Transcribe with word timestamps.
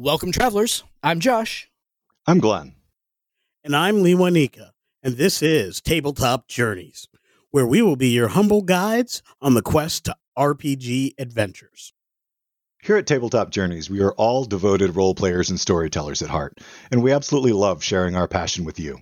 Welcome, 0.00 0.30
travelers. 0.30 0.84
I'm 1.02 1.18
Josh. 1.18 1.68
I'm 2.24 2.38
Glenn. 2.38 2.76
And 3.64 3.74
I'm 3.74 3.96
Lewanika. 3.96 4.70
And 5.02 5.16
this 5.16 5.42
is 5.42 5.80
Tabletop 5.80 6.46
Journeys, 6.46 7.08
where 7.50 7.66
we 7.66 7.82
will 7.82 7.96
be 7.96 8.10
your 8.10 8.28
humble 8.28 8.62
guides 8.62 9.24
on 9.42 9.54
the 9.54 9.60
quest 9.60 10.04
to 10.04 10.14
RPG 10.38 11.14
adventures. 11.18 11.92
Here 12.80 12.96
at 12.96 13.08
Tabletop 13.08 13.50
Journeys, 13.50 13.90
we 13.90 14.00
are 14.00 14.12
all 14.12 14.44
devoted 14.44 14.94
role 14.94 15.16
players 15.16 15.50
and 15.50 15.58
storytellers 15.58 16.22
at 16.22 16.30
heart, 16.30 16.58
and 16.92 17.02
we 17.02 17.10
absolutely 17.10 17.50
love 17.50 17.82
sharing 17.82 18.14
our 18.14 18.28
passion 18.28 18.64
with 18.64 18.78
you. 18.78 19.00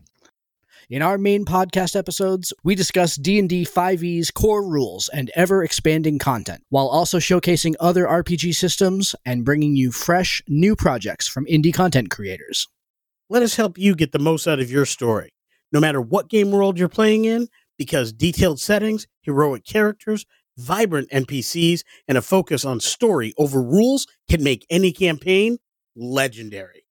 In 0.88 1.02
our 1.02 1.18
main 1.18 1.44
podcast 1.44 1.96
episodes, 1.96 2.52
we 2.62 2.76
discuss 2.76 3.16
D&D 3.16 3.64
5e's 3.64 4.30
core 4.30 4.64
rules 4.64 5.10
and 5.12 5.32
ever-expanding 5.34 6.20
content, 6.20 6.62
while 6.68 6.86
also 6.86 7.18
showcasing 7.18 7.74
other 7.80 8.06
RPG 8.06 8.54
systems 8.54 9.16
and 9.24 9.44
bringing 9.44 9.74
you 9.74 9.90
fresh, 9.90 10.40
new 10.46 10.76
projects 10.76 11.26
from 11.26 11.44
indie 11.46 11.74
content 11.74 12.10
creators. 12.10 12.68
Let 13.28 13.42
us 13.42 13.56
help 13.56 13.76
you 13.76 13.96
get 13.96 14.12
the 14.12 14.20
most 14.20 14.46
out 14.46 14.60
of 14.60 14.70
your 14.70 14.86
story, 14.86 15.30
no 15.72 15.80
matter 15.80 16.00
what 16.00 16.28
game 16.28 16.52
world 16.52 16.78
you're 16.78 16.88
playing 16.88 17.24
in, 17.24 17.48
because 17.76 18.12
detailed 18.12 18.60
settings, 18.60 19.08
heroic 19.22 19.64
characters, 19.64 20.24
vibrant 20.56 21.10
NPCs, 21.10 21.82
and 22.06 22.16
a 22.16 22.22
focus 22.22 22.64
on 22.64 22.78
story 22.78 23.34
over 23.38 23.60
rules 23.60 24.06
can 24.30 24.40
make 24.40 24.64
any 24.70 24.92
campaign 24.92 25.58
legendary. 25.96 26.85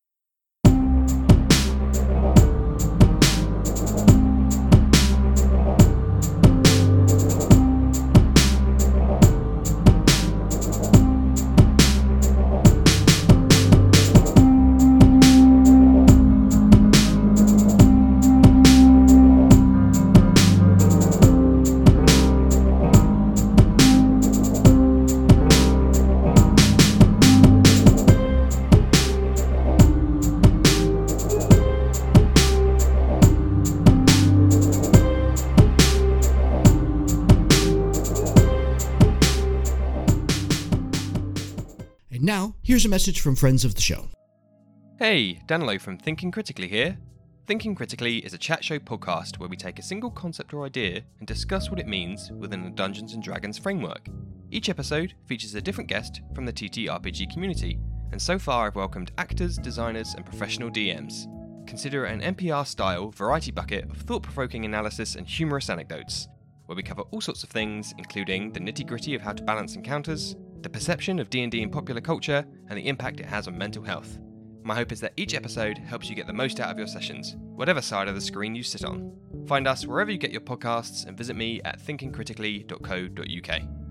A 42.85 42.89
message 42.89 43.19
from 43.19 43.35
friends 43.35 43.65
of 43.65 43.73
the 43.73 43.81
show. 43.81 44.07
Hey, 44.99 45.41
Danilo 45.47 45.79
from 45.79 45.97
Thinking 45.97 46.29
Critically 46.29 46.67
here. 46.67 46.97
Thinking 47.47 47.73
Critically 47.73 48.19
is 48.19 48.35
a 48.35 48.37
chat 48.37 48.63
show 48.63 48.77
podcast 48.77 49.39
where 49.39 49.49
we 49.49 49.57
take 49.57 49.79
a 49.79 49.83
single 49.83 50.11
concept 50.11 50.53
or 50.53 50.65
idea 50.65 51.01
and 51.17 51.27
discuss 51.27 51.71
what 51.71 51.79
it 51.79 51.87
means 51.87 52.31
within 52.31 52.63
the 52.63 52.69
Dungeons 52.69 53.13
and 53.13 53.23
Dragons 53.23 53.57
framework. 53.57 54.07
Each 54.51 54.69
episode 54.69 55.15
features 55.25 55.55
a 55.55 55.61
different 55.61 55.89
guest 55.89 56.21
from 56.35 56.45
the 56.45 56.53
TTRPG 56.53 57.33
community, 57.33 57.79
and 58.11 58.21
so 58.21 58.37
far 58.37 58.67
I've 58.67 58.75
welcomed 58.75 59.11
actors, 59.17 59.57
designers, 59.57 60.13
and 60.13 60.23
professional 60.23 60.69
DMs. 60.69 61.25
Consider 61.67 62.05
an 62.05 62.21
NPR 62.21 62.67
style 62.67 63.09
variety 63.09 63.51
bucket 63.51 63.89
of 63.89 63.97
thought 63.97 64.21
provoking 64.21 64.63
analysis 64.63 65.15
and 65.15 65.27
humorous 65.27 65.71
anecdotes, 65.71 66.27
where 66.67 66.75
we 66.75 66.83
cover 66.83 67.01
all 67.09 67.21
sorts 67.21 67.43
of 67.43 67.49
things, 67.49 67.95
including 67.97 68.51
the 68.51 68.59
nitty 68.59 68.85
gritty 68.85 69.15
of 69.15 69.21
how 69.21 69.33
to 69.33 69.43
balance 69.43 69.75
encounters, 69.75 70.35
the 70.65 70.69
perception 70.71 71.19
of 71.19 71.29
D&D 71.29 71.61
in 71.61 71.69
popular 71.69 72.01
culture, 72.01 72.43
and 72.69 72.75
the 72.75 72.87
impact 72.87 73.19
it 73.19 73.27
has 73.27 73.47
on 73.47 73.55
mental 73.55 73.83
health. 73.83 74.17
My 74.63 74.73
hope 74.73 74.91
is 74.91 74.99
that 75.01 75.13
each 75.15 75.35
episode 75.35 75.77
helps 75.77 76.09
you 76.09 76.15
get 76.15 76.25
the 76.25 76.33
most 76.33 76.59
out 76.59 76.71
of 76.71 76.79
your 76.79 76.87
sessions, 76.87 77.35
whatever 77.37 77.83
side 77.83 78.07
of 78.07 78.15
the 78.15 78.21
screen 78.21 78.55
you 78.55 78.63
sit 78.63 78.83
on. 78.83 79.15
Find 79.45 79.67
us 79.67 79.85
wherever 79.85 80.11
you 80.11 80.17
get 80.17 80.31
your 80.31 80.41
podcasts 80.41 81.05
and 81.05 81.15
visit 81.15 81.35
me 81.35 81.61
at 81.63 81.79
thinkingcritically.co.uk. 81.79 83.84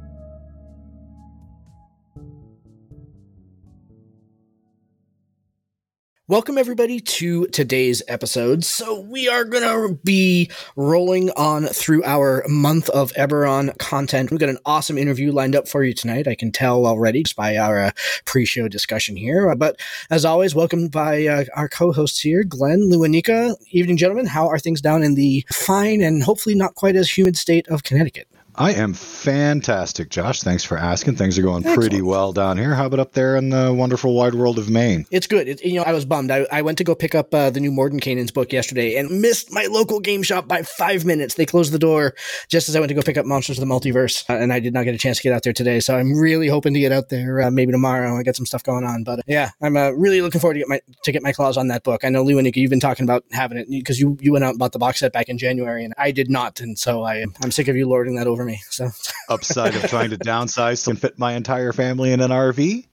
Welcome, 6.26 6.56
everybody, 6.56 7.00
to 7.00 7.46
today's 7.48 8.02
episode. 8.08 8.64
So, 8.64 8.98
we 8.98 9.28
are 9.28 9.44
going 9.44 9.62
to 9.62 9.94
be 10.04 10.50
rolling 10.74 11.30
on 11.32 11.66
through 11.66 12.02
our 12.04 12.42
month 12.48 12.88
of 12.88 13.12
Eberron 13.12 13.76
content. 13.76 14.30
We've 14.30 14.40
got 14.40 14.48
an 14.48 14.56
awesome 14.64 14.96
interview 14.96 15.32
lined 15.32 15.54
up 15.54 15.68
for 15.68 15.84
you 15.84 15.92
tonight. 15.92 16.26
I 16.26 16.34
can 16.34 16.50
tell 16.50 16.86
already 16.86 17.24
just 17.24 17.36
by 17.36 17.58
our 17.58 17.78
uh, 17.78 17.90
pre 18.24 18.46
show 18.46 18.68
discussion 18.68 19.16
here. 19.16 19.50
Uh, 19.50 19.54
but 19.54 19.78
as 20.08 20.24
always, 20.24 20.54
welcome 20.54 20.88
by 20.88 21.26
uh, 21.26 21.44
our 21.54 21.68
co 21.68 21.92
hosts 21.92 22.20
here, 22.20 22.42
Glenn, 22.42 22.88
Lewanika. 22.90 23.54
Evening, 23.68 23.98
gentlemen. 23.98 24.24
How 24.24 24.48
are 24.48 24.58
things 24.58 24.80
down 24.80 25.02
in 25.02 25.16
the 25.16 25.44
fine 25.52 26.00
and 26.00 26.22
hopefully 26.22 26.54
not 26.54 26.74
quite 26.74 26.96
as 26.96 27.14
humid 27.14 27.36
state 27.36 27.68
of 27.68 27.84
Connecticut? 27.84 28.28
I 28.56 28.72
am 28.74 28.92
fantastic, 28.92 30.10
Josh. 30.10 30.42
Thanks 30.42 30.64
for 30.64 30.76
asking. 30.76 31.16
Things 31.16 31.38
are 31.38 31.42
going 31.42 31.62
pretty 31.62 32.02
well 32.02 32.32
down 32.32 32.58
here. 32.58 32.74
How 32.74 32.86
about 32.86 33.00
up 33.00 33.12
there 33.12 33.36
in 33.36 33.50
the 33.50 33.72
wonderful 33.72 34.14
wide 34.14 34.34
world 34.34 34.58
of 34.58 34.70
Maine? 34.70 35.06
It's 35.10 35.26
good. 35.26 35.48
It, 35.48 35.64
you 35.64 35.74
know, 35.74 35.82
I 35.82 35.92
was 35.92 36.04
bummed. 36.04 36.30
I, 36.30 36.46
I 36.52 36.62
went 36.62 36.78
to 36.78 36.84
go 36.84 36.94
pick 36.94 37.14
up 37.14 37.34
uh, 37.34 37.50
the 37.50 37.60
new 37.60 37.72
Morden 37.72 37.98
Mordenkainen's 37.98 38.30
book 38.30 38.52
yesterday 38.52 38.96
and 38.96 39.20
missed 39.20 39.52
my 39.52 39.66
local 39.66 40.00
game 40.00 40.22
shop 40.22 40.46
by 40.46 40.62
five 40.62 41.04
minutes. 41.04 41.34
They 41.34 41.46
closed 41.46 41.72
the 41.72 41.78
door 41.78 42.14
just 42.48 42.68
as 42.68 42.76
I 42.76 42.80
went 42.80 42.88
to 42.90 42.94
go 42.94 43.02
pick 43.02 43.16
up 43.16 43.26
Monsters 43.26 43.58
of 43.58 43.66
the 43.66 43.74
Multiverse, 43.74 44.28
uh, 44.28 44.34
and 44.34 44.52
I 44.52 44.60
did 44.60 44.72
not 44.72 44.84
get 44.84 44.94
a 44.94 44.98
chance 44.98 45.18
to 45.18 45.22
get 45.22 45.32
out 45.32 45.42
there 45.42 45.52
today. 45.52 45.80
So 45.80 45.96
I'm 45.96 46.16
really 46.18 46.48
hoping 46.48 46.74
to 46.74 46.80
get 46.80 46.92
out 46.92 47.08
there 47.08 47.42
uh, 47.42 47.50
maybe 47.50 47.72
tomorrow. 47.72 48.16
I 48.16 48.22
got 48.22 48.36
some 48.36 48.46
stuff 48.46 48.62
going 48.62 48.84
on, 48.84 49.04
but 49.04 49.20
uh, 49.20 49.22
yeah, 49.26 49.50
I'm 49.60 49.76
uh, 49.76 49.90
really 49.90 50.22
looking 50.22 50.40
forward 50.40 50.54
to 50.54 50.60
get 50.60 50.68
my 50.68 50.80
to 51.02 51.12
get 51.12 51.22
my 51.22 51.32
claws 51.32 51.56
on 51.56 51.68
that 51.68 51.82
book. 51.82 52.04
I 52.04 52.08
know 52.08 52.22
Lou 52.22 52.38
and 52.38 52.46
Lewanika, 52.46 52.56
you've 52.56 52.70
been 52.70 52.80
talking 52.80 53.04
about 53.04 53.24
having 53.32 53.58
it 53.58 53.68
because 53.68 54.00
you 54.00 54.16
you 54.20 54.32
went 54.32 54.44
out 54.44 54.50
and 54.50 54.58
bought 54.58 54.72
the 54.72 54.78
box 54.78 55.00
set 55.00 55.12
back 55.12 55.28
in 55.28 55.38
January, 55.38 55.84
and 55.84 55.94
I 55.98 56.10
did 56.10 56.30
not, 56.30 56.60
and 56.60 56.78
so 56.78 57.02
I 57.02 57.24
I'm 57.42 57.50
sick 57.50 57.68
of 57.68 57.76
you 57.76 57.88
lording 57.88 58.14
that 58.16 58.26
over 58.26 58.43
me. 58.44 58.60
So. 58.70 58.90
Upside 59.28 59.74
of 59.74 59.82
trying 59.88 60.10
to 60.10 60.18
downsize 60.18 60.86
and 60.88 61.00
fit 61.00 61.18
my 61.18 61.32
entire 61.34 61.72
family 61.72 62.12
in 62.12 62.20
an 62.20 62.30
RV, 62.30 62.86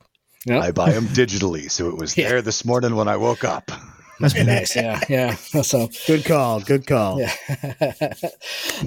Yep. 0.47 0.63
I 0.63 0.71
buy 0.71 0.91
them 0.91 1.05
digitally. 1.05 1.69
So 1.69 1.89
it 1.89 1.97
was 1.97 2.17
Yeah. 2.17 2.29
there 2.29 2.41
this 2.41 2.65
morning 2.65 2.95
when 2.95 3.07
I 3.07 3.17
woke 3.17 3.43
up. 3.43 3.71
Must 4.21 4.35
be 4.35 4.43
nice. 4.43 4.75
Yeah, 4.75 5.01
yeah. 5.09 5.35
So 5.63 5.89
Good 6.07 6.25
call. 6.25 6.59
Good 6.61 6.87
call. 6.87 7.19
Yeah. 7.19 7.33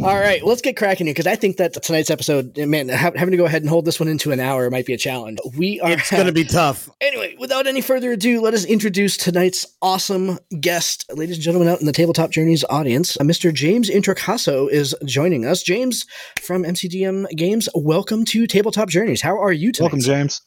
All 0.03 0.19
right, 0.19 0.45
let's 0.45 0.61
get 0.63 0.77
cracking 0.77 1.07
here 1.07 1.15
because 1.15 1.27
I 1.27 1.37
think 1.37 1.57
that 1.59 1.73
tonight's 1.83 2.11
episode, 2.11 2.57
man, 2.57 2.89
ha- 2.89 3.13
having 3.15 3.31
to 3.33 3.37
go 3.37 3.45
ahead 3.45 3.63
and 3.63 3.69
hold 3.69 3.85
this 3.85 4.01
one 4.01 4.09
into 4.09 4.33
an 4.33 4.41
hour 4.41 4.71
might 4.71 4.87
be 4.87 4.93
a 4.95 4.99
challenge. 4.99 5.39
We 5.57 5.81
are 5.81 5.93
It's 5.93 6.11
going 6.11 6.27
to 6.27 6.33
be 6.33 6.45
tough. 6.45 6.89
anyway. 7.01 7.37
Without 7.39 7.67
any 7.67 7.81
further 7.81 8.13
ado, 8.13 8.41
let 8.41 8.55
us 8.55 8.65
introduce 8.65 9.17
tonight's 9.17 9.67
awesome 9.83 10.39
guest, 10.61 11.05
ladies 11.15 11.37
and 11.37 11.43
gentlemen, 11.45 11.69
out 11.69 11.81
in 11.81 11.87
the 11.87 11.93
Tabletop 11.93 12.31
Journeys 12.31 12.65
audience. 12.71 13.17
Uh, 13.21 13.25
Mr. 13.25 13.53
James 13.53 13.89
Introcaso 13.91 14.69
is 14.71 14.95
joining 15.05 15.45
us. 15.45 15.63
James 15.63 16.07
from 16.41 16.63
MCDM 16.65 17.29
Games, 17.37 17.69
welcome 17.75 18.25
to 18.27 18.47
Tabletop 18.47 18.89
Journeys. 18.89 19.23
How 19.23 19.39
are 19.41 19.53
you 19.53 19.73
tonight? 19.73 19.85
Welcome, 19.87 20.01
James. 20.01 20.41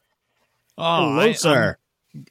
Oh, 0.77 1.09
Hello, 1.11 1.19
I- 1.19 1.31
sir. 1.33 1.77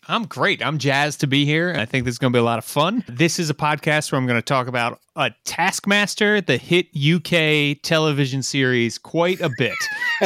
I'm, 0.09 0.27
great. 0.27 0.65
I'm 0.65 0.79
jazzed 0.79 1.21
to 1.21 1.27
be 1.27 1.45
here. 1.45 1.75
I 1.77 1.85
think 1.85 2.05
this 2.05 2.13
is 2.13 2.19
going 2.19 2.33
to 2.33 2.37
be 2.37 2.41
a 2.41 2.45
lot 2.45 2.59
of 2.59 2.65
fun. 2.65 3.05
This 3.09 3.39
is 3.39 3.51
a 3.51 3.55
podcast 3.55 4.11
where 4.13 4.19
I'm 4.19 4.27
going 4.27 4.39
to 4.39 4.43
talk 4.43 4.67
about 4.67 5.01
a 5.16 5.31
Taskmaster, 5.44 6.41
the 6.41 6.59
hit 6.59 6.88
UK 6.94 7.81
television 7.82 8.43
series, 8.43 8.99
quite 8.99 9.41
a 9.41 9.50
bit. 9.59 9.77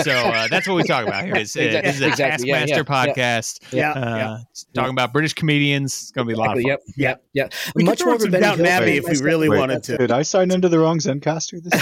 So 0.02 0.10
uh, 0.12 0.48
that's 0.48 0.68
what 0.68 0.74
we 0.74 0.82
talk 0.82 1.06
about 1.06 1.24
here. 1.24 1.36
Is, 1.36 1.56
uh, 1.56 1.60
Exactly, 1.70 1.88
this 1.90 1.96
is 1.96 2.02
a 2.02 2.06
exactly. 2.08 2.50
Taskmaster 2.50 2.74
yeah, 2.74 2.76
yeah. 2.76 3.14
podcast. 3.14 3.72
Yeah, 3.72 3.92
Uh, 3.92 4.16
yeah. 4.16 4.38
Talking 4.74 4.90
about 4.90 5.12
British 5.12 5.34
comedians. 5.34 5.92
It's 6.02 6.10
going 6.10 6.26
to 6.26 6.34
be 6.34 6.34
a 6.34 6.38
lot 6.38 6.56
of 6.56 6.62
fun. 6.62 6.66
Yep, 6.66 6.80
yep, 6.96 7.24
yep. 7.32 7.52
We 7.74 7.84
Much 7.84 7.98
could 7.98 8.06
more 8.06 8.14
throw 8.14 8.14
of 8.14 8.20
a 8.20 8.22
some 8.22 8.30
Benny 8.32 8.42
Downton 8.42 8.64
Hill 8.66 8.74
Abbey 8.74 8.96
if 8.96 9.08
we 9.08 9.18
really 9.20 9.48
Wait, 9.48 9.58
wanted 9.58 9.82
to. 9.84 9.96
Did 9.98 10.10
I 10.10 10.22
sign 10.22 10.50
into 10.50 10.68
the 10.68 10.78
wrong 10.78 10.98
Zencastr 10.98 11.62
this 11.62 11.74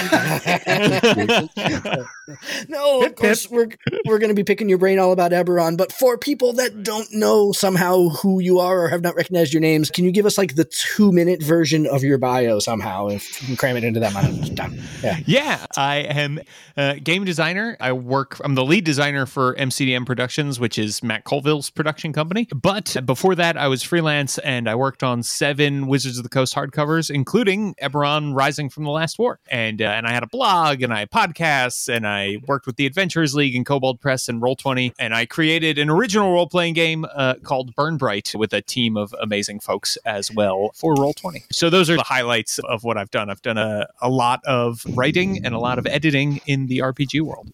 evening? 1.57 2.07
no, 2.69 2.99
of 2.99 3.05
Pip, 3.05 3.17
course 3.17 3.51
we're 3.51 3.69
we're 4.07 4.19
going 4.19 4.29
to 4.29 4.35
be 4.35 4.45
picking 4.45 4.69
your 4.69 4.79
brain 4.79 4.99
all 4.99 5.13
about 5.13 5.33
Eberron. 5.33 5.77
But 5.77 5.93
for 5.93 6.19
people 6.19 6.53
that 6.55 6.83
don't 6.83 7.09
know 7.13 7.53
somehow 7.53 8.09
who 8.09 8.41
you 8.41 8.59
are 8.59 8.85
or 8.85 8.89
have 8.89 9.03
not 9.03 9.15
recognized 9.17 9.53
your 9.53 9.61
names, 9.61 9.91
can 9.91 10.05
you 10.05 10.13
give 10.13 10.27
us 10.27 10.37
like 10.39 10.55
the 10.55 10.65
two 10.65 11.13
minute 11.13 11.43
version 11.43 11.87
of 11.87 12.03
your 12.03 12.19
bio 12.19 12.59
somehow? 12.59 12.98
If 13.07 13.41
you 13.41 13.47
can 13.47 13.57
cram 13.57 13.77
it 13.77 13.85
into 13.85 14.01
that 14.01 14.11
amount 14.11 14.49
of 14.49 14.57
time. 14.57 14.79
Yeah. 15.03 15.19
Yeah, 15.27 15.67
I 15.77 15.99
am 15.99 16.41
a 16.77 16.99
game 16.99 17.25
designer. 17.25 17.77
I 17.81 17.93
work, 17.93 18.41
I'm 18.43 18.57
the 18.57 18.65
lead 18.65 18.85
designer 18.85 19.27
for 19.27 19.55
MCDM 19.55 20.05
Productions, 20.05 20.59
which 20.59 20.79
is 20.79 21.03
Matt 21.03 21.25
Colville's 21.25 21.71
production 21.71 22.13
company. 22.13 22.49
But 22.55 22.97
before 23.05 23.35
that, 23.37 23.57
I 23.57 23.69
was 23.69 23.83
freelance 23.83 24.39
and 24.39 24.69
I 24.69 24.75
worked 24.75 25.03
on 25.03 25.23
seven 25.23 25.87
Wizards 25.87 26.19
of 26.19 26.25
the 26.25 26.29
Coast 26.29 26.55
hardcovers, 26.55 27.11
including 27.11 27.75
Eberron 27.77 28.35
Rising 28.35 28.69
from 28.69 28.85
the 28.85 28.91
Last 28.91 29.19
War. 29.19 29.39
And, 29.51 29.81
uh, 29.81 29.85
and 29.85 30.07
I 30.07 30.13
had 30.13 30.23
a 30.23 30.27
blog 30.27 30.83
and 30.83 30.93
I 30.93 31.01
had 31.01 31.11
podcasts 31.11 31.89
and 31.89 32.07
I 32.07 32.39
worked 32.47 32.67
with 32.67 32.77
the 32.77 32.87
Adventurers 32.87 33.35
League 33.35 33.55
and 33.55 33.65
Kobold 33.65 34.01
Press 34.01 34.29
and 34.29 34.43
Roll20. 34.43 34.95
And 34.99 35.15
I 35.15 35.27
created 35.27 35.79
an 35.79 35.91
original 35.91 36.33
role 36.33 36.49
playing 36.49 36.75
game 36.75 37.07
uh, 37.15 37.35
called 37.43 37.75
Burn 37.75 37.97
Bright 37.97 38.33
with 38.35 38.53
a 38.53 38.63
team 38.63 38.97
of 38.97 39.15
amazing 39.21 39.61
folks 39.61 39.97
as 40.05 40.33
well 40.33 40.71
for 40.75 40.95
Roll20. 40.95 41.45
So 41.53 41.71
those 41.71 41.91
are 41.91 41.97
the 41.97 42.03
highlights 42.03 42.59
of 42.61 42.85
what 42.89 42.99
I've 42.99 43.11
done. 43.11 43.31
I've 43.31 43.43
done 43.43 43.59
a, 43.59 43.87
a 44.03 44.09
lot 44.09 44.41
of 44.45 44.85
writing 44.95 45.45
and 45.45 45.55
a 45.55 45.59
lot 45.59 45.79
of 45.79 45.87
editing 45.87 46.41
in 46.47 46.67
the 46.67 46.79
RPG 46.79 47.21
world. 47.21 47.51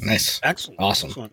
Nice. 0.00 0.38
Excellent. 0.44 0.80
Awesome. 0.80 1.08
Excellent. 1.08 1.32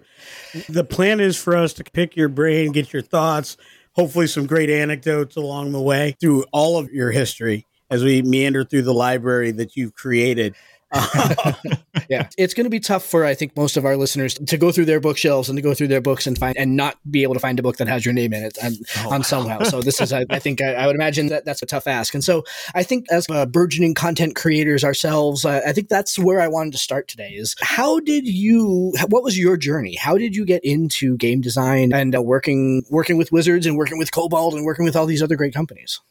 The 0.68 0.84
plan 0.84 1.20
is 1.20 1.38
for 1.38 1.56
us 1.56 1.74
to 1.74 1.84
pick 1.84 2.16
your 2.16 2.30
brain, 2.30 2.72
get 2.72 2.92
your 2.92 3.04
thoughts 3.04 3.58
hopefully 3.94 4.28
some 4.28 4.46
great 4.46 4.70
anecdotes 4.70 5.36
along 5.36 5.72
the 5.72 5.82
way 5.82 6.16
through 6.20 6.46
all 6.52 6.78
of 6.78 6.90
your 6.92 7.12
history 7.12 7.66
as 7.90 8.04
we 8.04 8.22
meander 8.22 8.64
through 8.64 8.84
the 8.84 8.94
library 8.94 9.52
that 9.52 9.76
you've 9.76 9.94
created. 9.94 10.56
yeah, 12.10 12.28
it's 12.38 12.54
going 12.54 12.66
to 12.66 12.70
be 12.70 12.80
tough 12.80 13.06
for 13.06 13.24
I 13.24 13.34
think 13.34 13.56
most 13.56 13.78
of 13.78 13.86
our 13.86 13.96
listeners 13.96 14.34
to 14.34 14.58
go 14.58 14.74
through 14.74 14.86
their 14.86 15.00
bookshelves 15.00 15.48
and 15.48 15.58
to 15.58 15.62
go 15.62 15.74
through 15.74 15.88
their 15.88 16.02
books 16.02 16.28
and 16.28 16.38
find 16.38 16.58
and 16.58 16.76
not 16.76 16.98
be 17.10 17.24
able 17.24 17.34
to 17.34 17.40
find 17.40 17.58
a 17.60 17.64
book 17.64 17.78
that 17.78 17.88
has 17.88 18.04
your 18.06 18.14
name 18.14 18.34
in 18.34 18.44
it 18.44 18.58
on, 18.62 18.74
oh, 18.98 19.14
on 19.14 19.24
somehow. 19.24 19.64
So 19.64 19.82
this 19.82 20.02
is 20.02 20.12
I, 20.12 20.26
I 20.30 20.40
think 20.40 20.62
I, 20.62 20.74
I, 20.74 20.88
would 20.88 20.96
imagine 20.96 21.28
that 21.28 21.46
that's 21.46 21.62
a 21.62 21.66
tough 21.66 21.88
ask. 21.88 22.14
And 22.14 22.24
so 22.24 22.44
I 22.76 22.84
think 22.84 23.06
as 23.10 23.26
uh, 23.30 23.46
burgeoning 23.46 23.94
content 23.94 24.36
creators 24.36 24.84
ourselves, 24.84 25.46
uh, 25.46 25.62
I 25.66 25.72
think 25.72 25.88
that's 25.88 26.20
where 26.20 26.42
I 26.42 26.50
wanted 26.50 26.74
to 26.74 26.80
start 26.80 27.08
today. 27.08 27.30
Is 27.30 27.56
how 27.62 28.02
did 28.02 28.28
you? 28.28 28.94
What 29.08 29.24
was 29.24 29.40
your 29.40 29.56
journey? 29.56 29.96
How 29.96 30.18
did 30.18 30.36
you 30.36 30.44
get 30.46 30.64
into 30.66 31.16
game 31.16 31.40
design 31.40 31.94
and 31.94 32.14
uh, 32.14 32.22
working 32.22 32.84
working 32.90 33.18
with 33.18 33.32
Wizards 33.32 33.66
and 33.66 33.78
working 33.78 33.98
with 33.98 34.12
Kobold 34.12 34.56
and 34.56 34.66
working 34.66 34.84
with 34.84 34.98
all 34.98 35.06
these 35.06 35.24
other 35.24 35.38
great 35.38 35.54
companies? 35.54 36.02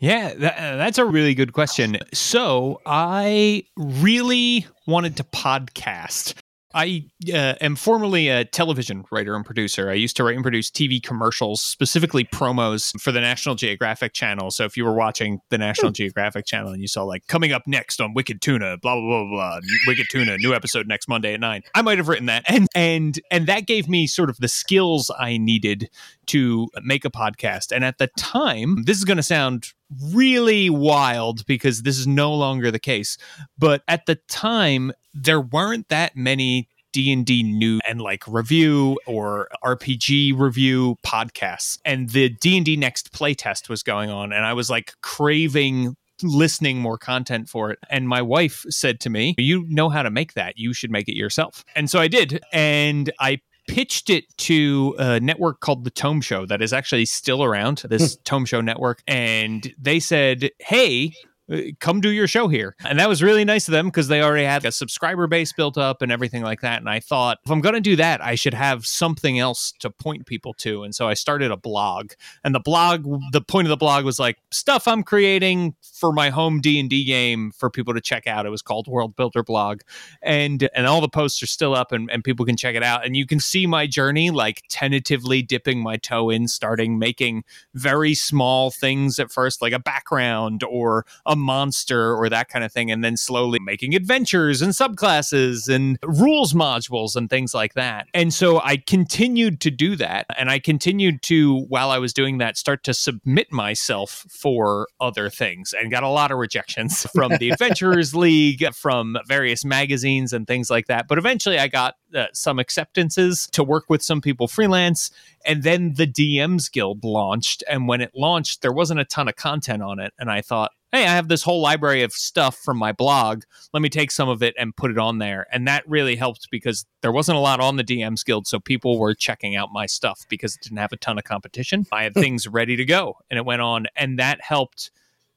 Yeah, 0.00 0.32
that, 0.32 0.58
uh, 0.58 0.76
that's 0.76 0.96
a 0.96 1.04
really 1.04 1.34
good 1.34 1.52
question. 1.52 1.98
So 2.14 2.80
I 2.86 3.64
really 3.76 4.66
wanted 4.86 5.18
to 5.18 5.24
podcast. 5.24 6.34
I 6.72 7.06
uh, 7.32 7.54
am 7.60 7.74
formerly 7.74 8.28
a 8.28 8.44
television 8.44 9.04
writer 9.10 9.34
and 9.34 9.44
producer. 9.44 9.90
I 9.90 9.94
used 9.94 10.16
to 10.16 10.24
write 10.24 10.36
and 10.36 10.44
produce 10.44 10.70
TV 10.70 11.02
commercials, 11.02 11.62
specifically 11.62 12.24
promos 12.24 12.98
for 13.00 13.10
the 13.10 13.20
National 13.20 13.56
Geographic 13.56 14.12
Channel. 14.12 14.52
So 14.52 14.64
if 14.64 14.76
you 14.76 14.84
were 14.84 14.94
watching 14.94 15.40
the 15.48 15.58
National 15.58 15.90
Geographic 15.90 16.46
Channel 16.46 16.72
and 16.72 16.80
you 16.80 16.86
saw 16.86 17.02
like 17.02 17.26
coming 17.26 17.52
up 17.52 17.62
next 17.66 18.00
on 18.00 18.14
Wicked 18.14 18.40
Tuna, 18.40 18.78
blah 18.78 18.94
blah 18.94 19.24
blah 19.24 19.30
blah, 19.30 19.60
Wicked 19.88 20.06
Tuna, 20.10 20.36
new 20.38 20.54
episode 20.54 20.86
next 20.86 21.08
Monday 21.08 21.34
at 21.34 21.40
nine, 21.40 21.62
I 21.74 21.82
might 21.82 21.98
have 21.98 22.08
written 22.08 22.26
that, 22.26 22.44
and 22.48 22.68
and 22.74 23.20
and 23.30 23.46
that 23.48 23.66
gave 23.66 23.88
me 23.88 24.06
sort 24.06 24.30
of 24.30 24.38
the 24.38 24.48
skills 24.48 25.10
I 25.18 25.38
needed 25.38 25.90
to 26.26 26.68
make 26.84 27.04
a 27.04 27.10
podcast. 27.10 27.72
And 27.72 27.84
at 27.84 27.98
the 27.98 28.06
time, 28.16 28.84
this 28.84 28.96
is 28.96 29.04
going 29.04 29.16
to 29.16 29.22
sound 29.22 29.72
really 30.12 30.70
wild 30.70 31.44
because 31.46 31.82
this 31.82 31.98
is 31.98 32.06
no 32.06 32.32
longer 32.32 32.70
the 32.70 32.78
case. 32.78 33.18
But 33.58 33.82
at 33.88 34.06
the 34.06 34.16
time, 34.28 34.92
there 35.14 35.40
weren't 35.40 35.88
that 35.88 36.16
many 36.16 36.68
D&D 36.92 37.42
new 37.44 37.80
and 37.86 38.00
like 38.00 38.24
review 38.26 38.98
or 39.06 39.48
RPG 39.64 40.38
review 40.38 40.96
podcasts. 41.06 41.78
And 41.84 42.10
the 42.10 42.28
D&D 42.28 42.76
Next 42.76 43.12
playtest 43.12 43.68
was 43.68 43.82
going 43.82 44.10
on 44.10 44.32
and 44.32 44.44
I 44.44 44.52
was 44.52 44.70
like 44.70 44.94
craving 45.02 45.96
listening 46.22 46.78
more 46.78 46.98
content 46.98 47.48
for 47.48 47.70
it. 47.70 47.78
And 47.88 48.08
my 48.08 48.22
wife 48.22 48.64
said 48.68 49.00
to 49.00 49.10
me, 49.10 49.34
You 49.38 49.64
know 49.68 49.88
how 49.88 50.02
to 50.02 50.10
make 50.10 50.34
that. 50.34 50.58
You 50.58 50.72
should 50.72 50.90
make 50.90 51.08
it 51.08 51.16
yourself. 51.16 51.64
And 51.74 51.90
so 51.90 51.98
I 51.98 52.08
did. 52.08 52.40
And 52.52 53.10
I 53.20 53.40
pitched 53.68 54.10
it 54.10 54.24
to 54.36 54.96
a 54.98 55.20
network 55.20 55.60
called 55.60 55.84
the 55.84 55.90
Tome 55.90 56.20
Show 56.20 56.44
that 56.46 56.60
is 56.60 56.72
actually 56.72 57.04
still 57.04 57.44
around, 57.44 57.82
this 57.88 58.14
hmm. 58.14 58.20
Tome 58.24 58.44
Show 58.44 58.60
network. 58.60 59.02
And 59.06 59.72
they 59.78 60.00
said, 60.00 60.50
Hey, 60.58 61.14
Uh, 61.50 61.58
come 61.80 62.00
do 62.00 62.10
your 62.10 62.26
show 62.26 62.48
here. 62.48 62.76
And 62.84 62.98
that 62.98 63.08
was 63.08 63.22
really 63.22 63.44
nice 63.44 63.66
of 63.68 63.72
them 63.72 63.86
because 63.86 64.08
they 64.08 64.22
already 64.22 64.44
had 64.44 64.64
a 64.64 64.72
subscriber 64.72 65.26
base 65.26 65.52
built 65.52 65.76
up 65.76 66.02
and 66.02 66.12
everything 66.12 66.42
like 66.42 66.60
that. 66.60 66.80
And 66.80 66.88
I 66.88 67.00
thought, 67.00 67.38
if 67.44 67.50
I'm 67.50 67.60
going 67.60 67.74
to 67.74 67.80
do 67.80 67.96
that, 67.96 68.22
I 68.22 68.34
should 68.34 68.54
have 68.54 68.86
something 68.86 69.38
else 69.38 69.72
to 69.80 69.90
point 69.90 70.26
people 70.26 70.54
to. 70.54 70.84
And 70.84 70.94
so 70.94 71.08
I 71.08 71.14
started 71.14 71.50
a 71.50 71.56
blog. 71.56 72.12
And 72.44 72.54
the 72.54 72.60
blog, 72.60 73.04
the 73.32 73.40
point 73.40 73.66
of 73.66 73.70
the 73.70 73.76
blog 73.76 74.04
was 74.04 74.18
like 74.18 74.38
stuff 74.50 74.86
I'm 74.86 75.02
creating 75.02 75.74
for 75.82 76.12
my 76.12 76.30
home 76.30 76.60
D&D 76.60 77.04
game 77.04 77.50
for 77.52 77.68
people 77.68 77.94
to 77.94 78.00
check 78.00 78.26
out. 78.26 78.46
It 78.46 78.50
was 78.50 78.62
called 78.62 78.86
World 78.86 79.16
Builder 79.16 79.42
Blog. 79.42 79.80
And 80.22 80.68
and 80.74 80.86
all 80.86 81.00
the 81.00 81.08
posts 81.08 81.42
are 81.42 81.46
still 81.46 81.74
up 81.74 81.92
and, 81.92 82.10
and 82.10 82.22
people 82.22 82.46
can 82.46 82.56
check 82.56 82.76
it 82.76 82.82
out. 82.82 83.04
And 83.04 83.16
you 83.16 83.26
can 83.26 83.40
see 83.40 83.66
my 83.66 83.86
journey 83.86 84.30
like 84.30 84.62
tentatively 84.68 85.42
dipping 85.42 85.82
my 85.82 85.96
toe 85.96 86.30
in, 86.30 86.48
starting 86.48 86.98
making 86.98 87.44
very 87.74 88.14
small 88.14 88.70
things 88.70 89.18
at 89.18 89.32
first, 89.32 89.60
like 89.60 89.72
a 89.72 89.78
background 89.78 90.62
or 90.62 91.04
a 91.26 91.36
monster 91.40 92.14
or 92.14 92.28
that 92.28 92.48
kind 92.48 92.64
of 92.64 92.72
thing, 92.72 92.90
and 92.90 93.02
then 93.02 93.16
slowly 93.16 93.58
making 93.58 93.94
adventures 93.94 94.62
and 94.62 94.72
subclasses 94.72 95.68
and 95.68 95.98
rules 96.02 96.52
modules 96.52 97.16
and 97.16 97.28
things 97.30 97.54
like 97.54 97.74
that. 97.74 98.06
And 98.14 98.32
so 98.32 98.60
I 98.60 98.76
continued 98.76 99.60
to 99.62 99.70
do 99.70 99.96
that. 99.96 100.26
And 100.36 100.50
I 100.50 100.58
continued 100.58 101.22
to, 101.22 101.60
while 101.68 101.90
I 101.90 101.98
was 101.98 102.12
doing 102.12 102.38
that, 102.38 102.56
start 102.56 102.84
to 102.84 102.94
submit 102.94 103.52
myself 103.52 104.26
for 104.30 104.88
other 105.00 105.30
things 105.30 105.72
and 105.72 105.90
got 105.90 106.02
a 106.02 106.08
lot 106.08 106.30
of 106.30 106.38
rejections 106.38 107.06
from 107.14 107.32
the 107.38 107.50
Adventurers 107.50 108.14
League, 108.14 108.72
from 108.74 109.16
various 109.26 109.64
magazines 109.64 110.32
and 110.32 110.46
things 110.46 110.70
like 110.70 110.86
that. 110.86 111.08
But 111.08 111.18
eventually 111.18 111.58
I 111.58 111.68
got 111.68 111.94
uh, 112.14 112.26
some 112.32 112.58
acceptances 112.58 113.48
to 113.52 113.62
work 113.62 113.84
with 113.88 114.02
some 114.02 114.20
people 114.20 114.48
freelance. 114.48 115.10
And 115.44 115.62
then 115.62 115.94
the 115.94 116.06
DMs 116.06 116.70
Guild 116.70 117.04
launched. 117.04 117.62
And 117.68 117.88
when 117.88 118.00
it 118.00 118.12
launched, 118.14 118.62
there 118.62 118.72
wasn't 118.72 119.00
a 119.00 119.04
ton 119.04 119.28
of 119.28 119.36
content 119.36 119.82
on 119.82 119.98
it. 120.00 120.12
And 120.18 120.30
I 120.30 120.40
thought, 120.40 120.72
hey, 120.92 121.04
I 121.04 121.14
have 121.14 121.28
this 121.28 121.42
whole 121.42 121.60
library 121.60 122.02
of 122.02 122.12
stuff 122.12 122.56
from 122.56 122.76
my 122.76 122.92
blog. 122.92 123.44
Let 123.72 123.82
me 123.82 123.88
take 123.88 124.10
some 124.10 124.28
of 124.28 124.42
it 124.42 124.54
and 124.58 124.74
put 124.76 124.90
it 124.90 124.98
on 124.98 125.18
there. 125.18 125.46
And 125.52 125.66
that 125.68 125.88
really 125.88 126.16
helped 126.16 126.48
because 126.50 126.84
there 127.02 127.12
wasn't 127.12 127.38
a 127.38 127.40
lot 127.40 127.60
on 127.60 127.76
the 127.76 127.84
DMs 127.84 128.24
Guild. 128.24 128.46
So 128.46 128.58
people 128.58 128.98
were 128.98 129.14
checking 129.14 129.56
out 129.56 129.70
my 129.72 129.86
stuff 129.86 130.26
because 130.28 130.56
it 130.56 130.62
didn't 130.62 130.78
have 130.78 130.92
a 130.92 130.96
ton 130.96 131.18
of 131.18 131.24
competition. 131.24 131.86
I 131.92 132.02
had 132.02 132.14
hmm. 132.14 132.20
things 132.20 132.48
ready 132.48 132.76
to 132.76 132.84
go 132.84 133.16
and 133.30 133.38
it 133.38 133.44
went 133.44 133.62
on. 133.62 133.86
And 133.96 134.18
that 134.18 134.40
helped 134.42 134.90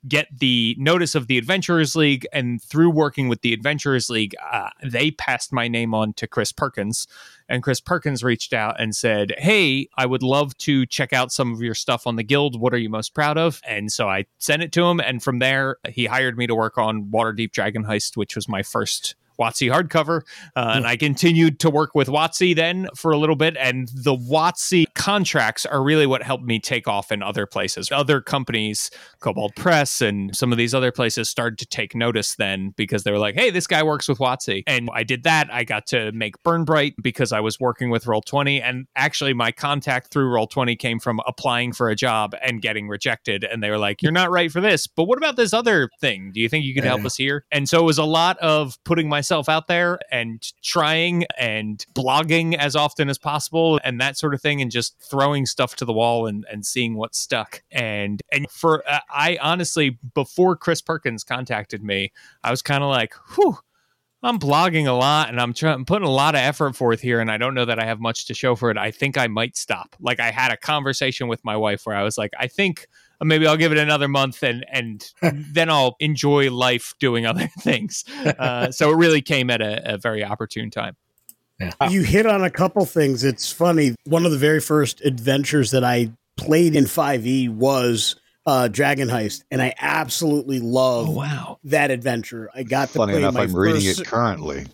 get 0.08 0.28
the 0.38 0.76
notice 0.78 1.16
of 1.16 1.28
the 1.28 1.38
Adventurers 1.38 1.96
League. 1.96 2.28
And 2.34 2.62
through 2.62 2.90
working 2.90 3.30
with 3.30 3.42
the 3.42 3.54
Adventurers 3.54 4.10
League, 4.10 4.36
uh, 4.52 4.70
they 4.84 5.12
passed 5.12 5.54
my 5.54 5.68
name 5.68 5.94
on 5.94 6.14
to 6.14 6.28
Chris 6.28 6.52
Perkins. 6.52 7.08
And 7.50 7.62
Chris 7.62 7.80
Perkins 7.80 8.24
reached 8.24 8.54
out 8.54 8.80
and 8.80 8.96
said, 8.96 9.34
Hey, 9.38 9.88
I 9.98 10.06
would 10.06 10.24
love 10.24 10.58
to 10.60 10.86
check 10.86 11.14
out 11.14 11.32
some 11.32 11.54
of 11.54 11.62
your 11.62 11.76
stuff 11.76 12.08
on 12.08 12.16
the 12.16 12.24
guild. 12.24 12.60
What 12.60 12.74
are 12.74 12.78
you 12.78 12.90
most 12.90 13.14
proud 13.14 13.38
of? 13.38 13.62
And 13.68 13.92
so 13.92 14.08
I 14.10 14.26
sent 14.38 14.64
it 14.64 14.72
to 14.74 14.84
him. 14.86 15.00
And 15.00 15.22
from 15.22 15.40
there, 15.40 15.78
he 15.90 16.06
hired 16.06 16.38
me 16.38 16.48
to 16.48 16.56
work 16.56 16.78
on 16.78 17.06
Waterdeep 17.06 17.52
Dragon 17.52 17.84
Heist, 17.84 18.18
which 18.18 18.36
was 18.36 18.48
my 18.48 18.64
first 18.64 19.16
WotC 19.40 19.72
hardcover. 19.72 20.22
Uh, 20.56 20.74
and 20.76 20.88
I 20.88 20.96
continued 20.96 21.60
to 21.62 21.70
work 21.70 21.96
with 21.96 22.08
WotC 22.08 22.56
then 22.56 22.88
for 22.96 23.12
a 23.12 23.18
little 23.18 23.36
bit. 23.36 23.56
And 23.58 23.88
the 23.90 24.16
WotC 24.16 24.86
contracts 24.96 25.66
are 25.66 25.84
really 25.84 26.06
what 26.06 26.24
helped 26.24 26.44
me 26.44 26.60
take 26.60 26.88
off 26.88 27.12
in 27.12 27.24
other 27.24 27.46
places. 27.46 27.92
Other 27.92 28.22
companies, 28.22 28.90
Kobold 29.20 29.56
Press 29.56 30.02
and 30.02 30.36
some 30.36 30.52
of 30.52 30.58
these 30.58 30.74
other 30.74 30.92
places 30.92 31.30
started 31.30 31.58
to 31.60 31.66
take 31.66 31.96
notice 31.96 32.36
then 32.36 32.74
because 32.76 33.04
they 33.04 33.12
were 33.12 33.20
like, 33.20 33.36
hey, 33.36 33.50
this 33.50 33.68
guy 33.68 33.84
works 33.84 34.08
with 34.08 34.20
WotC. 34.20 34.64
And 34.68 34.90
I 34.94 35.04
did 35.04 35.24
that. 35.24 35.52
I 35.52 35.64
got 35.64 35.88
to 35.88 36.12
make 36.12 36.42
Burn 36.44 36.66
Bright 36.66 36.96
because 37.02 37.32
I 37.32 37.40
was 37.40 37.60
working 37.60 37.90
with 37.90 38.06
Roll20. 38.06 38.62
And 38.64 38.88
actually, 38.96 39.34
my 39.34 39.52
contact 39.52 40.12
through 40.12 40.30
Roll20 40.30 40.78
came 40.78 41.00
from 41.00 41.20
applying 41.26 41.74
for 41.74 41.90
a 41.90 41.96
job 41.96 42.36
and 42.42 42.62
getting 42.62 42.88
rejected. 42.88 43.44
And 43.44 43.64
they 43.64 43.70
were 43.70 43.78
like, 43.78 44.02
you're 44.02 44.12
not 44.12 44.32
right 44.32 44.52
for 44.52 44.62
this. 44.62 44.88
But 44.88 45.06
what 45.06 45.18
about 45.18 45.36
this 45.36 45.54
other 45.54 45.90
thing? 46.00 46.32
Do 46.34 46.40
you 46.40 46.50
think 46.50 46.66
you 46.66 46.74
could 46.74 46.84
help 46.84 47.06
us 47.06 47.16
here? 47.16 47.46
And 47.52 47.68
so 47.68 47.80
it 47.80 47.86
was 47.86 47.98
a 47.98 48.06
lot 48.06 48.38
of 48.40 48.78
putting 48.84 49.10
my 49.10 49.22
myself 49.24 49.48
out 49.48 49.68
there 49.68 49.98
and 50.12 50.52
trying 50.62 51.24
and 51.40 51.86
blogging 51.94 52.56
as 52.56 52.76
often 52.76 53.08
as 53.08 53.18
possible 53.18 53.80
and 53.86 54.02
that 54.02 54.18
sort 54.18 54.34
of 54.34 54.42
thing 54.42 54.62
and 54.62 54.70
just 54.70 55.00
throwing 55.00 55.46
stuff 55.46 55.78
to 55.78 55.86
the 55.86 55.94
wall 55.94 56.28
and, 56.28 56.46
and 56.52 56.66
seeing 56.66 56.96
what 56.96 57.16
stuck 57.16 57.64
and 57.72 58.22
and 58.34 58.52
for 58.52 58.84
uh, 58.86 59.00
i 59.10 59.38
honestly 59.42 59.98
before 60.14 60.58
chris 60.58 60.82
perkins 60.82 61.24
contacted 61.24 61.82
me 61.82 62.12
i 62.44 62.52
was 62.52 62.62
kind 62.62 62.84
of 62.84 62.90
like 62.90 63.14
whew 63.34 63.58
I'm 64.26 64.40
blogging 64.40 64.88
a 64.88 64.94
lot 64.94 65.28
and 65.28 65.40
I'm 65.40 65.54
trying 65.54 65.84
putting 65.84 66.08
a 66.08 66.12
lot 66.12 66.34
of 66.34 66.40
effort 66.40 66.78
forth 66.78 67.02
here 67.02 67.20
and 67.20 67.30
I 67.30 67.38
don't 67.38 67.54
know 67.54 67.66
that 67.66 67.78
I 67.78 67.84
have 67.84 68.00
much 68.00 68.24
to 68.28 68.34
show 68.34 68.56
for 68.56 68.72
it. 68.72 68.78
I 68.78 68.90
think 68.90 69.18
I 69.18 69.28
might 69.28 69.58
stop. 69.58 69.98
Like 70.00 70.22
I 70.22 70.32
had 70.32 70.50
a 70.50 70.56
conversation 70.56 71.28
with 71.28 71.44
my 71.44 71.58
wife 71.58 71.86
where 71.86 71.98
I 71.98 72.04
was 72.04 72.18
like, 72.18 72.32
I 72.40 72.48
think 72.48 72.88
maybe 73.24 73.48
I'll 73.48 73.58
give 73.58 73.72
it 73.72 73.78
another 73.78 74.08
month 74.08 74.44
and 74.44 74.66
and 74.72 75.06
then 75.22 75.70
I'll 75.70 75.96
enjoy 76.00 76.52
life 76.52 76.94
doing 77.00 77.26
other 77.26 77.48
things. 77.60 78.04
Uh, 78.24 78.72
so 78.72 78.92
it 78.92 78.96
really 78.96 79.22
came 79.22 79.50
at 79.50 79.62
a, 79.62 79.96
a 79.96 79.98
very 79.98 80.24
opportune 80.24 80.72
time. 80.72 80.96
Yeah. 81.60 81.90
You 81.90 82.02
hit 82.02 82.26
on 82.26 82.44
a 82.44 82.50
couple 82.50 82.86
things. 82.86 83.24
It's 83.24 83.52
funny. 83.52 83.96
One 84.06 84.26
of 84.26 84.32
the 84.32 84.38
very 84.38 84.60
first 84.60 85.02
adventures 85.02 85.72
that 85.72 85.84
I 85.84 86.12
played 86.36 86.76
in 86.76 86.86
5e 86.86 87.50
was 87.50 88.16
uh, 88.46 88.68
Dragon 88.68 89.08
Heist, 89.08 89.44
and 89.52 89.62
I 89.62 89.74
absolutely 89.80 90.60
love 90.60 91.10
oh, 91.10 91.12
wow. 91.12 91.60
that 91.66 91.92
adventure. 91.92 92.50
I 92.54 92.64
got 92.64 92.90
to 92.90 92.96
Funny 92.96 93.14
play 93.14 93.22
enough, 93.22 93.36
my 93.36 93.44
I'm 93.44 93.52
first, 93.52 93.76
reading 93.76 93.90
it 93.90 94.06
currently. 94.06 94.66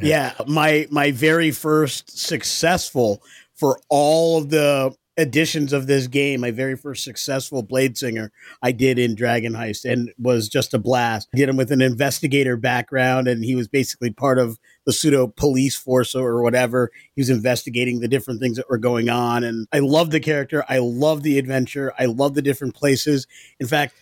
Yeah, 0.00 0.32
my 0.48 0.88
my 0.90 1.12
very 1.12 1.52
first 1.52 2.18
successful 2.18 3.22
for 3.54 3.78
all 3.88 4.38
of 4.38 4.50
the 4.50 4.94
editions 5.16 5.72
of 5.72 5.86
this 5.86 6.06
game, 6.06 6.40
my 6.40 6.50
very 6.50 6.76
first 6.76 7.04
successful 7.04 7.62
Blade 7.62 7.98
Singer 7.98 8.32
I 8.62 8.72
did 8.72 8.98
in 8.98 9.14
Dragon 9.14 9.52
Heist 9.52 9.90
and 9.90 10.10
was 10.18 10.48
just 10.48 10.72
a 10.72 10.78
blast. 10.78 11.28
I 11.34 11.36
did 11.36 11.48
him 11.48 11.56
with 11.56 11.70
an 11.70 11.82
investigator 11.82 12.56
background 12.56 13.28
and 13.28 13.44
he 13.44 13.54
was 13.54 13.68
basically 13.68 14.10
part 14.10 14.38
of 14.38 14.58
the 14.86 14.92
pseudo 14.92 15.26
police 15.26 15.76
force 15.76 16.14
or 16.14 16.42
whatever. 16.42 16.90
He 17.14 17.20
was 17.20 17.30
investigating 17.30 18.00
the 18.00 18.08
different 18.08 18.40
things 18.40 18.56
that 18.56 18.70
were 18.70 18.78
going 18.78 19.08
on. 19.10 19.44
And 19.44 19.66
I 19.72 19.80
love 19.80 20.10
the 20.10 20.20
character. 20.20 20.64
I 20.68 20.78
love 20.78 21.22
the 21.22 21.38
adventure. 21.38 21.92
I 21.98 22.06
love 22.06 22.34
the 22.34 22.42
different 22.42 22.74
places. 22.74 23.26
In 23.60 23.66
fact, 23.66 23.94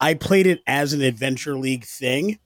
I 0.00 0.14
played 0.14 0.46
it 0.46 0.60
as 0.66 0.92
an 0.92 1.02
Adventure 1.02 1.56
League 1.56 1.84
thing. 1.84 2.38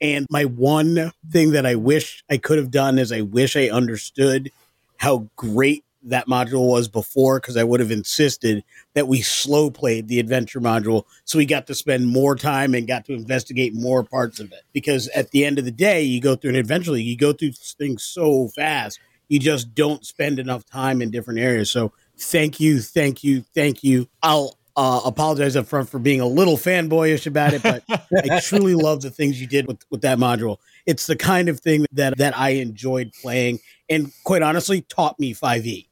And 0.00 0.26
my 0.30 0.44
one 0.44 1.12
thing 1.30 1.52
that 1.52 1.66
I 1.66 1.74
wish 1.74 2.22
I 2.30 2.36
could 2.36 2.58
have 2.58 2.70
done 2.70 2.98
is 2.98 3.10
I 3.10 3.22
wish 3.22 3.56
I 3.56 3.68
understood 3.68 4.50
how 4.98 5.28
great 5.36 5.84
that 6.02 6.26
module 6.26 6.68
was 6.68 6.88
before 6.88 7.40
because 7.40 7.56
I 7.56 7.64
would 7.64 7.80
have 7.80 7.90
insisted 7.90 8.64
that 8.94 9.08
we 9.08 9.20
slow 9.20 9.70
played 9.70 10.08
the 10.08 10.20
adventure 10.20 10.60
module 10.60 11.04
so 11.24 11.38
we 11.38 11.46
got 11.46 11.66
to 11.66 11.74
spend 11.74 12.08
more 12.08 12.36
time 12.36 12.74
and 12.74 12.86
got 12.86 13.04
to 13.06 13.14
investigate 13.14 13.74
more 13.74 14.04
parts 14.04 14.40
of 14.40 14.52
it. 14.52 14.62
Because 14.72 15.08
at 15.08 15.30
the 15.30 15.44
end 15.44 15.58
of 15.58 15.64
the 15.64 15.70
day, 15.70 16.02
you 16.02 16.20
go 16.20 16.36
through 16.36 16.50
an 16.50 16.56
adventure 16.56 16.92
league, 16.92 17.06
you 17.06 17.16
go 17.16 17.32
through 17.32 17.52
things 17.52 18.02
so 18.02 18.48
fast, 18.48 19.00
you 19.28 19.38
just 19.38 19.74
don't 19.74 20.04
spend 20.04 20.38
enough 20.38 20.64
time 20.64 21.02
in 21.02 21.10
different 21.10 21.40
areas. 21.40 21.70
So 21.70 21.92
thank 22.16 22.60
you, 22.60 22.80
thank 22.80 23.22
you, 23.24 23.44
thank 23.54 23.82
you. 23.82 24.08
I'll 24.22 24.58
uh, 24.78 25.00
apologize 25.04 25.56
up 25.56 25.66
front 25.66 25.88
for 25.88 25.98
being 25.98 26.20
a 26.20 26.26
little 26.26 26.56
fanboyish 26.56 27.26
about 27.26 27.52
it, 27.52 27.64
but 27.64 27.82
I 27.90 28.38
truly 28.44 28.76
love 28.76 29.02
the 29.02 29.10
things 29.10 29.40
you 29.40 29.48
did 29.48 29.66
with, 29.66 29.84
with 29.90 30.02
that 30.02 30.18
module. 30.18 30.58
It's 30.86 31.06
the 31.06 31.16
kind 31.16 31.48
of 31.48 31.58
thing 31.58 31.84
that 31.92 32.16
that 32.18 32.38
I 32.38 32.50
enjoyed 32.50 33.12
playing, 33.20 33.58
and 33.90 34.12
quite 34.22 34.42
honestly, 34.42 34.82
taught 34.82 35.18
me 35.18 35.34
5e. 35.34 35.87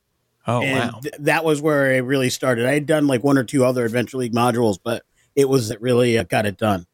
Oh 0.46 0.62
and 0.62 0.92
wow. 0.92 1.00
th- 1.00 1.14
that 1.20 1.44
was 1.44 1.60
where 1.60 1.92
it 1.92 2.00
really 2.00 2.30
started. 2.30 2.66
I 2.66 2.74
had 2.74 2.86
done 2.86 3.06
like 3.06 3.24
one 3.24 3.36
or 3.38 3.44
two 3.44 3.64
other 3.64 3.84
Adventure 3.84 4.18
League 4.18 4.34
modules, 4.34 4.78
but 4.82 5.02
it 5.34 5.48
was 5.48 5.68
that 5.68 5.80
really 5.80 6.18
uh, 6.18 6.24
got 6.24 6.46
it 6.46 6.56
done. 6.56 6.86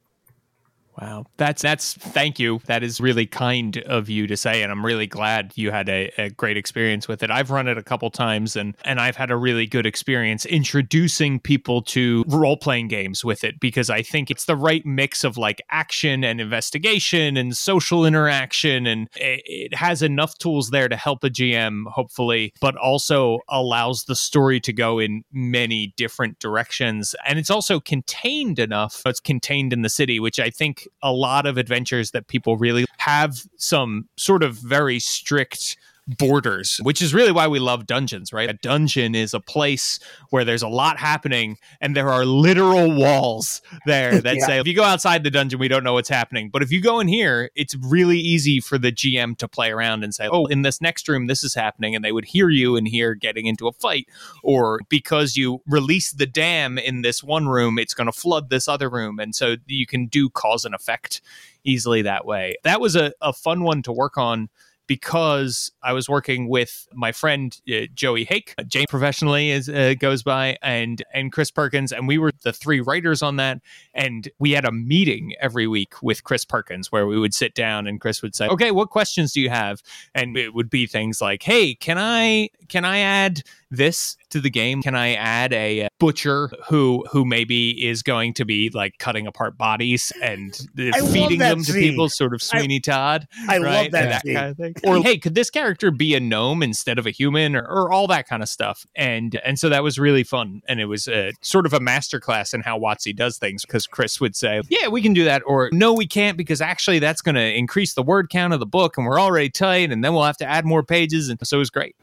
Wow. 1.03 1.27
That's 1.37 1.63
that's 1.63 1.95
thank 1.95 2.39
you. 2.39 2.61
That 2.67 2.85
is 2.85 3.01
really 3.01 3.27
kind 3.27 3.79
of 3.79 4.09
you 4.09 4.29
to 4.29 4.37
say 4.37 4.63
and 4.63 4.71
I'm 4.71 4.87
really 4.87 5.09
glad 5.09 5.53
you 5.57 5.73
had 5.73 5.89
a, 5.89 6.13
a 6.17 6.31
great 6.31 6.57
experience 6.57 7.09
with 7.09 7.25
it. 7.25 7.31
I've 7.31 7.51
run 7.51 7.67
it 7.67 7.77
a 7.77 7.83
couple 7.83 8.09
times 8.11 8.55
and 8.55 8.77
and 8.85 9.01
I've 9.01 9.17
had 9.17 9.33
a 9.33 9.37
really 9.37 9.67
good 9.67 9.85
experience 9.85 10.47
introducing 10.47 11.41
people 11.41 11.83
to 11.83 12.25
role-playing 12.29 12.87
games 12.87 13.25
with 13.25 13.43
it 13.43 13.59
because 13.59 13.91
I 13.91 14.03
think 14.03 14.31
it's 14.31 14.45
the 14.45 14.55
right 14.55 14.87
mix 14.87 15.25
of 15.25 15.37
like 15.37 15.61
action 15.71 16.23
and 16.23 16.41
investigation 16.41 17.37
and 17.37 17.57
social 17.57 18.07
interaction 18.07 18.87
and 18.87 19.09
it, 19.17 19.43
it 19.45 19.75
has 19.75 20.03
enough 20.03 20.39
tools 20.39 20.71
there 20.71 20.89
to 20.89 20.97
help 20.97 21.25
a 21.25 21.31
GM 21.31 21.91
hopefully, 21.91 22.53
but 22.61 22.77
also 22.77 23.41
allows 23.49 24.05
the 24.05 24.15
story 24.15 24.61
to 24.61 24.73
go 24.73 25.01
in 25.01 25.25
many 25.33 25.95
different 25.97 26.39
directions 26.39 27.17
and 27.27 27.41
it's 27.41 27.51
also 27.51 27.81
contained 27.81 28.61
enough. 28.61 29.03
It's 29.05 29.19
contained 29.19 29.73
in 29.73 29.83
the 29.83 29.91
city, 29.91 30.21
which 30.21 30.39
I 30.39 30.51
think 30.51 30.87
a 31.03 31.13
lot 31.13 31.47
of 31.47 31.59
adventures 31.59 32.11
that 32.13 32.29
people 32.29 32.57
really 32.57 32.85
have 32.99 33.37
some 33.57 34.09
sort 34.17 34.43
of 34.43 34.55
very 34.57 34.99
strict 34.99 35.77
borders, 36.07 36.79
which 36.83 37.01
is 37.01 37.15
really 37.15 37.33
why 37.33 37.47
we 37.47 37.59
love 37.59 37.87
dungeons, 37.87 38.33
right? 38.33 38.51
A 38.51 38.55
dungeon 38.55 39.15
is 39.15 39.35
a 39.35 39.41
place 39.41 39.99
where 40.31 40.45
there's 40.45 40.63
a 40.63 40.69
lot 40.69 40.99
happening 40.99 41.59
and 41.81 41.95
there 41.97 42.11
are 42.11 42.25
literal 42.25 42.93
walls 42.95 43.63
there 43.87 44.21
that 44.21 44.37
Yeah. 44.37 44.47
say 44.47 44.59
if 44.59 44.67
you 44.67 44.75
go 44.75 44.83
outside 44.83 45.23
the 45.23 45.31
dungeon, 45.31 45.59
we 45.61 45.69
don't 45.69 45.85
know 45.85 45.93
what's 45.93 46.09
happening. 46.09 46.51
But 46.51 46.63
if 46.63 46.73
you 46.73 46.81
go 46.81 46.99
in 47.01 47.07
here, 47.09 47.51
it's 47.55 47.77
really 47.77 48.19
easy 48.19 48.61
for 48.61 48.79
the 48.79 48.91
GM 48.91 49.37
to 49.39 49.47
play 49.49 49.71
around 49.71 50.03
and 50.03 50.15
say, 50.15 50.29
oh, 50.31 50.47
in 50.47 50.63
this 50.63 50.81
next 50.81 51.09
room, 51.09 51.29
this 51.29 51.45
is 51.45 51.55
happening. 51.55 51.95
And 51.95 52.05
they 52.05 52.13
would 52.13 52.25
hear 52.25 52.51
you 52.51 52.77
in 52.77 52.85
here 52.87 53.15
getting 53.15 53.47
into 53.47 53.69
a 53.69 53.73
fight. 53.73 54.09
Or 54.43 54.81
because 54.89 55.37
you 55.37 55.63
release 55.67 56.13
the 56.13 56.27
dam 56.27 56.79
in 56.79 57.03
this 57.03 57.23
one 57.23 57.47
room, 57.47 57.79
it's 57.79 57.95
going 57.95 58.07
to 58.07 58.13
flood 58.13 58.51
this 58.51 58.67
other 58.67 58.91
room. 58.91 59.19
And 59.21 59.35
so 59.35 59.57
you 59.67 59.87
can 59.87 60.07
do 60.07 60.29
cause 60.31 60.65
and 60.65 60.75
effect 60.75 61.21
easily 61.65 62.03
that 62.03 62.27
way. 62.27 62.57
That 62.65 62.81
was 62.81 62.97
a, 62.97 63.13
a 63.21 63.33
fun 63.33 63.63
one 63.63 63.83
to 63.83 63.93
work 63.93 64.19
on 64.19 64.49
because 64.93 65.73
I 65.83 65.95
was 65.95 66.07
working 66.07 66.51
with 66.51 66.87
my 66.93 67.13
friend 67.13 67.59
uh, 67.67 67.87
Joey 67.95 68.25
Hake, 68.25 68.55
uh, 68.59 68.63
Jane 68.63 68.85
professionally 68.91 69.51
as 69.51 69.67
uh, 69.67 69.95
goes 69.99 70.23
by, 70.23 70.59
and 70.61 71.03
and 71.15 71.33
Chris 71.33 71.51
Perkins, 71.51 71.93
and 71.93 72.07
we 72.07 72.19
were 72.19 72.31
the 72.43 72.53
three 72.53 72.83
writers 72.83 73.23
on 73.23 73.37
that. 73.37 73.63
And 73.95 74.29
we 74.39 74.51
had 74.51 74.67
a 74.67 74.71
meeting 74.71 75.33
every 75.41 75.67
week 75.67 75.95
with 76.03 76.25
Chris 76.25 76.45
Perkins 76.45 76.93
where 76.93 77.07
we 77.07 77.19
would 77.19 77.33
sit 77.33 77.55
down 77.55 77.87
and 77.87 78.03
Chris 78.03 78.21
would 78.21 78.35
say, 78.35 78.47
"Okay, 78.49 78.71
what 78.71 78.91
questions 78.91 79.33
do 79.33 79.41
you 79.41 79.49
have?" 79.49 79.83
And 80.15 80.37
it 80.37 80.53
would 80.53 80.69
be 80.69 80.87
things 80.87 81.23
like, 81.23 81.43
"Hey, 81.43 81.75
can 81.75 81.97
I 81.97 82.51
can 82.69 82.85
I 82.85 82.99
add 82.99 83.45
this 83.73 84.17
to 84.31 84.41
the 84.41 84.51
game? 84.51 84.83
Can 84.83 84.95
I 84.95 85.15
add 85.15 85.53
a 85.53 85.85
uh, 85.85 85.89
butcher 85.99 86.51
who 86.69 87.05
who 87.11 87.25
maybe 87.25 87.87
is 87.87 88.03
going 88.03 88.35
to 88.35 88.45
be 88.45 88.71
like 88.71 88.99
cutting 88.99 89.27
apart 89.27 89.59
bodies 89.59 90.13
and 90.23 90.59
uh, 90.79 90.91
I 90.95 91.01
feeding 91.01 91.39
that 91.39 91.51
them 91.51 91.65
to 91.65 91.73
people, 91.73 92.09
sort 92.09 92.35
of 92.35 92.43
I- 92.53 92.59
Sweeney 92.59 92.81
Todd?" 92.81 93.27
I 93.49 93.59
right? 93.59 93.83
love 93.85 93.91
that. 93.93 94.23
scene. 94.23 94.35
kind 94.35 94.51
of 94.51 94.57
thing. 94.57 94.75
Or 94.85 95.03
hey, 95.03 95.19
could 95.19 95.35
this 95.35 95.51
character 95.51 95.91
be 95.91 96.15
a 96.15 96.21
gnome 96.21 96.63
instead 96.63 96.99
of 96.99 97.07
a 97.07 97.11
human, 97.11 97.57
or, 97.57 97.65
or 97.65 97.93
all 97.93 98.07
that 98.09 98.29
kind 98.29 98.43
of 98.43 98.49
stuff? 98.49 98.87
And 98.95 99.41
and 99.45 99.59
so 99.59 99.69
that 99.69 99.83
was 99.83 99.99
really 99.99 100.25
fun, 100.25 100.63
and 100.69 100.81
it 100.81 100.87
was 100.87 101.09
uh, 101.09 101.33
sort 101.41 101.67
of 101.67 101.73
a 101.73 101.81
masterclass 101.81 102.55
in 102.55 102.61
how 102.61 102.79
WotC 102.79 103.17
does 103.17 103.39
things 103.39 103.65
because 103.65 103.87
Chris 103.87 104.21
would 104.21 104.37
say, 104.37 104.63
"Yeah, 104.69 104.89
we 104.89 105.03
can 105.03 105.15
do 105.15 105.25
that," 105.25 105.43
or 105.47 105.71
"No, 105.73 105.93
we 105.93 106.07
can't 106.07 106.37
because 106.37 106.61
actually 106.61 106.99
that's 106.99 107.23
going 107.23 107.35
to 107.35 107.55
increase 107.55 107.95
the 107.95 108.03
word 108.03 108.31
count 108.31 108.53
of 108.53 108.61
the 108.61 108.67
book, 108.67 108.97
and 108.97 109.07
we're 109.07 109.21
already 109.21 109.51
tight, 109.51 109.91
and 109.91 110.05
then 110.05 110.13
we'll 110.15 110.25
have 110.25 110.37
to 110.39 110.47
add 110.47 110.65
more 110.65 110.83
pages." 110.83 111.29
And 111.29 111.39
so 111.47 111.57
it 111.57 111.59
was 111.59 111.71
great. 111.71 111.97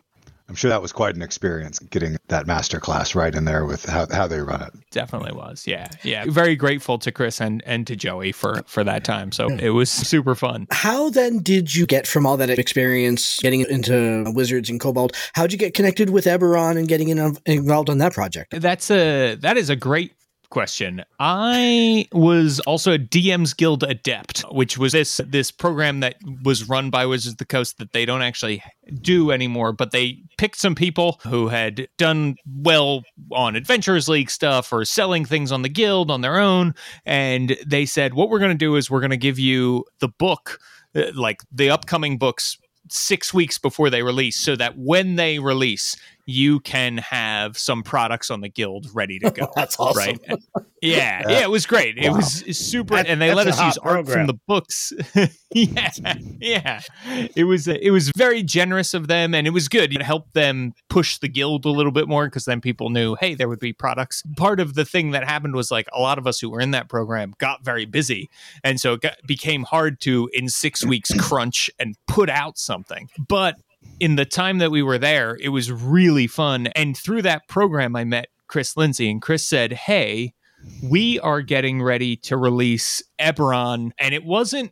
I'm 0.49 0.55
sure 0.55 0.69
that 0.69 0.81
was 0.81 0.91
quite 0.91 1.15
an 1.15 1.21
experience 1.21 1.79
getting 1.79 2.17
that 2.27 2.47
master 2.47 2.79
class 2.79 3.13
right 3.13 3.33
in 3.33 3.45
there 3.45 3.65
with 3.65 3.85
how, 3.85 4.07
how 4.11 4.27
they 4.27 4.39
run 4.39 4.61
it. 4.63 4.73
Definitely 4.89 5.31
was. 5.31 5.67
Yeah, 5.67 5.87
yeah. 6.03 6.25
Very 6.27 6.55
grateful 6.55 6.97
to 6.99 7.11
Chris 7.11 7.39
and 7.39 7.63
and 7.65 7.85
to 7.87 7.95
Joey 7.95 8.31
for 8.31 8.63
for 8.65 8.83
that 8.83 9.03
time. 9.03 9.31
So 9.31 9.47
it 9.47 9.69
was 9.69 9.91
super 9.91 10.33
fun. 10.33 10.67
How 10.71 11.09
then 11.11 11.39
did 11.39 11.75
you 11.75 11.85
get 11.85 12.07
from 12.07 12.25
all 12.25 12.35
that 12.37 12.49
experience 12.49 13.39
getting 13.39 13.61
into 13.61 14.31
Wizards 14.35 14.69
and 14.69 14.79
Kobold? 14.79 15.15
How'd 15.33 15.51
you 15.51 15.57
get 15.57 15.73
connected 15.75 16.09
with 16.09 16.25
Eberron 16.25 16.77
and 16.77 16.87
getting 16.87 17.09
in, 17.09 17.37
involved 17.45 17.89
on 17.89 17.99
that 17.99 18.13
project? 18.13 18.59
That's 18.59 18.89
a 18.89 19.35
that 19.35 19.57
is 19.57 19.69
a 19.69 19.75
great 19.75 20.13
question. 20.49 21.03
I 21.19 22.07
was 22.11 22.59
also 22.61 22.93
a 22.93 22.99
DM's 22.99 23.53
Guild 23.53 23.83
adept, 23.83 24.41
which 24.51 24.77
was 24.77 24.93
this 24.93 25.21
this 25.25 25.51
program 25.51 25.99
that 25.99 26.15
was 26.43 26.67
run 26.67 26.89
by 26.89 27.05
Wizards 27.05 27.33
of 27.33 27.37
the 27.37 27.45
Coast 27.45 27.77
that 27.77 27.93
they 27.93 28.05
don't 28.05 28.21
actually 28.21 28.63
do 29.01 29.31
anymore, 29.31 29.71
but 29.71 29.91
they 29.91 30.23
picked 30.37 30.57
some 30.57 30.75
people 30.75 31.19
who 31.25 31.47
had 31.49 31.87
done 31.97 32.35
well 32.47 33.03
on 33.31 33.55
Adventurers 33.55 34.09
League 34.09 34.31
stuff 34.31 34.73
or 34.73 34.85
selling 34.85 35.25
things 35.25 35.51
on 35.51 35.61
the 35.61 35.69
guild 35.69 36.09
on 36.11 36.21
their 36.21 36.39
own, 36.39 36.73
and 37.05 37.55
they 37.65 37.85
said, 37.85 38.13
"What 38.13 38.29
we're 38.29 38.39
going 38.39 38.51
to 38.51 38.57
do 38.57 38.75
is 38.75 38.89
we're 38.89 39.01
going 39.01 39.11
to 39.11 39.17
give 39.17 39.39
you 39.39 39.85
the 39.99 40.09
book, 40.09 40.59
uh, 40.95 41.11
like 41.13 41.41
the 41.51 41.69
upcoming 41.69 42.17
books." 42.17 42.57
Six 42.91 43.35
weeks 43.35 43.59
before 43.59 43.91
they 43.91 44.01
release, 44.01 44.39
so 44.39 44.55
that 44.55 44.75
when 44.75 45.15
they 45.15 45.37
release, 45.37 45.95
you 46.29 46.59
can 46.59 46.98
have 47.00 47.57
some 47.57 47.81
products 47.81 48.29
on 48.29 48.41
the 48.41 48.50
guild 48.50 48.88
ready 48.93 49.17
to 49.19 49.31
go. 49.36 49.51
That's 49.55 49.79
awesome. 49.79 49.98
Right. 49.98 50.19
Yeah, 50.81 51.24
yeah, 51.27 51.41
it 51.41 51.50
was 51.50 51.65
great. 51.65 51.98
It 51.98 52.09
was 52.09 52.36
super, 52.57 52.95
That- 52.95 53.07
and 53.07 53.21
they 53.21 53.33
let 53.33 53.48
us 53.48 53.59
hot 53.59 53.65
use 53.65 53.77
art 53.79 54.07
from 54.07 54.27
the 54.27 54.36
books. 54.48 54.93
yeah, 55.53 55.91
yeah, 56.39 56.79
it 57.36 57.43
was 57.43 57.67
it 57.67 57.91
was 57.91 58.13
very 58.15 58.43
generous 58.43 58.93
of 58.93 59.09
them, 59.09 59.36
and 59.36 59.45
it 59.45 59.50
was 59.50 59.67
good. 59.67 59.93
It 59.93 60.01
helped 60.01 60.33
them 60.36 60.71
push 60.89 61.17
the 61.17 61.27
guild 61.27 61.65
a 61.65 61.69
little 61.69 61.91
bit 61.91 62.07
more 62.07 62.27
because 62.27 62.45
then 62.45 62.62
people 62.62 62.91
knew, 62.91 63.15
hey, 63.15 63.36
there 63.36 63.50
would 63.50 63.59
be 63.59 63.74
products. 63.74 64.24
Part 64.38 64.62
of 64.62 64.75
the 64.75 64.86
thing 64.86 65.12
that 65.12 65.25
happened 65.25 65.53
was 65.53 65.69
like 65.69 65.89
a 65.91 66.00
lot 66.00 66.17
of 66.17 66.25
us 66.25 66.39
who 66.39 66.50
were 66.50 66.62
in 66.62 66.71
that 66.71 66.88
program 66.88 67.33
got 67.39 67.62
very 67.65 67.83
busy, 67.83 68.29
and 68.63 68.79
so 68.79 68.93
it 68.93 69.01
got, 69.01 69.17
became 69.27 69.63
hard 69.63 70.00
to 70.01 70.29
in 70.31 70.48
six 70.48 70.86
weeks 70.86 71.12
crunch 71.19 71.69
and 71.77 71.98
put 72.07 72.29
out 72.29 72.57
something, 72.57 73.09
but 73.27 73.57
in 74.00 74.15
the 74.15 74.25
time 74.25 74.57
that 74.59 74.71
we 74.71 74.81
were 74.81 74.98
there, 74.98 75.38
it 75.41 75.50
was 75.50 75.71
really 75.71 76.27
fun. 76.27 76.67
And 76.67 76.98
through 76.98 77.24
that 77.24 77.48
program, 77.48 77.95
I 77.95 78.03
met 78.03 78.27
Chris 78.48 78.75
Lindsay, 78.77 79.09
and 79.09 79.21
Chris 79.21 79.48
said, 79.48 79.74
Hey, 79.74 80.33
we 80.83 81.19
are 81.19 81.41
getting 81.41 81.81
ready 81.81 82.15
to 82.17 82.38
release 82.38 83.01
Eberron. 83.19 83.91
And 83.98 84.13
it 84.13 84.24
wasn't 84.25 84.71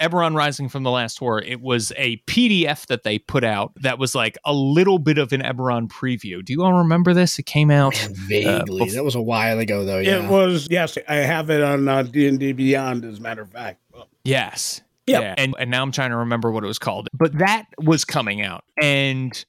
Eberron 0.00 0.34
Rising 0.34 0.68
from 0.68 0.82
the 0.82 0.90
Last 0.90 1.20
War, 1.20 1.40
it 1.40 1.60
was 1.60 1.92
a 1.96 2.18
PDF 2.26 2.86
that 2.86 3.04
they 3.04 3.18
put 3.18 3.44
out 3.44 3.72
that 3.76 3.98
was 3.98 4.14
like 4.14 4.36
a 4.44 4.52
little 4.52 4.98
bit 4.98 5.18
of 5.18 5.32
an 5.32 5.40
Eberron 5.40 5.88
preview. 5.88 6.44
Do 6.44 6.52
you 6.52 6.62
all 6.62 6.74
remember 6.74 7.14
this? 7.14 7.38
It 7.38 7.46
came 7.46 7.70
out. 7.70 7.96
Vaguely. 7.96 8.86
bef- 8.86 8.94
that 8.94 9.04
was 9.04 9.14
a 9.14 9.22
while 9.22 9.58
ago, 9.58 9.84
though. 9.84 9.98
Yeah. 9.98 10.24
It 10.24 10.30
was 10.30 10.68
yes, 10.70 10.98
I 11.08 11.16
have 11.16 11.50
it 11.50 11.62
on 11.62 11.88
uh, 11.88 12.02
D 12.02 12.28
and 12.28 12.38
D 12.38 12.52
Beyond, 12.52 13.04
as 13.04 13.18
a 13.18 13.22
matter 13.22 13.42
of 13.42 13.50
fact. 13.50 13.80
Yes. 14.24 14.82
Yep. 15.06 15.22
Yeah. 15.22 15.34
And 15.36 15.54
and 15.58 15.70
now 15.70 15.82
I'm 15.82 15.92
trying 15.92 16.10
to 16.10 16.16
remember 16.16 16.50
what 16.50 16.64
it 16.64 16.68
was 16.68 16.78
called. 16.78 17.08
But 17.12 17.38
that 17.38 17.66
was 17.78 18.04
coming 18.04 18.42
out. 18.42 18.64
And 18.80 19.44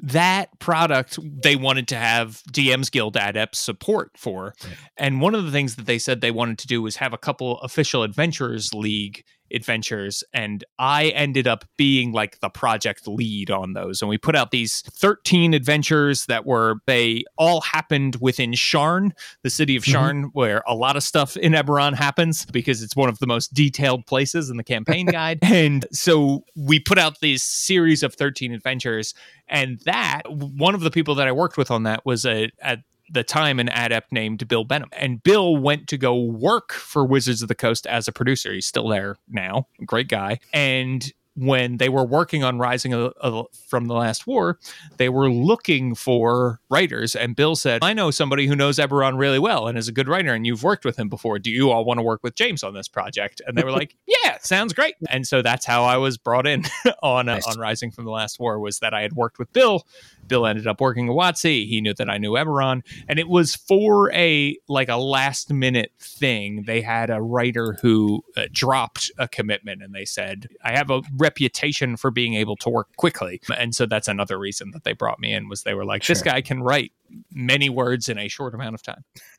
that 0.00 0.56
product 0.60 1.18
they 1.42 1.56
wanted 1.56 1.88
to 1.88 1.96
have 1.96 2.42
DM's 2.52 2.90
Guild 2.90 3.16
adepts 3.16 3.58
support 3.58 4.12
for. 4.16 4.54
And 4.96 5.20
one 5.20 5.34
of 5.34 5.44
the 5.44 5.50
things 5.50 5.76
that 5.76 5.86
they 5.86 5.98
said 5.98 6.20
they 6.20 6.30
wanted 6.30 6.58
to 6.58 6.66
do 6.66 6.82
was 6.82 6.96
have 6.96 7.12
a 7.12 7.18
couple 7.18 7.58
official 7.60 8.02
Adventurers 8.02 8.72
League 8.74 9.24
adventures 9.52 10.22
and 10.32 10.64
I 10.78 11.08
ended 11.08 11.46
up 11.46 11.64
being 11.76 12.12
like 12.12 12.40
the 12.40 12.48
project 12.48 13.06
lead 13.08 13.50
on 13.50 13.72
those 13.72 14.02
and 14.02 14.08
we 14.08 14.18
put 14.18 14.36
out 14.36 14.50
these 14.50 14.82
13 14.92 15.54
adventures 15.54 16.26
that 16.26 16.46
were 16.46 16.76
they 16.86 17.24
all 17.36 17.60
happened 17.60 18.16
within 18.20 18.52
Sharn 18.52 19.12
the 19.42 19.50
city 19.50 19.76
of 19.76 19.84
Mhm. 19.84 19.92
Sharn 19.92 20.30
where 20.32 20.62
a 20.66 20.74
lot 20.74 20.96
of 20.96 21.02
stuff 21.02 21.36
in 21.36 21.52
Eberron 21.52 21.94
happens 21.94 22.44
because 22.46 22.82
it's 22.82 22.96
one 22.96 23.08
of 23.08 23.18
the 23.18 23.26
most 23.26 23.54
detailed 23.54 24.06
places 24.06 24.50
in 24.50 24.56
the 24.56 24.64
campaign 24.64 25.06
guide 25.12 25.38
and 25.42 25.86
so 25.92 26.44
we 26.56 26.78
put 26.80 26.98
out 26.98 27.20
this 27.20 27.42
series 27.42 28.02
of 28.02 28.14
13 28.14 28.52
adventures 28.52 29.14
and 29.48 29.80
that 29.86 30.22
one 30.30 30.74
of 30.74 30.80
the 30.80 30.90
people 30.90 31.14
that 31.14 31.26
I 31.26 31.32
worked 31.32 31.56
with 31.56 31.70
on 31.70 31.84
that 31.84 32.04
was 32.04 32.26
a 32.26 32.50
at 32.60 32.80
the 33.10 33.24
time 33.24 33.58
an 33.58 33.68
adept 33.68 34.12
named 34.12 34.46
Bill 34.48 34.64
Benham. 34.64 34.90
And 34.92 35.22
Bill 35.22 35.56
went 35.56 35.88
to 35.88 35.98
go 35.98 36.16
work 36.16 36.72
for 36.72 37.04
Wizards 37.04 37.42
of 37.42 37.48
the 37.48 37.54
Coast 37.54 37.86
as 37.86 38.08
a 38.08 38.12
producer. 38.12 38.52
He's 38.52 38.66
still 38.66 38.88
there 38.88 39.16
now. 39.28 39.66
Great 39.84 40.08
guy. 40.08 40.40
And 40.52 41.10
when 41.38 41.76
they 41.76 41.88
were 41.88 42.04
working 42.04 42.42
on 42.42 42.58
Rising 42.58 42.92
of, 42.92 43.12
of, 43.20 43.46
from 43.68 43.86
the 43.86 43.94
Last 43.94 44.26
War, 44.26 44.58
they 44.96 45.08
were 45.08 45.30
looking 45.30 45.94
for 45.94 46.60
writers. 46.68 47.14
And 47.14 47.36
Bill 47.36 47.54
said, 47.54 47.84
I 47.84 47.92
know 47.92 48.10
somebody 48.10 48.46
who 48.46 48.56
knows 48.56 48.78
Eberron 48.78 49.18
really 49.18 49.38
well 49.38 49.68
and 49.68 49.78
is 49.78 49.88
a 49.88 49.92
good 49.92 50.08
writer, 50.08 50.34
and 50.34 50.46
you've 50.46 50.64
worked 50.64 50.84
with 50.84 50.98
him 50.98 51.08
before. 51.08 51.38
Do 51.38 51.50
you 51.50 51.70
all 51.70 51.84
want 51.84 51.98
to 51.98 52.02
work 52.02 52.20
with 52.22 52.34
James 52.34 52.64
on 52.64 52.74
this 52.74 52.88
project? 52.88 53.40
And 53.46 53.56
they 53.56 53.62
were 53.62 53.70
like, 53.70 53.94
Yeah, 54.24 54.38
sounds 54.40 54.72
great. 54.72 54.96
And 55.08 55.26
so 55.26 55.42
that's 55.42 55.64
how 55.64 55.84
I 55.84 55.96
was 55.96 56.18
brought 56.18 56.46
in 56.46 56.64
on, 57.02 57.28
uh, 57.28 57.34
nice. 57.34 57.46
on 57.46 57.58
Rising 57.58 57.92
from 57.92 58.04
the 58.04 58.10
Last 58.10 58.40
War, 58.40 58.58
was 58.58 58.80
that 58.80 58.92
I 58.92 59.02
had 59.02 59.12
worked 59.12 59.38
with 59.38 59.52
Bill. 59.52 59.86
Bill 60.28 60.46
ended 60.46 60.66
up 60.66 60.80
working 60.80 61.08
at 61.08 61.14
WotC. 61.14 61.66
He 61.66 61.80
knew 61.80 61.94
that 61.94 62.08
I 62.08 62.18
knew 62.18 62.32
Eberron. 62.32 62.82
And 63.08 63.18
it 63.18 63.28
was 63.28 63.54
for 63.54 64.12
a 64.12 64.56
like 64.68 64.88
a 64.88 64.96
last 64.96 65.52
minute 65.52 65.92
thing. 65.98 66.64
They 66.66 66.80
had 66.80 67.10
a 67.10 67.20
writer 67.20 67.78
who 67.80 68.22
uh, 68.36 68.46
dropped 68.52 69.10
a 69.18 69.26
commitment 69.28 69.82
and 69.82 69.94
they 69.94 70.04
said, 70.04 70.48
I 70.64 70.76
have 70.76 70.90
a 70.90 71.02
reputation 71.16 71.96
for 71.96 72.10
being 72.10 72.34
able 72.34 72.56
to 72.56 72.70
work 72.70 72.88
quickly. 72.96 73.40
And 73.56 73.74
so 73.74 73.86
that's 73.86 74.08
another 74.08 74.38
reason 74.38 74.70
that 74.72 74.84
they 74.84 74.92
brought 74.92 75.18
me 75.18 75.32
in 75.32 75.48
was 75.48 75.62
they 75.62 75.74
were 75.74 75.84
like, 75.84 76.02
sure. 76.02 76.14
this 76.14 76.22
guy 76.22 76.40
can 76.40 76.62
write 76.62 76.92
many 77.32 77.68
words 77.68 78.08
in 78.08 78.18
a 78.18 78.28
short 78.28 78.54
amount 78.54 78.74
of 78.74 78.82
time. 78.82 79.04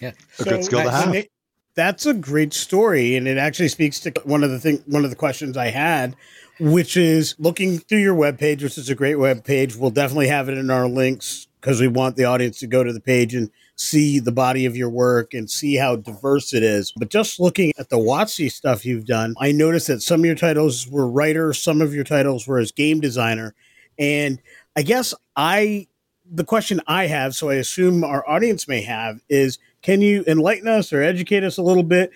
yeah. 0.00 0.12
A 0.38 0.44
good 0.44 0.64
skill 0.64 0.82
to 0.82 0.90
have. 0.90 1.26
That's 1.74 2.04
a 2.04 2.12
great 2.12 2.52
story, 2.52 3.16
and 3.16 3.26
it 3.26 3.38
actually 3.38 3.68
speaks 3.68 3.98
to 4.00 4.12
one 4.24 4.44
of 4.44 4.50
the 4.50 4.60
thing, 4.60 4.82
one 4.86 5.04
of 5.04 5.10
the 5.10 5.16
questions 5.16 5.56
I 5.56 5.68
had, 5.68 6.14
which 6.60 6.96
is 6.96 7.34
looking 7.38 7.78
through 7.78 8.00
your 8.00 8.14
webpage, 8.14 8.62
which 8.62 8.78
is 8.78 8.88
a 8.88 8.94
great 8.94 9.16
webpage. 9.16 9.76
We'll 9.76 9.90
definitely 9.90 10.28
have 10.28 10.48
it 10.48 10.58
in 10.58 10.70
our 10.70 10.88
links 10.88 11.48
because 11.60 11.80
we 11.80 11.88
want 11.88 12.16
the 12.16 12.24
audience 12.24 12.58
to 12.58 12.66
go 12.66 12.82
to 12.82 12.92
the 12.92 13.00
page 13.00 13.34
and 13.34 13.50
see 13.76 14.18
the 14.18 14.32
body 14.32 14.66
of 14.66 14.76
your 14.76 14.90
work 14.90 15.32
and 15.32 15.48
see 15.48 15.76
how 15.76 15.96
diverse 15.96 16.52
it 16.52 16.62
is. 16.62 16.92
But 16.96 17.08
just 17.08 17.40
looking 17.40 17.72
at 17.78 17.88
the 17.88 17.98
WotC 17.98 18.50
stuff 18.50 18.84
you've 18.84 19.06
done, 19.06 19.34
I 19.38 19.52
noticed 19.52 19.86
that 19.86 20.02
some 20.02 20.20
of 20.20 20.26
your 20.26 20.34
titles 20.34 20.88
were 20.88 21.08
writer, 21.08 21.52
some 21.52 21.80
of 21.80 21.94
your 21.94 22.04
titles 22.04 22.46
were 22.46 22.58
as 22.58 22.72
game 22.72 23.00
designer. 23.00 23.54
And 23.98 24.40
I 24.76 24.82
guess 24.82 25.14
I, 25.36 25.86
the 26.30 26.44
question 26.44 26.80
I 26.86 27.06
have, 27.06 27.34
so 27.34 27.50
I 27.50 27.54
assume 27.54 28.04
our 28.04 28.28
audience 28.28 28.66
may 28.66 28.82
have, 28.82 29.20
is 29.28 29.58
can 29.82 30.00
you 30.00 30.24
enlighten 30.26 30.68
us 30.68 30.92
or 30.92 31.02
educate 31.02 31.44
us 31.44 31.58
a 31.58 31.62
little 31.62 31.82
bit? 31.82 32.10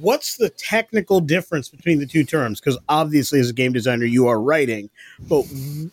What's 0.00 0.36
the 0.36 0.50
technical 0.50 1.20
difference 1.20 1.68
between 1.68 2.00
the 2.00 2.06
two 2.06 2.24
terms? 2.24 2.60
Because 2.60 2.78
obviously, 2.88 3.38
as 3.38 3.50
a 3.50 3.52
game 3.52 3.72
designer, 3.72 4.06
you 4.06 4.26
are 4.26 4.40
writing, 4.40 4.90
but 5.28 5.44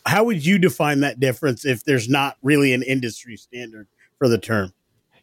how 0.06 0.24
would 0.24 0.44
you 0.46 0.58
define 0.58 1.02
that 1.02 1.20
difference 1.20 1.66
if 1.66 1.84
there's 1.84 2.10
not 2.10 2.38
really 2.42 2.74
an 2.74 2.82
industry 2.84 3.38
standard 3.38 3.88
for 4.18 4.28
the 4.28 4.40
term? 4.40 4.74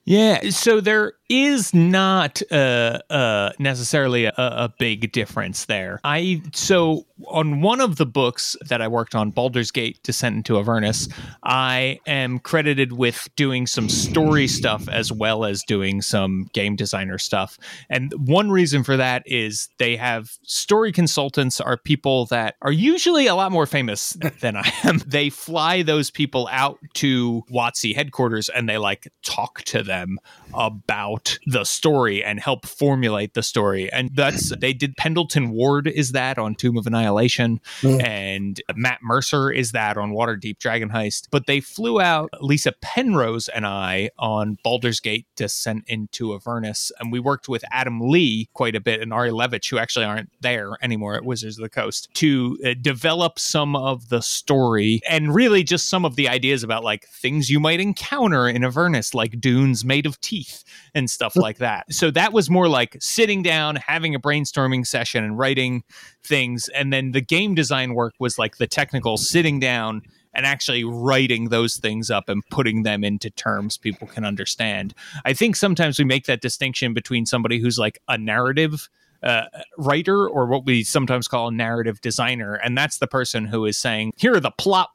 Yeah, 0.04 0.50
so 0.50 0.80
there 0.80 1.14
is 1.28 1.74
not 1.74 2.40
uh, 2.50 2.98
uh, 3.10 3.52
necessarily 3.58 4.24
a, 4.24 4.32
a, 4.36 4.72
big 4.78 5.12
difference 5.12 5.66
there. 5.66 6.00
I 6.04 6.42
so 6.54 7.06
on 7.26 7.60
one 7.60 7.80
of 7.80 7.96
the 7.96 8.06
books 8.06 8.56
that 8.68 8.80
I 8.80 8.88
worked 8.88 9.14
on, 9.14 9.30
Baldur's 9.30 9.70
Gate: 9.70 10.02
Descent 10.02 10.36
into 10.36 10.58
Avernus, 10.58 11.08
I 11.42 12.00
am 12.06 12.38
credited 12.38 12.92
with 12.92 13.28
doing 13.36 13.66
some 13.66 13.88
story 13.88 14.46
stuff 14.48 14.88
as 14.88 15.12
well 15.12 15.44
as 15.44 15.62
doing 15.64 16.00
some 16.00 16.48
game 16.54 16.76
designer 16.76 17.18
stuff. 17.18 17.58
And 17.90 18.12
one 18.26 18.50
reason 18.50 18.82
for 18.82 18.96
that 18.96 19.22
is 19.26 19.68
they 19.78 19.96
have 19.96 20.30
story 20.44 20.92
consultants 20.92 21.60
are 21.60 21.76
people 21.76 22.26
that 22.26 22.54
are 22.62 22.72
usually 22.72 23.26
a 23.26 23.34
lot 23.34 23.52
more 23.52 23.66
famous 23.66 24.16
than 24.40 24.56
I 24.56 24.72
am. 24.84 24.98
They 25.06 25.28
fly 25.28 25.82
those 25.82 26.10
people 26.10 26.48
out 26.50 26.78
to 26.94 27.42
WotC 27.50 27.94
headquarters 27.94 28.48
and 28.48 28.68
they 28.68 28.78
like 28.78 29.12
talk 29.22 29.62
to 29.64 29.82
them 29.82 30.18
about 30.54 31.17
the 31.46 31.64
story 31.64 32.22
and 32.22 32.40
help 32.40 32.66
formulate 32.66 33.34
the 33.34 33.42
story. 33.42 33.90
And 33.92 34.10
that's 34.14 34.54
they 34.56 34.72
did 34.72 34.96
Pendleton 34.96 35.50
Ward 35.50 35.86
is 35.86 36.12
that 36.12 36.38
on 36.38 36.54
Tomb 36.54 36.76
of 36.76 36.86
Annihilation, 36.86 37.60
mm. 37.80 38.02
and 38.02 38.60
Matt 38.74 39.00
Mercer 39.02 39.50
is 39.50 39.72
that 39.72 39.96
on 39.96 40.12
Waterdeep 40.12 40.58
Dragon 40.58 40.90
Heist. 40.90 41.28
But 41.30 41.46
they 41.46 41.60
flew 41.60 42.00
out 42.00 42.30
Lysa 42.42 42.72
Penrose 42.80 43.48
and 43.48 43.66
I 43.66 44.10
on 44.18 44.58
Baldur's 44.62 45.00
Gate 45.00 45.26
Descent 45.36 45.84
into 45.86 46.34
Avernus, 46.34 46.92
and 47.00 47.12
we 47.12 47.20
worked 47.20 47.48
with 47.48 47.64
Adam 47.70 48.00
Lee 48.00 48.48
quite 48.54 48.76
a 48.76 48.80
bit 48.80 49.00
and 49.00 49.12
Ari 49.12 49.30
Levitch, 49.30 49.70
who 49.70 49.78
actually 49.78 50.04
aren't 50.04 50.30
there 50.40 50.72
anymore 50.82 51.14
at 51.14 51.24
Wizards 51.24 51.58
of 51.58 51.62
the 51.62 51.68
Coast, 51.68 52.08
to 52.14 52.58
uh, 52.64 52.74
develop 52.80 53.38
some 53.38 53.76
of 53.76 54.08
the 54.08 54.22
story 54.22 55.00
and 55.08 55.34
really 55.34 55.62
just 55.62 55.88
some 55.88 56.04
of 56.04 56.16
the 56.16 56.28
ideas 56.28 56.62
about 56.62 56.84
like 56.84 57.06
things 57.08 57.50
you 57.50 57.60
might 57.60 57.80
encounter 57.80 58.48
in 58.48 58.64
Avernus, 58.64 59.14
like 59.14 59.40
dunes 59.40 59.84
made 59.84 60.06
of 60.06 60.20
teeth 60.20 60.64
and 60.94 61.07
stuff 61.10 61.36
like 61.36 61.58
that. 61.58 61.92
So 61.92 62.10
that 62.12 62.32
was 62.32 62.50
more 62.50 62.68
like 62.68 62.96
sitting 63.00 63.42
down, 63.42 63.76
having 63.76 64.14
a 64.14 64.20
brainstorming 64.20 64.86
session 64.86 65.24
and 65.24 65.38
writing 65.38 65.82
things. 66.22 66.68
And 66.70 66.92
then 66.92 67.12
the 67.12 67.20
game 67.20 67.54
design 67.54 67.94
work 67.94 68.14
was 68.18 68.38
like 68.38 68.56
the 68.56 68.66
technical 68.66 69.16
sitting 69.16 69.60
down 69.60 70.02
and 70.34 70.46
actually 70.46 70.84
writing 70.84 71.48
those 71.48 71.76
things 71.76 72.10
up 72.10 72.28
and 72.28 72.42
putting 72.50 72.82
them 72.82 73.02
into 73.02 73.30
terms 73.30 73.76
people 73.76 74.06
can 74.06 74.24
understand. 74.24 74.94
I 75.24 75.32
think 75.32 75.56
sometimes 75.56 75.98
we 75.98 76.04
make 76.04 76.26
that 76.26 76.40
distinction 76.40 76.94
between 76.94 77.26
somebody 77.26 77.58
who's 77.58 77.78
like 77.78 77.98
a 78.08 78.16
narrative 78.18 78.88
uh, 79.22 79.46
writer 79.78 80.28
or 80.28 80.46
what 80.46 80.64
we 80.64 80.84
sometimes 80.84 81.26
call 81.26 81.48
a 81.48 81.52
narrative 81.52 82.00
designer. 82.00 82.54
And 82.54 82.78
that's 82.78 82.98
the 82.98 83.08
person 83.08 83.46
who 83.46 83.64
is 83.64 83.76
saying, 83.76 84.12
here 84.16 84.34
are 84.34 84.40
the 84.40 84.52
plot 84.52 84.90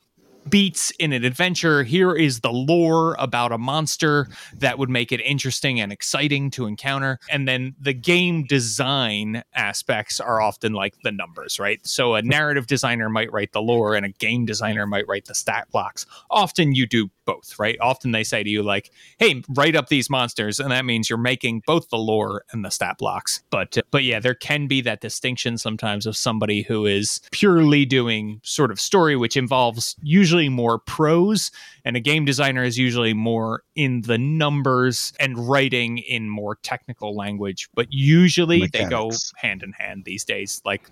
beats 0.49 0.91
in 0.91 1.13
an 1.13 1.23
adventure. 1.23 1.83
Here 1.83 2.13
is 2.13 2.41
the 2.41 2.51
lore 2.51 3.15
about 3.19 3.51
a 3.51 3.57
monster 3.57 4.27
that 4.57 4.77
would 4.77 4.89
make 4.89 5.11
it 5.11 5.21
interesting 5.21 5.79
and 5.79 5.91
exciting 5.91 6.51
to 6.51 6.65
encounter. 6.65 7.19
And 7.29 7.47
then 7.47 7.75
the 7.79 7.93
game 7.93 8.45
design 8.45 9.43
aspects 9.53 10.19
are 10.19 10.41
often 10.41 10.73
like 10.73 10.95
the 11.03 11.11
numbers, 11.11 11.59
right? 11.59 11.85
So 11.85 12.15
a 12.15 12.21
narrative 12.21 12.67
designer 12.67 13.09
might 13.09 13.31
write 13.31 13.51
the 13.51 13.61
lore 13.61 13.95
and 13.95 14.05
a 14.05 14.09
game 14.09 14.45
designer 14.45 14.85
might 14.85 15.07
write 15.07 15.25
the 15.25 15.35
stat 15.35 15.67
blocks. 15.71 16.05
Often 16.29 16.73
you 16.73 16.87
do 16.87 17.09
both, 17.25 17.57
right? 17.59 17.77
Often 17.81 18.11
they 18.11 18.23
say 18.23 18.43
to 18.43 18.49
you, 18.49 18.63
like, 18.63 18.91
hey, 19.19 19.43
write 19.49 19.75
up 19.75 19.89
these 19.89 20.09
monsters. 20.09 20.59
And 20.59 20.71
that 20.71 20.85
means 20.85 21.09
you're 21.09 21.17
making 21.17 21.63
both 21.65 21.89
the 21.89 21.97
lore 21.97 22.43
and 22.51 22.63
the 22.63 22.69
stat 22.69 22.97
blocks. 22.97 23.43
But, 23.49 23.77
uh, 23.77 23.81
but 23.91 24.03
yeah, 24.03 24.19
there 24.19 24.35
can 24.35 24.67
be 24.67 24.81
that 24.81 25.01
distinction 25.01 25.57
sometimes 25.57 26.05
of 26.05 26.17
somebody 26.17 26.61
who 26.61 26.85
is 26.85 27.21
purely 27.31 27.85
doing 27.85 28.39
sort 28.43 28.71
of 28.71 28.79
story, 28.79 29.15
which 29.15 29.37
involves 29.37 29.95
usually 30.01 30.49
more 30.49 30.79
prose. 30.79 31.51
And 31.85 31.95
a 31.95 31.99
game 31.99 32.25
designer 32.25 32.63
is 32.63 32.77
usually 32.77 33.13
more 33.13 33.63
in 33.75 34.01
the 34.01 34.17
numbers 34.17 35.13
and 35.19 35.37
writing 35.49 35.97
in 35.99 36.29
more 36.29 36.55
technical 36.63 37.15
language. 37.15 37.69
But 37.75 37.87
usually 37.91 38.59
Mechanics. 38.59 38.89
they 38.89 38.89
go 38.89 39.11
hand 39.35 39.63
in 39.63 39.71
hand 39.73 40.05
these 40.05 40.23
days. 40.23 40.61
Like, 40.65 40.89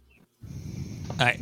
I, 1.19 1.37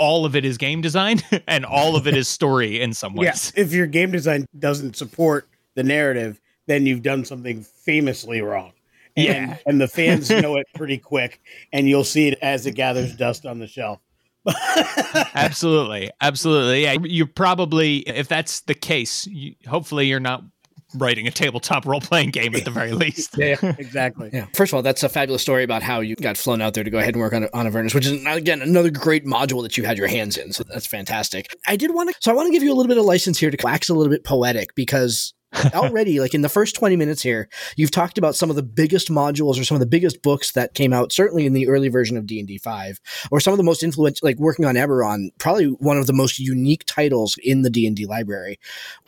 all 0.00 0.24
of 0.24 0.34
it 0.34 0.44
is 0.44 0.58
game 0.58 0.80
design 0.80 1.20
and 1.46 1.64
all 1.64 1.94
of 1.94 2.08
it 2.08 2.16
is 2.16 2.26
story 2.26 2.80
in 2.80 2.92
some 2.92 3.14
ways. 3.14 3.52
Yeah. 3.54 3.62
If 3.62 3.72
your 3.72 3.86
game 3.86 4.10
design 4.10 4.46
doesn't 4.58 4.96
support 4.96 5.46
the 5.76 5.84
narrative, 5.84 6.40
then 6.66 6.86
you've 6.86 7.02
done 7.02 7.24
something 7.24 7.62
famously 7.62 8.40
wrong. 8.40 8.72
And, 9.16 9.26
yeah. 9.26 9.56
and 9.66 9.80
the 9.80 9.88
fans 9.88 10.30
know 10.30 10.56
it 10.56 10.66
pretty 10.74 10.98
quick, 10.98 11.40
and 11.72 11.88
you'll 11.88 12.04
see 12.04 12.28
it 12.28 12.38
as 12.42 12.66
it 12.66 12.72
gathers 12.72 13.14
dust 13.14 13.44
on 13.44 13.58
the 13.58 13.66
shelf. 13.66 14.00
absolutely, 15.34 16.10
absolutely. 16.20 16.84
Yeah, 16.84 16.96
you 17.02 17.26
probably, 17.26 17.98
if 17.98 18.28
that's 18.28 18.60
the 18.60 18.74
case, 18.74 19.26
you, 19.26 19.54
hopefully 19.68 20.06
you're 20.06 20.18
not 20.18 20.42
writing 20.94 21.26
a 21.26 21.30
tabletop 21.30 21.86
role 21.86 22.00
playing 22.00 22.30
game 22.30 22.54
at 22.54 22.64
the 22.64 22.70
very 22.70 22.92
least. 22.92 23.36
yeah, 23.36 23.56
exactly. 23.78 24.30
Yeah. 24.32 24.46
First 24.54 24.72
of 24.72 24.76
all, 24.76 24.82
that's 24.82 25.02
a 25.02 25.08
fabulous 25.08 25.42
story 25.42 25.64
about 25.64 25.82
how 25.82 26.00
you 26.00 26.16
got 26.16 26.36
flown 26.36 26.60
out 26.60 26.74
there 26.74 26.84
to 26.84 26.90
go 26.90 26.98
ahead 26.98 27.14
and 27.14 27.20
work 27.20 27.32
on 27.32 27.48
on 27.52 27.66
Avernus, 27.66 27.94
which 27.94 28.06
is 28.06 28.24
again 28.26 28.62
another 28.62 28.90
great 28.90 29.24
module 29.24 29.62
that 29.62 29.76
you 29.76 29.84
had 29.84 29.98
your 29.98 30.08
hands 30.08 30.36
in. 30.36 30.52
So 30.52 30.64
that's 30.64 30.86
fantastic. 30.86 31.54
I 31.66 31.76
did 31.76 31.94
want 31.94 32.10
to, 32.10 32.16
so 32.20 32.30
I 32.30 32.34
want 32.34 32.46
to 32.46 32.52
give 32.52 32.62
you 32.62 32.72
a 32.72 32.76
little 32.76 32.88
bit 32.88 32.98
of 32.98 33.04
license 33.04 33.38
here 33.38 33.50
to 33.50 33.58
wax 33.62 33.88
a 33.88 33.94
little 33.94 34.10
bit 34.10 34.24
poetic 34.24 34.74
because 34.74 35.34
already 35.74 36.20
like 36.20 36.34
in 36.34 36.42
the 36.42 36.48
first 36.48 36.76
20 36.76 36.96
minutes 36.96 37.22
here 37.22 37.48
you've 37.76 37.90
talked 37.90 38.18
about 38.18 38.34
some 38.34 38.50
of 38.50 38.56
the 38.56 38.62
biggest 38.62 39.08
modules 39.08 39.60
or 39.60 39.64
some 39.64 39.74
of 39.74 39.80
the 39.80 39.86
biggest 39.86 40.22
books 40.22 40.52
that 40.52 40.74
came 40.74 40.92
out 40.92 41.12
certainly 41.12 41.44
in 41.44 41.52
the 41.52 41.68
early 41.68 41.88
version 41.88 42.16
of 42.16 42.26
d&d 42.26 42.58
5 42.58 43.00
or 43.30 43.40
some 43.40 43.52
of 43.52 43.56
the 43.56 43.64
most 43.64 43.82
influential 43.82 44.26
like 44.26 44.38
working 44.38 44.64
on 44.64 44.76
eberron 44.76 45.28
probably 45.38 45.66
one 45.66 45.98
of 45.98 46.06
the 46.06 46.12
most 46.12 46.38
unique 46.38 46.84
titles 46.86 47.36
in 47.42 47.62
the 47.62 47.70
d&d 47.70 48.06
library. 48.06 48.58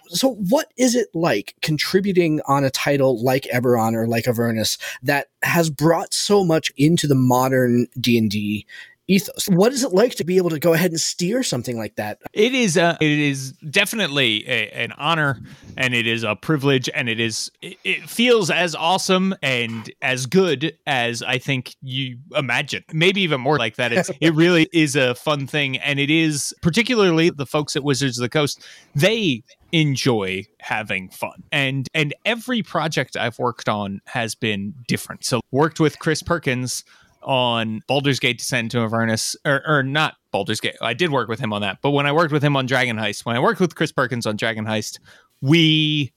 So 0.08 0.34
what 0.34 0.70
is 0.76 0.94
it 0.94 1.08
like 1.14 1.54
contributing 1.62 2.40
on 2.46 2.64
a 2.64 2.70
title 2.70 3.22
like 3.22 3.44
Eberron 3.44 3.94
or 3.94 4.06
like 4.06 4.28
Avernus 4.28 4.76
that 5.02 5.28
has 5.42 5.70
brought 5.70 6.12
so 6.12 6.44
much 6.44 6.70
into 6.76 7.06
the 7.06 7.14
modern 7.14 7.86
D&D 7.98 8.66
ethos. 9.08 9.48
What 9.48 9.72
is 9.72 9.82
it 9.82 9.92
like 9.92 10.14
to 10.16 10.24
be 10.24 10.36
able 10.36 10.50
to 10.50 10.58
go 10.58 10.72
ahead 10.72 10.90
and 10.90 11.00
steer 11.00 11.42
something 11.42 11.76
like 11.76 11.96
that? 11.96 12.18
It 12.32 12.54
is 12.54 12.76
a, 12.76 12.96
it 13.00 13.18
is 13.18 13.52
definitely 13.52 14.48
a, 14.48 14.70
an 14.70 14.92
honor 14.92 15.40
and 15.76 15.94
it 15.94 16.06
is 16.06 16.22
a 16.22 16.36
privilege 16.36 16.88
and 16.94 17.08
it 17.08 17.20
is 17.20 17.50
it, 17.60 17.76
it 17.84 18.08
feels 18.08 18.50
as 18.50 18.74
awesome 18.74 19.34
and 19.42 19.90
as 20.02 20.26
good 20.26 20.76
as 20.86 21.22
I 21.22 21.38
think 21.38 21.76
you 21.82 22.18
imagine. 22.36 22.84
Maybe 22.92 23.22
even 23.22 23.40
more 23.40 23.58
like 23.58 23.76
that. 23.76 23.92
It's 23.92 24.10
it 24.20 24.34
really 24.34 24.68
is 24.72 24.96
a 24.96 25.14
fun 25.14 25.46
thing 25.46 25.78
and 25.78 25.98
it 25.98 26.10
is 26.10 26.54
particularly 26.62 27.30
the 27.30 27.46
folks 27.46 27.76
at 27.76 27.82
Wizards 27.82 28.18
of 28.18 28.22
the 28.22 28.28
Coast, 28.28 28.64
they 28.94 29.42
enjoy 29.72 30.46
having 30.60 31.08
fun. 31.08 31.42
And 31.50 31.88
and 31.94 32.14
every 32.24 32.62
project 32.62 33.16
I've 33.16 33.38
worked 33.38 33.68
on 33.68 34.00
has 34.06 34.34
been 34.34 34.74
different. 34.86 35.24
So 35.24 35.40
worked 35.50 35.80
with 35.80 35.98
Chris 35.98 36.22
Perkins 36.22 36.84
on 37.22 37.80
Baldur's 37.86 38.20
Gate 38.20 38.38
Descent 38.38 38.74
into 38.74 38.80
Avernus, 38.80 39.36
or, 39.44 39.62
or 39.66 39.82
not 39.82 40.16
Baldur's 40.30 40.60
Gate. 40.60 40.76
I 40.80 40.94
did 40.94 41.10
work 41.10 41.28
with 41.28 41.40
him 41.40 41.52
on 41.52 41.62
that, 41.62 41.78
but 41.82 41.90
when 41.90 42.06
I 42.06 42.12
worked 42.12 42.32
with 42.32 42.42
him 42.42 42.56
on 42.56 42.66
Dragon 42.66 42.96
Heist, 42.96 43.24
when 43.24 43.36
I 43.36 43.40
worked 43.40 43.60
with 43.60 43.74
Chris 43.74 43.92
Perkins 43.92 44.26
on 44.26 44.36
Dragon 44.36 44.64
Heist, 44.64 44.98
we 45.40 46.12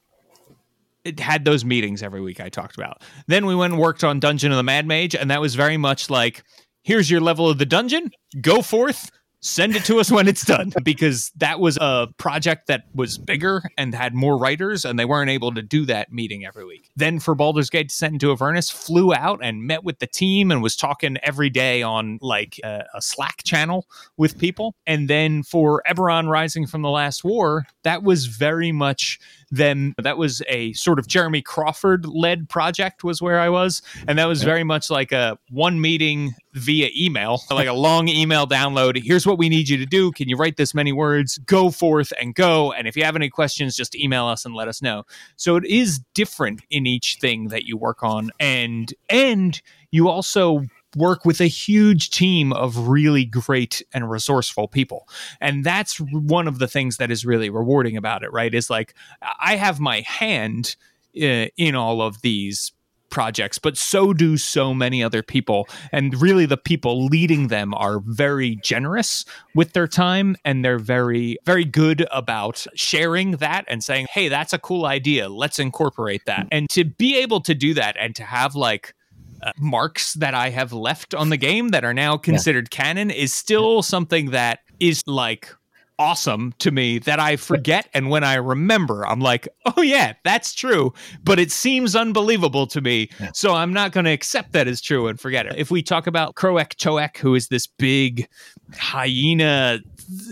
had 1.20 1.46
those 1.46 1.63
meetings 1.63 2.02
every 2.02 2.22
week 2.22 2.39
I 2.39 2.50
talked 2.50 2.76
about. 2.76 3.04
Then 3.28 3.46
we 3.46 3.56
went 3.56 3.74
and 3.74 3.82
worked 3.82 4.04
on 4.04 4.20
Dungeon 4.20 4.52
of 4.52 4.58
the 4.58 4.63
Mad 4.63 4.88
Mage, 4.88 5.15
and 5.15 5.30
that 5.30 5.41
was 5.41 5.56
very 5.56 5.78
much 5.78 6.10
like, 6.10 6.44
here's 6.84 7.10
your 7.12 7.22
level 7.22 7.50
of 7.50 7.58
the 7.58 7.65
dungeon, 7.65 8.12
go 8.41 8.62
forth, 8.62 9.12
send 9.46 9.76
it 9.76 9.86
to 9.86 10.00
us 10.00 10.12
when 10.12 10.28
it's 10.28 10.44
done. 10.44 10.74
Because 10.84 11.32
that 11.38 11.60
was 11.60 11.78
a 11.82 12.08
project 12.18 12.68
that 12.68 12.84
was 12.94 13.18
bigger 13.18 13.64
and 13.78 13.94
had 13.94 14.14
more 14.14 14.38
writers 14.38 14.86
and 14.86 15.00
they 15.00 15.06
weren't 15.06 15.30
able 15.30 15.54
to 15.54 15.62
do 15.62 15.86
that 15.86 16.12
meeting 16.12 16.46
every 16.46 16.64
week. 16.64 16.92
Then 16.96 17.20
for 17.20 17.34
Baldur's 17.34 17.70
Gate 17.70 17.90
Descent 17.90 18.14
into 18.14 18.32
Avernus 18.32 18.70
flew 18.70 19.14
out 19.14 19.40
and 19.42 19.64
met 19.64 19.84
with 19.84 20.00
the 20.00 20.08
team 20.08 20.52
and 20.52 20.62
was 20.62 20.76
talking 20.76 21.18
every 21.24 21.50
day 21.50 21.82
on 21.82 22.20
like 22.22 22.60
a, 22.64 22.84
a 22.94 23.02
Slack 23.02 23.44
channel 23.44 23.88
with 24.18 24.38
people. 24.38 24.76
And 24.86 25.10
then 25.10 25.44
for 25.44 25.82
Eberron 25.90 26.30
Rising 26.30 26.68
from 26.68 26.82
the 26.82 26.90
Last 26.90 27.24
War 27.24 27.66
that 27.84 28.04
was 28.04 28.26
very 28.26 28.72
much 28.72 29.20
them 29.52 29.94
that 30.02 30.18
was 30.18 30.42
a 30.48 30.74
sort 30.74 31.00
of 31.00 31.08
Jeremy 31.08 31.42
Crawford 31.42 32.06
led 32.06 32.50
project 32.50 33.04
was 33.04 33.22
where 33.22 33.40
I 33.40 33.50
was. 33.50 33.82
And 34.08 34.18
that 34.18 34.26
was 34.26 34.44
very 34.44 34.64
much 34.64 34.90
like 34.90 35.12
a 35.12 35.38
one 35.50 35.80
meeting 35.80 36.34
via 36.56 36.89
email 36.96 37.41
like 37.52 37.68
a 37.68 37.74
long 37.74 38.08
email 38.08 38.48
download. 38.48 39.02
Here's 39.04 39.28
what 39.28 39.38
we 39.38 39.50
need 39.50 39.70
you 39.70 39.78
to 39.78 39.86
do. 39.86 40.12
Can 40.12 40.30
you 40.30 40.38
write 40.38 40.58
this 40.58 40.74
many 40.74 40.91
words? 40.91 41.38
Go 41.39 41.70
forth 41.70 42.12
and 42.20 42.34
go. 42.34 42.72
And 42.72 42.88
if 42.88 42.96
you 42.96 43.04
have 43.04 43.15
any 43.15 43.30
questions 43.30 43.76
just 43.76 43.96
email 43.96 44.26
us 44.26 44.46
and 44.46 44.56
let 44.56 44.68
us 44.68 44.82
know. 44.82 45.04
So 45.36 45.56
it 45.56 45.65
is 45.65 46.00
different 46.13 46.62
in 46.70 46.86
each 46.88 47.18
thing 47.20 47.50
that 47.50 47.65
you 47.65 47.78
work 47.78 48.04
on. 48.04 48.32
And 48.39 48.94
and 49.10 49.62
you 49.91 50.10
also 50.10 50.65
work 50.96 51.26
with 51.26 51.41
a 51.41 51.48
huge 51.48 52.10
team 52.10 52.54
of 52.54 52.88
really 52.88 53.26
great 53.26 53.84
and 53.94 54.10
resourceful 54.10 54.68
people. 54.68 55.08
And 55.41 55.63
that's 55.63 55.98
one 55.98 56.48
of 56.48 56.60
the 56.60 56.68
things 56.68 56.98
that 56.98 57.12
is 57.12 57.26
really 57.26 57.50
rewarding 57.50 57.98
about 57.98 58.24
it, 58.24 58.32
right? 58.32 58.54
Is 58.54 58.70
like 58.70 58.96
I 59.39 59.58
have 59.58 59.80
my 59.80 60.02
hand 60.02 60.76
uh, 61.18 61.48
in 61.58 61.76
all 61.76 62.02
of 62.02 62.22
these 62.22 62.72
projects, 63.15 63.58
but 63.58 63.78
so 63.78 64.12
do 64.12 64.36
so 64.36 64.73
many 64.73 65.01
other 65.01 65.23
people. 65.23 65.69
And 65.93 66.21
really, 66.21 66.45
the 66.45 66.58
people 66.58 67.06
leading 67.06 67.47
them 67.47 67.73
are 67.73 67.99
very 67.99 68.58
generous 68.58 69.23
with 69.56 69.71
their 69.71 69.88
time 69.88 70.36
and 70.43 70.65
they're 70.65 70.78
very, 70.78 71.38
very 71.45 71.63
good 71.63 72.06
about 72.12 72.67
sharing 72.75 73.38
that 73.38 73.63
and 73.69 73.82
saying, 73.82 74.08
hey, 74.12 74.28
that's 74.28 74.51
a 74.51 74.60
cool 74.60 74.86
idea. 74.86 75.30
Let's 75.30 75.60
incorporate 75.60 76.25
that. 76.25 76.49
And 76.51 76.69
to 76.71 76.84
be 76.84 77.15
able 77.15 77.39
to 77.39 77.56
do 77.56 77.73
that 77.75 77.95
and 77.97 78.13
to 78.17 78.23
have 78.23 78.54
like, 78.54 78.93
uh, 79.41 79.54
marks 79.58 80.15
that 80.15 80.34
I 80.34 80.49
have 80.49 80.73
left 80.73 81.13
on 81.13 81.30
the 81.30 81.38
game 81.38 81.69
that 81.69 81.86
are 81.86 81.93
now 81.93 82.17
considered 82.17 82.67
yeah. 82.69 82.84
canon 82.84 83.12
is 83.12 83.34
still 83.34 83.82
something 83.82 84.32
that 84.32 84.60
is 84.80 85.04
like 85.08 85.56
awesome 85.98 86.54
to 86.60 86.72
me 86.72 87.00
that 87.00 87.20
I 87.20 87.36
forget. 87.36 87.88
And 87.94 88.10
when 88.10 88.24
I 88.24 88.36
remember, 88.36 89.06
I'm 89.08 89.20
like, 89.20 89.48
oh, 89.78 89.82
yeah, 89.82 90.14
that's 90.24 90.54
true. 90.54 90.94
But 91.24 91.40
it 91.40 91.52
seems 91.52 91.96
unbelievable 91.96 92.68
to 92.68 92.82
me. 92.82 93.10
So 93.34 93.54
I'm 93.54 93.74
not 93.74 93.92
going 93.92 94.06
to 94.06 94.12
accept 94.12 94.52
that 94.54 94.68
as 94.68 94.82
true 94.82 95.08
and 95.08 95.20
forget 95.20 95.46
it. 95.46 95.56
If 95.58 95.72
we 95.72 95.82
talk 95.82 96.08
about 96.08 96.36
Crokek'toeck, 96.36 97.18
who 97.18 97.36
is 97.36 97.48
this 97.48 97.68
big 97.68 98.28
hyena 98.74 99.80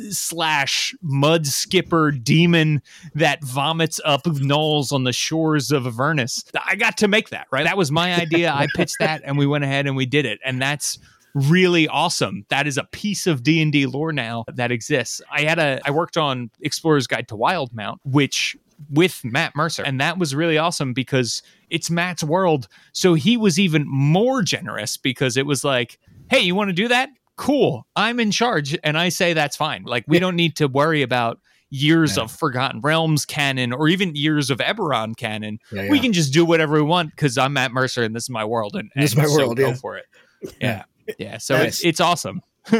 slash 0.09 0.93
mud 1.01 1.47
skipper 1.47 2.11
demon 2.11 2.81
that 3.15 3.43
vomits 3.43 3.99
up 4.05 4.23
gnolls 4.23 4.91
on 4.91 5.03
the 5.03 5.13
shores 5.13 5.71
of 5.71 5.87
Avernus, 5.87 6.43
I 6.67 6.75
got 6.75 6.97
to 6.97 7.07
make 7.07 7.29
that, 7.29 7.47
right? 7.51 7.63
That 7.63 7.77
was 7.77 7.91
my 7.91 8.13
idea. 8.13 8.51
I 8.51 8.67
pitched 8.75 8.97
that 8.99 9.21
and 9.23 9.37
we 9.37 9.47
went 9.47 9.63
ahead 9.63 9.87
and 9.87 9.95
we 9.95 10.05
did 10.05 10.25
it. 10.25 10.39
And 10.45 10.61
that's 10.61 10.99
really 11.33 11.87
awesome. 11.87 12.45
That 12.49 12.67
is 12.67 12.77
a 12.77 12.83
piece 12.85 13.27
of 13.27 13.43
D&D 13.43 13.85
lore 13.85 14.11
now 14.11 14.45
that 14.53 14.71
exists. 14.71 15.21
I 15.31 15.41
had 15.41 15.59
a 15.59 15.79
I 15.85 15.91
worked 15.91 16.17
on 16.17 16.51
Explorer's 16.61 17.07
Guide 17.07 17.27
to 17.29 17.35
Wildemount, 17.35 17.97
which 18.03 18.55
with 18.89 19.23
Matt 19.23 19.55
Mercer. 19.55 19.83
And 19.83 19.99
that 20.01 20.17
was 20.17 20.35
really 20.35 20.57
awesome 20.57 20.93
because 20.93 21.41
it's 21.69 21.89
Matt's 21.89 22.23
world. 22.23 22.67
So 22.91 23.13
he 23.13 23.37
was 23.37 23.59
even 23.59 23.85
more 23.87 24.41
generous 24.41 24.97
because 24.97 25.37
it 25.37 25.45
was 25.45 25.63
like, 25.63 25.99
hey, 26.29 26.39
you 26.39 26.55
want 26.55 26.69
to 26.69 26.73
do 26.73 26.87
that? 26.87 27.09
Cool. 27.35 27.85
I'm 27.95 28.19
in 28.19 28.31
charge. 28.31 28.77
And 28.83 28.97
I 28.97 29.09
say 29.09 29.33
that's 29.33 29.55
fine. 29.55 29.83
Like, 29.83 30.05
we 30.07 30.19
don't 30.19 30.35
need 30.35 30.55
to 30.57 30.67
worry 30.67 31.01
about 31.01 31.39
years 31.69 32.17
yeah. 32.17 32.23
of 32.23 32.31
Forgotten 32.31 32.81
Realms 32.81 33.25
canon 33.25 33.73
or 33.73 33.87
even 33.87 34.15
years 34.15 34.51
of 34.51 34.59
Eberron 34.59 35.17
canon. 35.17 35.59
Yeah, 35.71 35.83
yeah. 35.83 35.89
We 35.89 35.99
can 35.99 36.13
just 36.13 36.31
do 36.31 36.45
whatever 36.45 36.75
we 36.75 36.83
want 36.83 37.09
because 37.11 37.37
I'm 37.37 37.53
Matt 37.53 37.71
Mercer 37.71 38.03
and 38.03 38.15
this 38.15 38.23
is 38.23 38.29
my 38.29 38.45
world. 38.45 38.75
And, 38.75 38.91
and 38.93 39.03
this 39.03 39.11
is 39.11 39.17
my 39.17 39.25
so 39.25 39.37
world. 39.37 39.57
Go 39.57 39.73
for 39.73 39.97
it. 39.97 40.05
Yeah. 40.61 40.83
Yeah. 41.17 41.37
So 41.37 41.55
it's, 41.55 41.83
it's 41.83 41.99
awesome. 41.99 42.41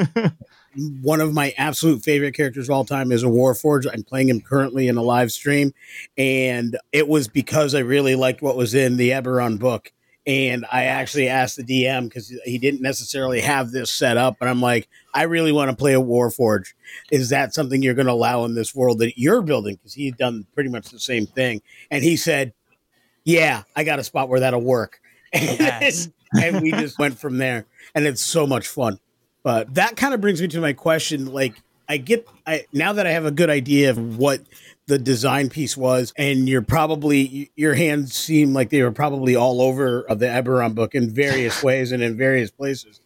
One 1.02 1.22
of 1.22 1.34
my 1.34 1.54
absolute 1.58 2.04
favorite 2.04 2.34
characters 2.34 2.68
of 2.68 2.74
all 2.74 2.86
time 2.86 3.12
is 3.12 3.24
a 3.24 3.28
Warforged. 3.28 3.88
I'm 3.92 4.04
playing 4.04 4.30
him 4.30 4.42
currently 4.42 4.88
in 4.88 4.98
a 4.98 5.04
live 5.04 5.32
stream, 5.32 5.74
and 6.18 6.78
it 6.92 7.08
was 7.08 7.28
because 7.28 7.76
I 7.76 7.80
really 7.80 8.16
liked 8.16 8.42
what 8.42 8.56
was 8.58 8.74
in 8.74 8.98
the 8.98 9.12
Eberron 9.12 9.60
book. 9.60 9.92
And 10.26 10.66
I 10.72 10.86
actually 10.86 11.28
asked 11.28 11.58
the 11.58 11.64
DM 11.64 12.06
because 12.06 12.34
he 12.46 12.58
didn't 12.58 12.82
necessarily 12.82 13.42
have 13.42 13.72
this 13.72 13.92
set 13.92 14.16
up, 14.16 14.38
but 14.40 14.48
I'm 14.48 14.62
like, 14.62 14.88
I 15.14 15.24
really 15.24 15.52
want 15.52 15.70
to 15.70 15.76
play 15.76 15.94
a 15.94 16.02
Warforged. 16.02 16.74
Is 17.12 17.30
that 17.30 17.54
something 17.54 17.84
you're 17.84 17.94
going 17.94 18.08
to 18.08 18.14
allow 18.14 18.46
in 18.46 18.56
this 18.56 18.74
world 18.74 19.00
that 19.00 19.20
you're 19.20 19.42
building? 19.42 19.76
Because 19.76 19.94
he'd 19.94 20.16
done 20.18 20.48
pretty 20.56 20.70
much 20.70 20.90
the 20.90 21.00
same 21.00 21.26
thing, 21.28 21.62
and 21.92 22.04
he 22.04 22.16
said, 22.16 22.54
"Yeah, 23.26 23.64
I 23.76 23.84
got 23.84 24.00
a 24.00 24.04
spot 24.04 24.30
where 24.30 24.40
that'll 24.40 24.62
work." 24.62 25.00
Yes. 25.34 26.10
And 26.42 26.62
we 26.62 26.72
just 26.72 26.98
went 27.00 27.18
from 27.18 27.38
there 27.38 27.66
and 27.96 28.06
it's 28.06 28.22
so 28.22 28.48
much 28.48 28.68
fun. 28.68 29.00
But 29.44 29.74
that 29.76 29.98
kind 29.98 30.14
of 30.14 30.22
brings 30.22 30.42
me 30.42 30.48
to 30.50 30.62
my 30.62 30.74
question. 30.74 31.26
Like, 31.34 31.62
I 31.88 31.98
get 31.98 32.28
I 32.48 32.66
now 32.72 32.94
that 32.94 33.06
I 33.06 33.12
have 33.12 33.26
a 33.26 33.32
good 33.32 33.50
idea 33.50 33.90
of 33.90 34.18
what 34.18 34.42
the 34.88 34.98
design 34.98 35.50
piece 35.50 35.76
was, 35.76 36.14
and 36.18 36.48
you're 36.48 36.62
probably 36.62 37.52
your 37.56 37.74
hands 37.74 38.16
seem 38.16 38.54
like 38.54 38.70
they 38.70 38.82
were 38.82 38.92
probably 38.92 39.36
all 39.36 39.62
over 39.62 40.02
of 40.02 40.20
the 40.20 40.28
Eberron 40.28 40.76
book 40.76 40.96
in 40.96 41.14
various 41.14 41.62
ways 41.64 41.92
and 41.92 42.02
in 42.02 42.18
various 42.18 42.52
places. 42.52 43.02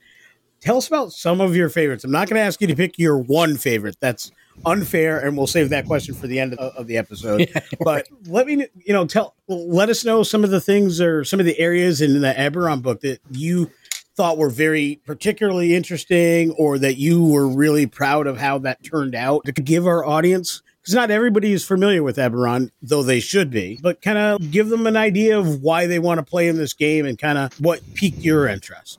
Tell 0.59 0.77
us 0.77 0.87
about 0.87 1.11
some 1.11 1.41
of 1.41 1.55
your 1.55 1.69
favorites. 1.69 2.03
I'm 2.03 2.11
not 2.11 2.29
going 2.29 2.39
to 2.39 2.45
ask 2.45 2.61
you 2.61 2.67
to 2.67 2.75
pick 2.75 2.97
your 2.97 3.17
one 3.17 3.57
favorite. 3.57 3.97
That's 3.99 4.31
unfair, 4.65 5.19
and 5.19 5.37
we'll 5.37 5.47
save 5.47 5.69
that 5.69 5.85
question 5.85 6.15
for 6.15 6.27
the 6.27 6.39
end 6.39 6.53
of, 6.53 6.75
of 6.75 6.87
the 6.87 6.97
episode. 6.97 7.37
Yeah, 7.55 7.61
but 7.81 8.07
let 8.25 8.47
me, 8.47 8.67
you 8.75 8.93
know, 8.93 9.05
tell, 9.05 9.35
let 9.47 9.89
us 9.89 10.03
know 10.03 10.23
some 10.23 10.43
of 10.43 10.49
the 10.49 10.59
things 10.59 10.99
or 10.99 11.23
some 11.23 11.39
of 11.39 11.45
the 11.45 11.57
areas 11.59 12.01
in 12.01 12.19
the 12.21 12.33
Eberron 12.33 12.81
book 12.81 13.01
that 13.01 13.19
you 13.31 13.69
thought 14.15 14.37
were 14.37 14.49
very 14.49 14.99
particularly 15.05 15.75
interesting 15.75 16.51
or 16.57 16.79
that 16.79 16.97
you 16.97 17.23
were 17.23 17.47
really 17.47 17.85
proud 17.85 18.25
of 18.27 18.37
how 18.39 18.57
that 18.57 18.83
turned 18.83 19.13
out 19.13 19.45
to 19.45 19.51
give 19.51 19.85
our 19.85 20.03
audience 20.03 20.63
because 20.81 20.95
not 20.95 21.11
everybody 21.11 21.51
is 21.51 21.65
familiar 21.65 22.01
with 22.01 22.15
Eberron, 22.15 22.71
though 22.81 23.03
they 23.03 23.19
should 23.19 23.51
be, 23.51 23.77
but 23.81 24.01
kind 24.01 24.17
of 24.17 24.51
give 24.51 24.69
them 24.69 24.87
an 24.87 24.95
idea 24.95 25.37
of 25.37 25.61
why 25.61 25.85
they 25.85 25.99
want 25.99 26.17
to 26.17 26.23
play 26.23 26.47
in 26.47 26.55
this 26.55 26.73
game 26.73 27.05
and 27.05 27.19
kind 27.19 27.37
of 27.37 27.53
what 27.59 27.81
piqued 27.93 28.19
your 28.19 28.47
interest. 28.47 28.97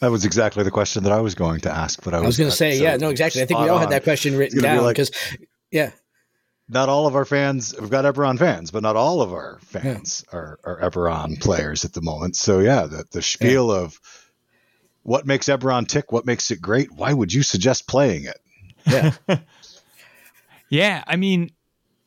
That 0.00 0.10
was 0.10 0.24
exactly 0.24 0.62
the 0.62 0.70
question 0.70 1.02
that 1.04 1.12
I 1.12 1.20
was 1.20 1.34
going 1.34 1.60
to 1.60 1.70
ask, 1.70 2.02
but 2.04 2.14
I 2.14 2.18
was, 2.18 2.26
was 2.26 2.38
going 2.38 2.50
to 2.50 2.56
say, 2.56 2.76
so 2.76 2.84
yeah, 2.84 2.96
no, 2.96 3.08
exactly. 3.08 3.42
I 3.42 3.46
think 3.46 3.60
we 3.60 3.68
all 3.68 3.78
had 3.78 3.90
that 3.90 4.04
question 4.04 4.36
written 4.36 4.60
down 4.60 4.86
because, 4.86 5.10
like, 5.32 5.48
yeah, 5.72 5.90
not 6.68 6.88
all 6.88 7.06
of 7.06 7.16
our 7.16 7.24
fans 7.24 7.74
we've 7.80 7.90
got 7.90 8.04
Eberron 8.04 8.38
fans, 8.38 8.70
but 8.70 8.82
not 8.82 8.96
all 8.96 9.22
of 9.22 9.32
our 9.32 9.58
fans 9.62 10.24
yeah. 10.30 10.38
are, 10.38 10.58
are 10.64 10.90
Eberron 10.90 11.40
players 11.40 11.84
at 11.84 11.92
the 11.92 12.02
moment. 12.02 12.36
So 12.36 12.58
yeah, 12.58 12.86
the, 12.86 13.04
the 13.10 13.22
spiel 13.22 13.68
yeah. 13.68 13.80
of 13.82 14.00
what 15.02 15.26
makes 15.26 15.48
Eberron 15.48 15.88
tick, 15.88 16.12
what 16.12 16.26
makes 16.26 16.50
it 16.50 16.60
great, 16.60 16.92
why 16.92 17.12
would 17.12 17.32
you 17.32 17.42
suggest 17.42 17.88
playing 17.88 18.24
it? 18.24 18.38
Yeah. 18.86 19.12
yeah, 20.68 21.02
I 21.06 21.16
mean, 21.16 21.50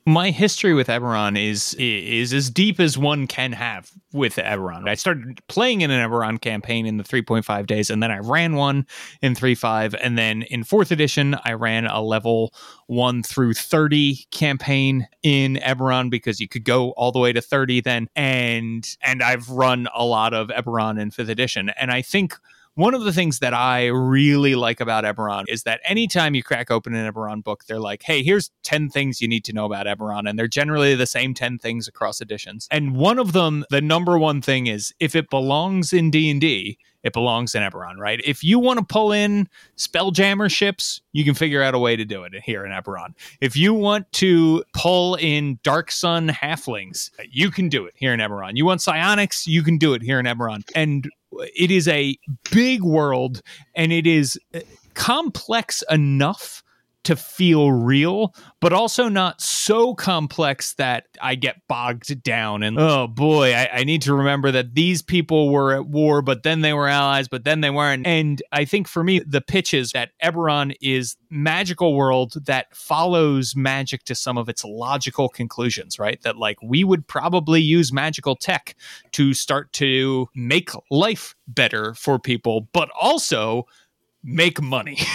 my 0.05 0.31
history 0.31 0.73
with 0.73 0.87
Eberron 0.87 1.37
is 1.37 1.75
is 1.75 2.33
as 2.33 2.49
deep 2.49 2.79
as 2.79 2.97
one 2.97 3.27
can 3.27 3.51
have 3.51 3.91
with 4.13 4.37
Eberron. 4.37 4.89
I 4.89 4.95
started 4.95 5.39
playing 5.47 5.81
in 5.81 5.91
an 5.91 6.09
Eberron 6.09 6.41
campaign 6.41 6.85
in 6.85 6.97
the 6.97 7.03
3.5 7.03 7.67
days, 7.67 7.89
and 7.89 8.01
then 8.01 8.11
I 8.11 8.17
ran 8.17 8.55
one 8.55 8.87
in 9.21 9.35
3.5, 9.35 9.95
and 10.01 10.17
then 10.17 10.41
in 10.43 10.63
fourth 10.63 10.91
edition 10.91 11.35
I 11.45 11.53
ran 11.53 11.85
a 11.85 12.01
level 12.01 12.53
one 12.87 13.21
through 13.21 13.53
30 13.53 14.25
campaign 14.31 15.07
in 15.21 15.55
Eberron 15.57 16.09
because 16.09 16.39
you 16.39 16.47
could 16.47 16.65
go 16.65 16.91
all 16.91 17.11
the 17.11 17.19
way 17.19 17.31
to 17.31 17.41
30 17.41 17.81
then, 17.81 18.07
and 18.15 18.87
and 19.03 19.21
I've 19.21 19.49
run 19.49 19.87
a 19.93 20.03
lot 20.03 20.33
of 20.33 20.47
Eberron 20.47 20.99
in 20.99 21.11
fifth 21.11 21.29
edition, 21.29 21.69
and 21.79 21.91
I 21.91 22.01
think 22.01 22.35
one 22.75 22.93
of 22.93 23.03
the 23.03 23.11
things 23.11 23.39
that 23.39 23.53
I 23.53 23.87
really 23.87 24.55
like 24.55 24.79
about 24.79 25.03
Eberron 25.03 25.45
is 25.47 25.63
that 25.63 25.81
anytime 25.85 26.35
you 26.35 26.43
crack 26.43 26.71
open 26.71 26.93
an 26.93 27.11
Eberron 27.11 27.43
book, 27.43 27.65
they're 27.65 27.79
like, 27.79 28.03
hey, 28.03 28.23
here's 28.23 28.51
10 28.63 28.89
things 28.89 29.21
you 29.21 29.27
need 29.27 29.43
to 29.45 29.53
know 29.53 29.65
about 29.65 29.87
Eberron. 29.87 30.29
And 30.29 30.39
they're 30.39 30.47
generally 30.47 30.95
the 30.95 31.05
same 31.05 31.33
10 31.33 31.57
things 31.59 31.87
across 31.87 32.21
editions. 32.21 32.67
And 32.71 32.95
one 32.95 33.19
of 33.19 33.33
them, 33.33 33.65
the 33.69 33.81
number 33.81 34.17
one 34.17 34.41
thing 34.41 34.67
is 34.67 34.93
if 34.99 35.15
it 35.15 35.29
belongs 35.29 35.91
in 35.91 36.11
D&D, 36.11 36.77
it 37.03 37.13
belongs 37.13 37.55
in 37.55 37.63
Eberron, 37.63 37.97
right? 37.97 38.21
If 38.23 38.43
you 38.43 38.59
want 38.59 38.79
to 38.79 38.85
pull 38.85 39.11
in 39.11 39.49
Spelljammer 39.75 40.51
ships, 40.51 41.01
you 41.13 41.25
can 41.25 41.33
figure 41.33 41.61
out 41.63 41.73
a 41.73 41.79
way 41.79 41.95
to 41.95 42.05
do 42.05 42.23
it 42.23 42.33
here 42.43 42.63
in 42.65 42.71
Eberron. 42.71 43.15
If 43.41 43.57
you 43.57 43.73
want 43.73 44.11
to 44.13 44.63
pull 44.73 45.15
in 45.15 45.59
Dark 45.63 45.91
Sun 45.91 46.29
halflings, 46.29 47.09
you 47.29 47.49
can 47.49 47.69
do 47.69 47.85
it 47.85 47.95
here 47.97 48.13
in 48.13 48.19
Eberron. 48.19 48.51
You 48.55 48.65
want 48.65 48.81
psionics, 48.81 49.47
you 49.47 49.63
can 49.63 49.77
do 49.77 49.93
it 49.93 50.03
here 50.03 50.19
in 50.19 50.25
Eberron. 50.25 50.63
And 50.75 51.09
it 51.55 51.71
is 51.71 51.87
a 51.87 52.17
big 52.51 52.83
world 52.83 53.41
and 53.75 53.91
it 53.91 54.07
is 54.07 54.39
uh, 54.53 54.59
complex 54.93 55.83
enough 55.89 56.63
to 57.03 57.15
feel 57.15 57.71
real, 57.71 58.35
but 58.59 58.73
also 58.73 59.09
not 59.09 59.41
so 59.41 59.95
complex 59.95 60.73
that 60.73 61.05
I 61.21 61.35
get 61.35 61.61
bogged 61.67 62.21
down. 62.23 62.61
And 62.61 62.77
oh, 62.79 63.03
oh 63.03 63.07
boy, 63.07 63.53
I, 63.53 63.69
I, 63.73 63.83
need 63.83 64.03
to 64.03 64.13
remember 64.13 64.51
that 64.51 64.75
these 64.75 65.01
people 65.01 65.49
were 65.49 65.73
at 65.73 65.87
war, 65.87 66.21
but 66.21 66.43
then 66.43 66.61
they 66.61 66.73
were 66.73 66.87
allies, 66.87 67.27
but 67.27 67.43
then 67.43 67.61
they 67.61 67.71
weren't. 67.71 68.05
And 68.05 68.41
I 68.51 68.65
think 68.65 68.87
for 68.87 69.03
me, 69.03 69.19
the 69.19 69.41
pitch 69.41 69.73
is 69.73 69.91
that 69.91 70.11
Eberron 70.23 70.75
is 70.81 71.17
magical 71.29 71.95
world 71.95 72.33
that 72.45 72.75
follows 72.75 73.55
magic 73.55 74.03
to 74.03 74.15
some 74.15 74.37
of 74.37 74.47
its 74.47 74.63
logical 74.63 75.27
conclusions, 75.27 75.97
right? 75.97 76.21
That 76.21 76.37
like 76.37 76.57
we 76.61 76.83
would 76.83 77.07
probably 77.07 77.61
use 77.61 77.91
magical 77.91 78.35
tech 78.35 78.75
to 79.13 79.33
start 79.33 79.73
to 79.73 80.29
make 80.35 80.69
life 80.91 81.35
better 81.47 81.93
for 81.95 82.19
people, 82.19 82.67
but 82.73 82.89
also 82.99 83.65
make 84.23 84.61
money. 84.61 84.97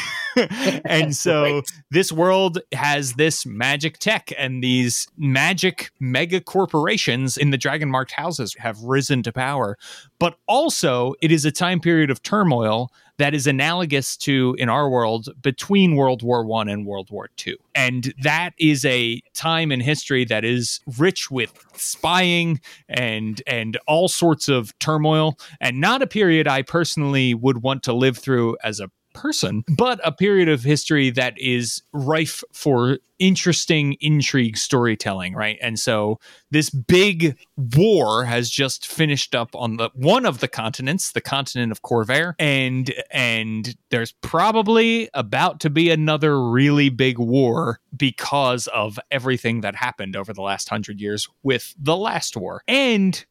and 0.85 1.14
so 1.16 1.42
right. 1.42 1.64
this 1.90 2.12
world 2.12 2.61
has 2.73 3.14
this 3.14 3.47
magic 3.47 3.99
tech 3.99 4.33
and 4.38 4.62
these 4.62 5.09
magic 5.16 5.90
mega 6.01 6.40
corporations 6.40 7.37
in 7.37 7.51
the 7.51 7.59
dragon 7.59 7.90
marked 7.90 8.12
houses 8.12 8.55
have 8.59 8.81
risen 8.83 9.23
to 9.23 9.33
power. 9.33 9.77
But 10.19 10.37
also, 10.47 11.14
it 11.21 11.33
is 11.33 11.45
a 11.45 11.53
time 11.53 11.81
period 11.81 12.11
of 12.11 12.23
turmoil 12.23 12.90
that 13.19 13.35
is 13.35 13.47
analogous 13.47 14.14
to 14.14 14.55
in 14.59 14.69
our 14.69 14.90
world 14.90 15.29
between 15.40 15.97
World 15.97 16.23
War 16.23 16.45
One 16.45 16.69
and 16.69 16.85
World 16.87 17.11
War 17.11 17.31
Two. 17.37 17.57
And 17.75 18.12
that 18.23 18.51
is 18.59 18.85
a 18.85 19.23
time 19.35 19.73
in 19.73 19.81
history 19.81 20.25
that 20.27 20.45
is 20.45 20.81
rich 20.99 21.31
with 21.31 21.64
spying 21.75 22.61
and 22.88 23.42
and 23.47 23.79
all 23.87 24.09
sorts 24.09 24.49
of 24.49 24.79
turmoil 24.79 25.38
and 25.61 25.81
not 25.81 26.03
a 26.03 26.07
period 26.07 26.47
I 26.47 26.62
personally 26.62 27.33
would 27.33 27.62
want 27.62 27.83
to 27.85 27.92
live 27.92 28.19
through 28.19 28.57
as 28.62 28.81
a 28.81 28.90
person, 29.16 29.64
but 29.76 29.98
a 30.05 30.12
period 30.12 30.48
of 30.48 30.62
history 30.62 31.11
that 31.11 31.35
is 31.38 31.83
rife 31.92 32.44
for 32.52 32.98
interesting 33.18 33.96
intrigue 34.00 34.57
storytelling, 34.57 35.35
right? 35.35 35.59
And 35.62 35.79
so 35.79 36.20
this 36.50 36.70
big 36.70 37.37
war 37.57 38.24
has 38.24 38.50
just 38.50 38.87
finished 38.87 39.35
up 39.35 39.55
on 39.55 39.79
the 39.79 39.90
one 39.94 40.26
of 40.26 40.40
the 40.40 40.48
continents, 40.48 41.12
the 41.12 41.20
continent 41.20 41.72
of 41.72 41.83
Khorvaire, 41.83 42.35
and 42.38 42.92
and 43.11 43.74
there's 43.90 44.12
probably 44.20 45.09
about 45.14 45.61
to 45.61 45.70
be 45.70 45.90
another 45.90 46.40
really 46.48 46.90
big 46.90 47.18
war 47.18 47.81
because 47.96 48.66
of 48.68 48.98
everything 49.11 49.62
that 49.62 49.74
happened 49.74 50.14
over 50.14 50.33
the 50.33 50.42
last 50.42 50.70
100 50.70 51.00
years 51.00 51.29
with 51.42 51.74
the 51.79 51.96
last 51.96 52.37
war. 52.37 52.62
And 52.68 53.24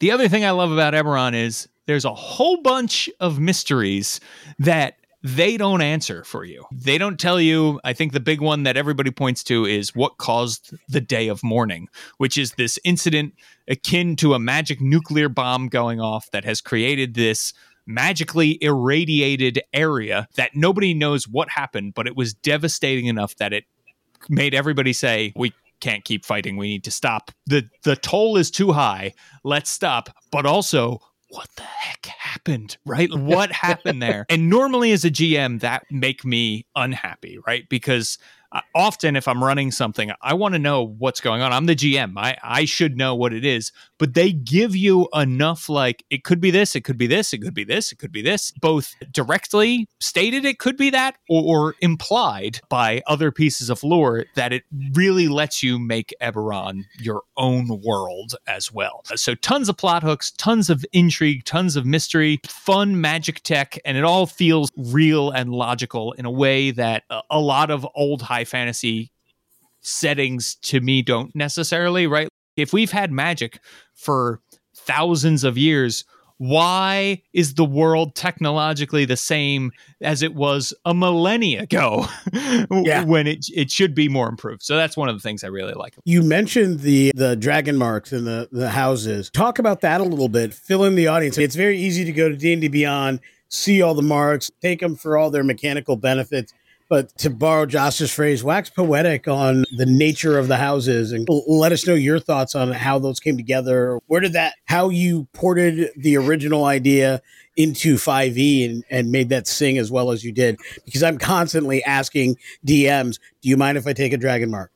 the 0.00 0.10
other 0.10 0.28
thing 0.28 0.44
I 0.44 0.50
love 0.50 0.72
about 0.72 0.94
Eberron 0.94 1.34
is 1.34 1.68
there's 1.90 2.04
a 2.04 2.14
whole 2.14 2.62
bunch 2.62 3.10
of 3.18 3.40
mysteries 3.40 4.20
that 4.60 4.94
they 5.24 5.56
don't 5.56 5.82
answer 5.82 6.22
for 6.22 6.44
you. 6.44 6.64
They 6.70 6.98
don't 6.98 7.18
tell 7.18 7.40
you. 7.40 7.80
I 7.82 7.92
think 7.92 8.12
the 8.12 8.20
big 8.20 8.40
one 8.40 8.62
that 8.62 8.76
everybody 8.76 9.10
points 9.10 9.42
to 9.44 9.66
is 9.66 9.94
what 9.94 10.16
caused 10.18 10.72
the 10.88 11.00
day 11.00 11.26
of 11.26 11.42
mourning, 11.42 11.88
which 12.18 12.38
is 12.38 12.52
this 12.52 12.78
incident 12.84 13.34
akin 13.66 14.14
to 14.16 14.34
a 14.34 14.38
magic 14.38 14.80
nuclear 14.80 15.28
bomb 15.28 15.66
going 15.66 16.00
off 16.00 16.30
that 16.30 16.44
has 16.44 16.60
created 16.60 17.14
this 17.14 17.52
magically 17.86 18.56
irradiated 18.62 19.60
area 19.72 20.28
that 20.36 20.54
nobody 20.54 20.94
knows 20.94 21.26
what 21.26 21.50
happened, 21.50 21.94
but 21.94 22.06
it 22.06 22.14
was 22.14 22.32
devastating 22.32 23.06
enough 23.06 23.34
that 23.36 23.52
it 23.52 23.64
made 24.28 24.54
everybody 24.54 24.92
say, 24.92 25.32
We 25.34 25.52
can't 25.80 26.04
keep 26.04 26.24
fighting. 26.24 26.56
We 26.56 26.68
need 26.68 26.84
to 26.84 26.90
stop. 26.90 27.32
The 27.46 27.68
the 27.82 27.96
toll 27.96 28.36
is 28.36 28.50
too 28.50 28.72
high. 28.72 29.14
Let's 29.44 29.70
stop. 29.70 30.10
But 30.30 30.46
also, 30.46 31.00
what 31.30 31.48
the 31.56 31.62
heck 31.62 32.06
happened 32.06 32.76
right? 32.84 33.08
What 33.14 33.52
happened 33.52 34.02
there? 34.02 34.26
And 34.28 34.50
normally 34.50 34.92
as 34.92 35.04
a 35.04 35.10
gm 35.10 35.60
that 35.60 35.84
make 35.90 36.24
me 36.24 36.66
unhappy 36.76 37.38
right? 37.46 37.68
Because 37.68 38.18
often 38.74 39.16
if 39.16 39.28
I'm 39.28 39.42
running 39.42 39.70
something, 39.70 40.10
I 40.20 40.34
want 40.34 40.54
to 40.54 40.58
know 40.58 40.82
what's 40.82 41.20
going 41.20 41.42
on. 41.42 41.52
I'm 41.52 41.66
the 41.66 41.76
GM. 41.76 42.14
I, 42.16 42.36
I 42.42 42.64
should 42.64 42.96
know 42.96 43.14
what 43.14 43.32
it 43.32 43.44
is, 43.44 43.72
but 43.98 44.14
they 44.14 44.32
give 44.32 44.74
you 44.74 45.08
enough 45.14 45.68
like 45.68 46.04
it 46.10 46.24
could 46.24 46.40
be 46.40 46.50
this, 46.50 46.74
it 46.74 46.82
could 46.82 46.98
be 46.98 47.06
this, 47.06 47.32
it 47.32 47.38
could 47.38 47.54
be 47.54 47.64
this, 47.64 47.92
it 47.92 47.98
could 47.98 48.12
be 48.12 48.22
this, 48.22 48.52
both 48.60 48.94
directly 49.12 49.88
stated 50.00 50.44
it 50.44 50.58
could 50.58 50.76
be 50.76 50.90
that 50.90 51.16
or, 51.28 51.68
or 51.68 51.74
implied 51.80 52.60
by 52.68 53.02
other 53.06 53.30
pieces 53.30 53.70
of 53.70 53.82
lore 53.84 54.24
that 54.34 54.52
it 54.52 54.64
really 54.94 55.28
lets 55.28 55.62
you 55.62 55.78
make 55.78 56.14
Eberron 56.22 56.84
your 56.98 57.22
own 57.36 57.80
world 57.82 58.34
as 58.46 58.72
well. 58.72 59.02
So 59.14 59.34
tons 59.34 59.68
of 59.68 59.76
plot 59.76 60.02
hooks, 60.02 60.30
tons 60.32 60.70
of 60.70 60.84
intrigue, 60.92 61.44
tons 61.44 61.76
of 61.76 61.86
mystery, 61.86 62.40
fun 62.46 63.00
magic 63.00 63.42
tech, 63.42 63.78
and 63.84 63.96
it 63.96 64.04
all 64.04 64.26
feels 64.26 64.70
real 64.76 65.30
and 65.30 65.52
logical 65.52 66.12
in 66.12 66.24
a 66.24 66.30
way 66.30 66.70
that 66.70 67.04
a, 67.10 67.20
a 67.30 67.40
lot 67.40 67.70
of 67.70 67.86
old 67.94 68.22
high 68.22 68.39
high 68.40 68.44
fantasy 68.44 69.12
settings 69.82 70.56
to 70.56 70.80
me 70.80 71.02
don't 71.02 71.34
necessarily, 71.34 72.06
right? 72.06 72.28
If 72.56 72.72
we've 72.72 72.90
had 72.90 73.12
magic 73.12 73.60
for 73.94 74.40
thousands 74.74 75.44
of 75.44 75.58
years, 75.58 76.04
why 76.38 77.22
is 77.34 77.54
the 77.54 77.66
world 77.66 78.14
technologically 78.14 79.04
the 79.04 79.16
same 79.16 79.72
as 80.00 80.22
it 80.22 80.34
was 80.34 80.72
a 80.86 80.94
millennia 80.94 81.62
ago 81.62 82.06
yeah. 82.32 83.04
when 83.04 83.26
it 83.26 83.44
it 83.54 83.70
should 83.70 83.94
be 83.94 84.08
more 84.08 84.28
improved? 84.28 84.62
So 84.62 84.76
that's 84.76 84.96
one 84.96 85.10
of 85.10 85.14
the 85.14 85.20
things 85.20 85.44
i 85.44 85.48
really 85.48 85.74
like. 85.74 85.94
You 86.04 86.22
mentioned 86.22 86.80
the 86.80 87.12
the 87.14 87.36
dragon 87.36 87.76
marks 87.76 88.12
and 88.12 88.26
the 88.26 88.48
the 88.50 88.70
houses. 88.70 89.28
Talk 89.30 89.58
about 89.58 89.82
that 89.82 90.00
a 90.00 90.04
little 90.04 90.30
bit. 90.30 90.54
Fill 90.54 90.84
in 90.84 90.94
the 90.94 91.08
audience. 91.08 91.36
It's 91.36 91.56
very 91.56 91.78
easy 91.78 92.06
to 92.06 92.12
go 92.12 92.30
to 92.30 92.36
d&d 92.36 92.68
beyond 92.68 93.20
see 93.50 93.82
all 93.82 93.94
the 93.94 94.02
marks 94.02 94.50
take 94.62 94.80
them 94.80 94.94
for 94.94 95.18
all 95.18 95.30
their 95.30 95.42
mechanical 95.44 95.96
benefits 95.96 96.54
but 96.90 97.16
to 97.18 97.30
borrow 97.30 97.66
Josh's 97.66 98.12
phrase, 98.12 98.42
wax 98.42 98.68
poetic 98.68 99.28
on 99.28 99.64
the 99.76 99.86
nature 99.86 100.38
of 100.38 100.48
the 100.48 100.56
houses 100.56 101.12
and 101.12 101.26
let 101.46 101.70
us 101.70 101.86
know 101.86 101.94
your 101.94 102.18
thoughts 102.18 102.56
on 102.56 102.72
how 102.72 102.98
those 102.98 103.20
came 103.20 103.36
together. 103.36 104.00
Where 104.08 104.20
did 104.20 104.32
that, 104.32 104.54
how 104.64 104.88
you 104.88 105.28
ported 105.32 105.90
the 105.96 106.16
original 106.16 106.64
idea 106.64 107.22
into 107.56 107.94
5e 107.94 108.68
and, 108.68 108.84
and 108.90 109.12
made 109.12 109.28
that 109.28 109.46
sing 109.46 109.78
as 109.78 109.92
well 109.92 110.10
as 110.10 110.24
you 110.24 110.32
did? 110.32 110.58
Because 110.84 111.04
I'm 111.04 111.16
constantly 111.16 111.82
asking 111.84 112.36
DMs, 112.66 113.20
do 113.40 113.48
you 113.48 113.56
mind 113.56 113.78
if 113.78 113.86
I 113.86 113.92
take 113.92 114.12
a 114.12 114.18
dragon 114.18 114.50
mark? 114.50 114.72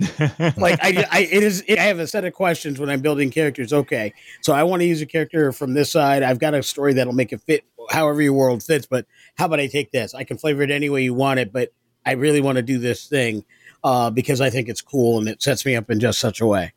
like 0.56 0.78
I, 0.82 1.06
I, 1.10 1.20
it 1.30 1.42
is. 1.42 1.62
I 1.68 1.82
have 1.82 1.98
a 1.98 2.06
set 2.06 2.24
of 2.24 2.32
questions 2.32 2.78
when 2.78 2.88
I'm 2.88 3.00
building 3.00 3.30
characters. 3.30 3.72
Okay, 3.72 4.12
so 4.40 4.52
I 4.52 4.62
want 4.62 4.80
to 4.80 4.86
use 4.86 5.02
a 5.02 5.06
character 5.06 5.52
from 5.52 5.74
this 5.74 5.90
side. 5.90 6.22
I've 6.22 6.38
got 6.38 6.54
a 6.54 6.62
story 6.62 6.94
that'll 6.94 7.12
make 7.12 7.32
it 7.32 7.42
fit 7.42 7.64
however 7.90 8.22
your 8.22 8.32
world 8.32 8.62
fits. 8.62 8.86
But 8.86 9.06
how 9.36 9.46
about 9.46 9.60
I 9.60 9.66
take 9.66 9.92
this? 9.92 10.14
I 10.14 10.24
can 10.24 10.38
flavor 10.38 10.62
it 10.62 10.70
any 10.70 10.88
way 10.88 11.02
you 11.02 11.14
want 11.14 11.40
it, 11.40 11.52
but 11.52 11.72
I 12.06 12.12
really 12.12 12.40
want 12.40 12.56
to 12.56 12.62
do 12.62 12.78
this 12.78 13.06
thing 13.06 13.44
uh, 13.84 14.10
because 14.10 14.40
I 14.40 14.50
think 14.50 14.68
it's 14.68 14.80
cool 14.80 15.18
and 15.18 15.28
it 15.28 15.42
sets 15.42 15.66
me 15.66 15.76
up 15.76 15.90
in 15.90 16.00
just 16.00 16.18
such 16.18 16.40
a 16.40 16.46
way. 16.46 16.72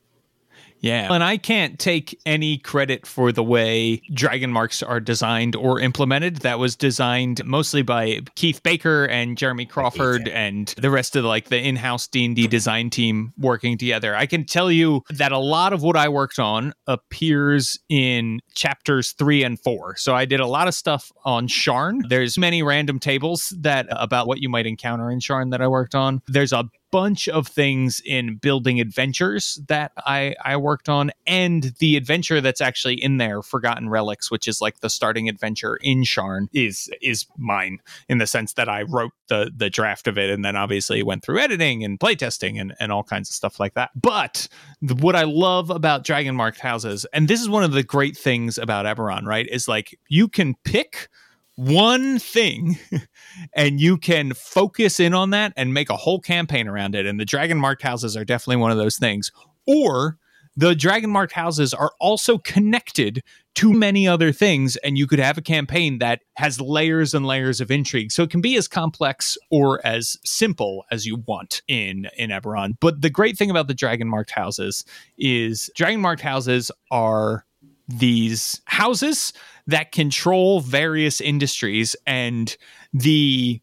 Yeah. 0.84 1.14
And 1.14 1.24
I 1.24 1.38
can't 1.38 1.80
take 1.80 2.20
any 2.26 2.58
credit 2.58 3.08
for 3.08 3.32
the 3.32 3.42
way 3.42 4.02
dragon 4.14 4.52
marks 4.52 4.84
are 4.84 5.00
designed 5.00 5.56
or 5.56 5.80
implemented. 5.80 6.38
That 6.40 6.60
was 6.60 6.76
designed 6.76 7.44
mostly 7.46 7.84
by 7.84 8.20
Keith 8.36 8.62
Baker 8.62 9.06
and 9.06 9.38
Jeremy 9.38 9.66
Crawford 9.66 10.28
and 10.28 10.68
the 10.78 10.92
rest 10.92 11.16
of 11.16 11.24
the, 11.24 11.30
like 11.30 11.48
the 11.48 11.58
in-house 11.58 12.08
D&D 12.08 12.48
design 12.48 12.90
team 12.90 13.32
working 13.38 13.78
together. 13.78 14.14
I 14.14 14.26
can 14.26 14.44
tell 14.44 14.70
you 14.70 15.04
that 15.10 15.32
a 15.32 15.38
lot 15.38 15.72
of 15.72 15.82
what 15.82 15.96
I 15.96 16.10
worked 16.10 16.38
on 16.38 16.74
appears 16.86 17.80
in 17.88 18.42
chapters 18.54 19.14
3 19.14 19.44
and 19.44 19.60
4. 19.62 19.96
So 19.96 20.14
I 20.14 20.26
did 20.26 20.42
a 20.42 20.48
lot 20.48 20.68
of 20.68 20.74
stuff 20.74 21.14
on 21.24 21.48
Sharn. 21.48 22.02
There's 22.10 22.38
many 22.38 22.62
random 22.62 23.00
tables 23.00 23.54
that 23.62 23.88
about 23.90 24.28
what 24.28 24.42
you 24.42 24.50
might 24.50 24.66
encounter 24.66 25.10
in 25.10 25.20
Sharn 25.20 25.52
that 25.52 25.62
I 25.62 25.68
worked 25.70 25.96
on. 25.96 26.22
There's 26.28 26.52
a 26.52 26.66
bunch 26.94 27.28
of 27.28 27.48
things 27.48 28.04
in 28.06 28.36
building 28.36 28.80
adventures 28.80 29.60
that 29.68 29.92
I, 30.06 30.36
I 30.46 30.58
worked 30.58 30.88
on, 30.88 31.10
and 31.26 31.74
the 31.80 31.98
adventure 31.98 32.40
that's 32.40 32.62
actually 32.62 33.04
in 33.04 33.18
there, 33.18 33.42
Forgotten 33.42 33.90
Relics, 33.90 34.30
which 34.30 34.48
is 34.48 34.62
like 34.62 34.82
the 34.82 34.92
starting 34.92 35.28
adventure 35.28 35.78
in 35.78 36.04
Sharn, 36.04 36.50
is 36.54 36.92
is 37.02 37.26
mine 37.36 37.80
in 38.08 38.20
the 38.20 38.28
sense 38.28 38.54
that 38.54 38.70
I 38.70 38.84
wrote 38.84 39.12
the 39.28 39.52
the 39.56 39.72
draft 39.72 40.08
of 40.08 40.20
it, 40.20 40.30
and 40.30 40.46
then 40.46 40.56
obviously 40.56 41.02
went 41.02 41.24
through 41.24 41.40
editing 41.40 41.84
and 41.84 42.00
playtesting 42.00 42.62
and 42.62 42.76
and 42.80 42.92
all 42.92 43.04
kinds 43.04 43.28
of 43.28 43.34
stuff 43.34 43.60
like 43.60 43.74
that. 43.74 43.90
But 44.00 44.48
the, 44.80 44.94
what 44.94 45.16
I 45.16 45.24
love 45.24 45.72
about 45.72 46.04
Dragon 46.04 46.36
Marked 46.36 46.60
Houses, 46.60 47.08
and 47.12 47.28
this 47.28 47.42
is 47.42 47.50
one 47.50 47.64
of 47.64 47.72
the 47.72 47.82
great 47.82 48.16
things 48.16 48.60
about 48.60 48.86
Eberron, 48.86 49.26
right, 49.26 49.48
is 49.50 49.68
like 49.68 49.98
you 50.10 50.28
can 50.28 50.54
pick 50.64 51.10
one 51.56 52.20
thing 52.20 52.78
and 53.56 53.80
you 53.80 53.98
can 53.98 54.34
focus 54.34 55.00
in 55.00 55.14
on 55.14 55.32
that 55.32 55.54
and 55.56 55.74
make 55.74 55.90
a 55.90 55.98
whole 55.98 56.20
campaign 56.20 56.68
around 56.68 56.96
it. 56.96 57.06
And 57.06 57.20
the 57.20 57.26
dragon 57.26 57.58
marked 57.58 57.82
houses 57.82 58.18
are 58.18 58.26
definitely 58.26 58.58
one 58.58 58.72
of 58.72 58.78
those 58.78 58.98
things. 58.98 59.32
Or 59.68 60.18
the 60.56 60.76
dragon 60.76 61.10
marked 61.10 61.34
houses 61.34 61.74
are 61.74 61.94
also 62.00 62.38
connected 62.38 63.24
to 63.56 63.74
many 63.74 64.08
other 64.08 64.32
things, 64.32 64.76
and 64.78 64.98
you 64.98 65.08
could 65.08 65.20
have 65.20 65.38
a 65.38 65.42
campaign 65.42 66.00
that 66.00 66.22
has 66.36 66.60
layers 66.62 67.14
and 67.14 67.26
layers 67.26 67.62
of 67.62 67.72
intrigue. 67.72 68.12
So 68.12 68.24
it 68.24 68.30
can 68.30 68.42
be 68.42 68.56
as 68.56 68.68
complex 68.68 69.38
or 69.50 69.86
as 69.86 70.18
simple 70.24 70.86
as 70.92 71.06
you 71.06 71.24
want 71.28 71.62
in 71.68 72.08
in 72.18 72.30
Eberron. 72.30 72.74
But 72.80 73.02
the 73.02 73.10
great 73.10 73.38
thing 73.38 73.50
about 73.50 73.68
the 73.68 73.74
dragon 73.74 74.08
marked 74.08 74.32
houses 74.32 74.86
is 75.18 75.70
dragon 75.76 76.02
marked 76.02 76.22
houses 76.22 76.72
are 76.92 77.46
these 77.88 78.62
houses 78.66 79.34
that 79.68 79.92
control 79.92 80.60
various 80.60 81.22
industries 81.22 81.96
and 82.06 82.58
the 82.94 83.62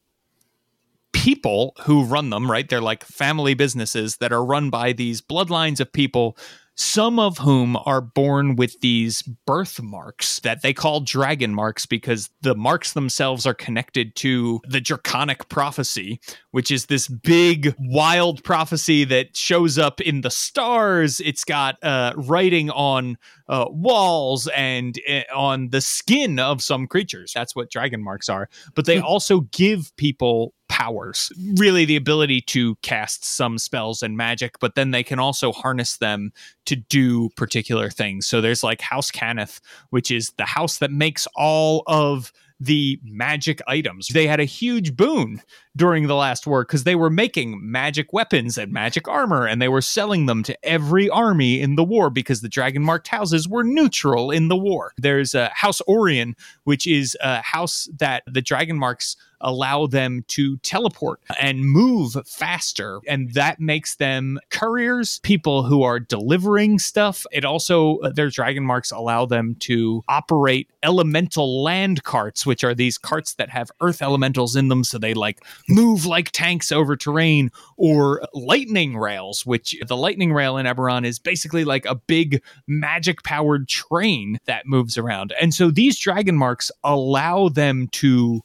people 1.13 1.75
who 1.83 2.05
run 2.05 2.31
them, 2.31 2.51
right? 2.51 2.69
They're 2.69 2.81
like 2.81 3.05
family 3.05 3.55
businesses 3.55 4.17
that 4.19 4.33
are 4.33 4.45
run 4.45 4.71
by 4.71 4.93
these 4.93 5.21
bloodlines 5.21 5.81
of 5.81 5.93
people 5.93 6.37
some 6.81 7.19
of 7.19 7.37
whom 7.37 7.77
are 7.85 8.01
born 8.01 8.57
with 8.57 8.81
these 8.81 9.21
birthmarks 9.47 10.41
that 10.41 10.63
they 10.63 10.73
call 10.73 11.01
dragon 11.01 11.55
marks 11.55 11.85
because 11.85 12.31
the 12.41 12.55
marks 12.55 12.95
themselves 12.95 13.45
are 13.45 13.53
connected 13.53 14.17
to 14.17 14.63
the 14.67 14.81
draconic 14.81 15.47
prophecy, 15.51 16.19
which 16.53 16.71
is 16.71 16.87
this 16.87 17.07
big, 17.07 17.75
wild 17.79 18.43
prophecy 18.45 19.05
that 19.05 19.37
shows 19.37 19.77
up 19.77 20.01
in 20.01 20.23
the 20.23 20.31
stars. 20.31 21.21
It's 21.21 21.45
got 21.45 21.77
uh, 21.85 22.15
writing 22.17 22.71
on 22.71 23.19
uh, 23.47 23.67
walls 23.69 24.49
and 24.49 24.99
uh, 25.07 25.21
on 25.37 25.69
the 25.69 25.83
skin 25.83 26.39
of 26.39 26.63
some 26.63 26.87
creatures. 26.87 27.33
That's 27.35 27.55
what 27.55 27.71
dragon 27.71 28.03
marks 28.03 28.31
are. 28.31 28.49
But 28.75 28.87
they 28.87 29.01
hmm. 29.01 29.05
also 29.05 29.41
give 29.41 29.95
people 29.99 30.55
powers 30.81 31.31
really 31.57 31.85
the 31.85 31.97
ability 31.97 32.41
to 32.41 32.75
cast 32.77 33.23
some 33.23 33.59
spells 33.59 34.03
and 34.03 34.17
magic 34.17 34.59
but 34.61 34.77
then 34.77 34.93
they 34.93 35.03
can 35.03 35.19
also 35.19 35.53
harness 35.53 35.99
them 35.99 36.33
to 36.65 36.75
do 36.75 37.29
particular 37.37 37.91
things 37.91 38.27
so 38.27 38.41
there's 38.41 38.65
like 38.65 38.81
house 38.81 39.11
cannith 39.11 39.61
which 39.91 40.11
is 40.11 40.31
the 40.39 40.47
house 40.47 40.79
that 40.79 40.91
makes 40.91 41.29
all 41.37 41.83
of 41.87 42.33
the 42.61 43.01
magic 43.03 43.61
items. 43.67 44.09
They 44.09 44.27
had 44.27 44.39
a 44.39 44.45
huge 44.45 44.95
boon 44.95 45.41
during 45.75 46.07
the 46.07 46.15
last 46.15 46.47
war 46.47 46.63
because 46.63 46.85
they 46.85 46.95
were 46.95 47.09
making 47.09 47.59
magic 47.63 48.13
weapons 48.13 48.59
and 48.59 48.71
magic 48.71 49.09
armor 49.09 49.47
and 49.47 49.63
they 49.63 49.69
were 49.69 49.81
selling 49.81 50.27
them 50.27 50.43
to 50.43 50.57
every 50.63 51.09
army 51.09 51.61
in 51.61 51.77
the 51.77 51.85
war 51.85 52.11
because 52.11 52.43
the 52.43 52.51
dragon 52.51 52.83
marked 52.83 53.09
houses 53.09 53.49
were 53.49 53.65
neutral 53.65 54.31
in 54.31 54.49
the 54.49 54.57
war. 54.57 54.93
There's 54.99 55.35
a 55.35 55.49
House 55.55 55.81
Orien, 55.89 56.35
which 56.65 56.87
is 56.87 57.17
a 57.23 57.41
house 57.41 57.89
that 57.99 58.25
the 58.27 58.43
dragon 58.43 58.77
marks 58.79 59.17
allow 59.41 59.87
them 59.87 60.25
to 60.29 60.57
teleport 60.59 61.21
and 61.41 61.65
move 61.65 62.17
faster. 62.27 63.01
And 63.09 63.33
that 63.35 63.61
makes 63.61 63.97
them 63.97 64.39
couriers, 64.51 65.21
people 65.21 65.63
who 65.63 65.83
are 65.83 66.01
delivering 66.01 66.79
stuff. 66.79 67.27
It 67.33 67.45
also, 67.45 67.99
uh, 67.99 68.11
their 68.11 68.31
dragon 68.31 68.65
marks 68.65 68.91
allow 68.91 69.27
them 69.27 69.57
to 69.61 70.03
operate 70.09 70.71
elemental 70.83 71.63
land 71.63 72.05
carts, 72.05 72.45
which 72.45 72.65
are 72.65 72.75
these 72.75 72.99
carts 72.99 73.35
that 73.35 73.51
have 73.51 73.71
earth 73.81 74.03
elementals 74.03 74.57
in 74.57 74.69
them. 74.69 74.85
So 74.85 74.99
they 74.99 75.15
like 75.15 75.43
move 75.69 76.07
like 76.07 76.31
tanks 76.31 76.73
over 76.73 76.97
terrain, 76.97 77.51
or 77.77 78.23
lightning 78.35 78.97
rails, 78.97 79.47
which 79.47 79.77
the 79.87 79.97
lightning 79.97 80.33
rail 80.33 80.57
in 80.57 80.67
Eberron 80.67 81.05
is 81.05 81.19
basically 81.19 81.65
like 81.65 81.87
a 81.87 81.95
big 81.95 82.43
magic 82.67 83.23
powered 83.23 83.69
train 83.69 84.39
that 84.47 84.67
moves 84.67 84.99
around. 84.99 85.33
And 85.41 85.55
so 85.55 85.71
these 85.71 85.99
dragon 85.99 86.37
marks 86.37 86.71
allow 86.85 87.49
them 87.49 87.89
to 87.93 88.43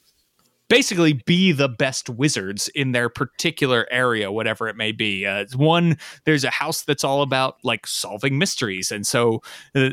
basically 0.67 1.13
be 1.13 1.51
the 1.51 1.69
best 1.69 2.09
wizards 2.09 2.69
in 2.69 2.91
their 2.91 3.09
particular 3.09 3.87
area, 3.91 4.31
whatever 4.31 4.67
it 4.67 4.75
may 4.75 4.91
be. 4.91 5.25
Uh, 5.25 5.45
one, 5.55 5.97
there's 6.25 6.43
a 6.43 6.49
house 6.49 6.83
that's 6.83 7.03
all 7.03 7.21
about 7.21 7.57
like 7.63 7.87
solving 7.87 8.37
mysteries, 8.37 8.91
and 8.91 9.05
so. 9.05 9.41
Uh, 9.73 9.91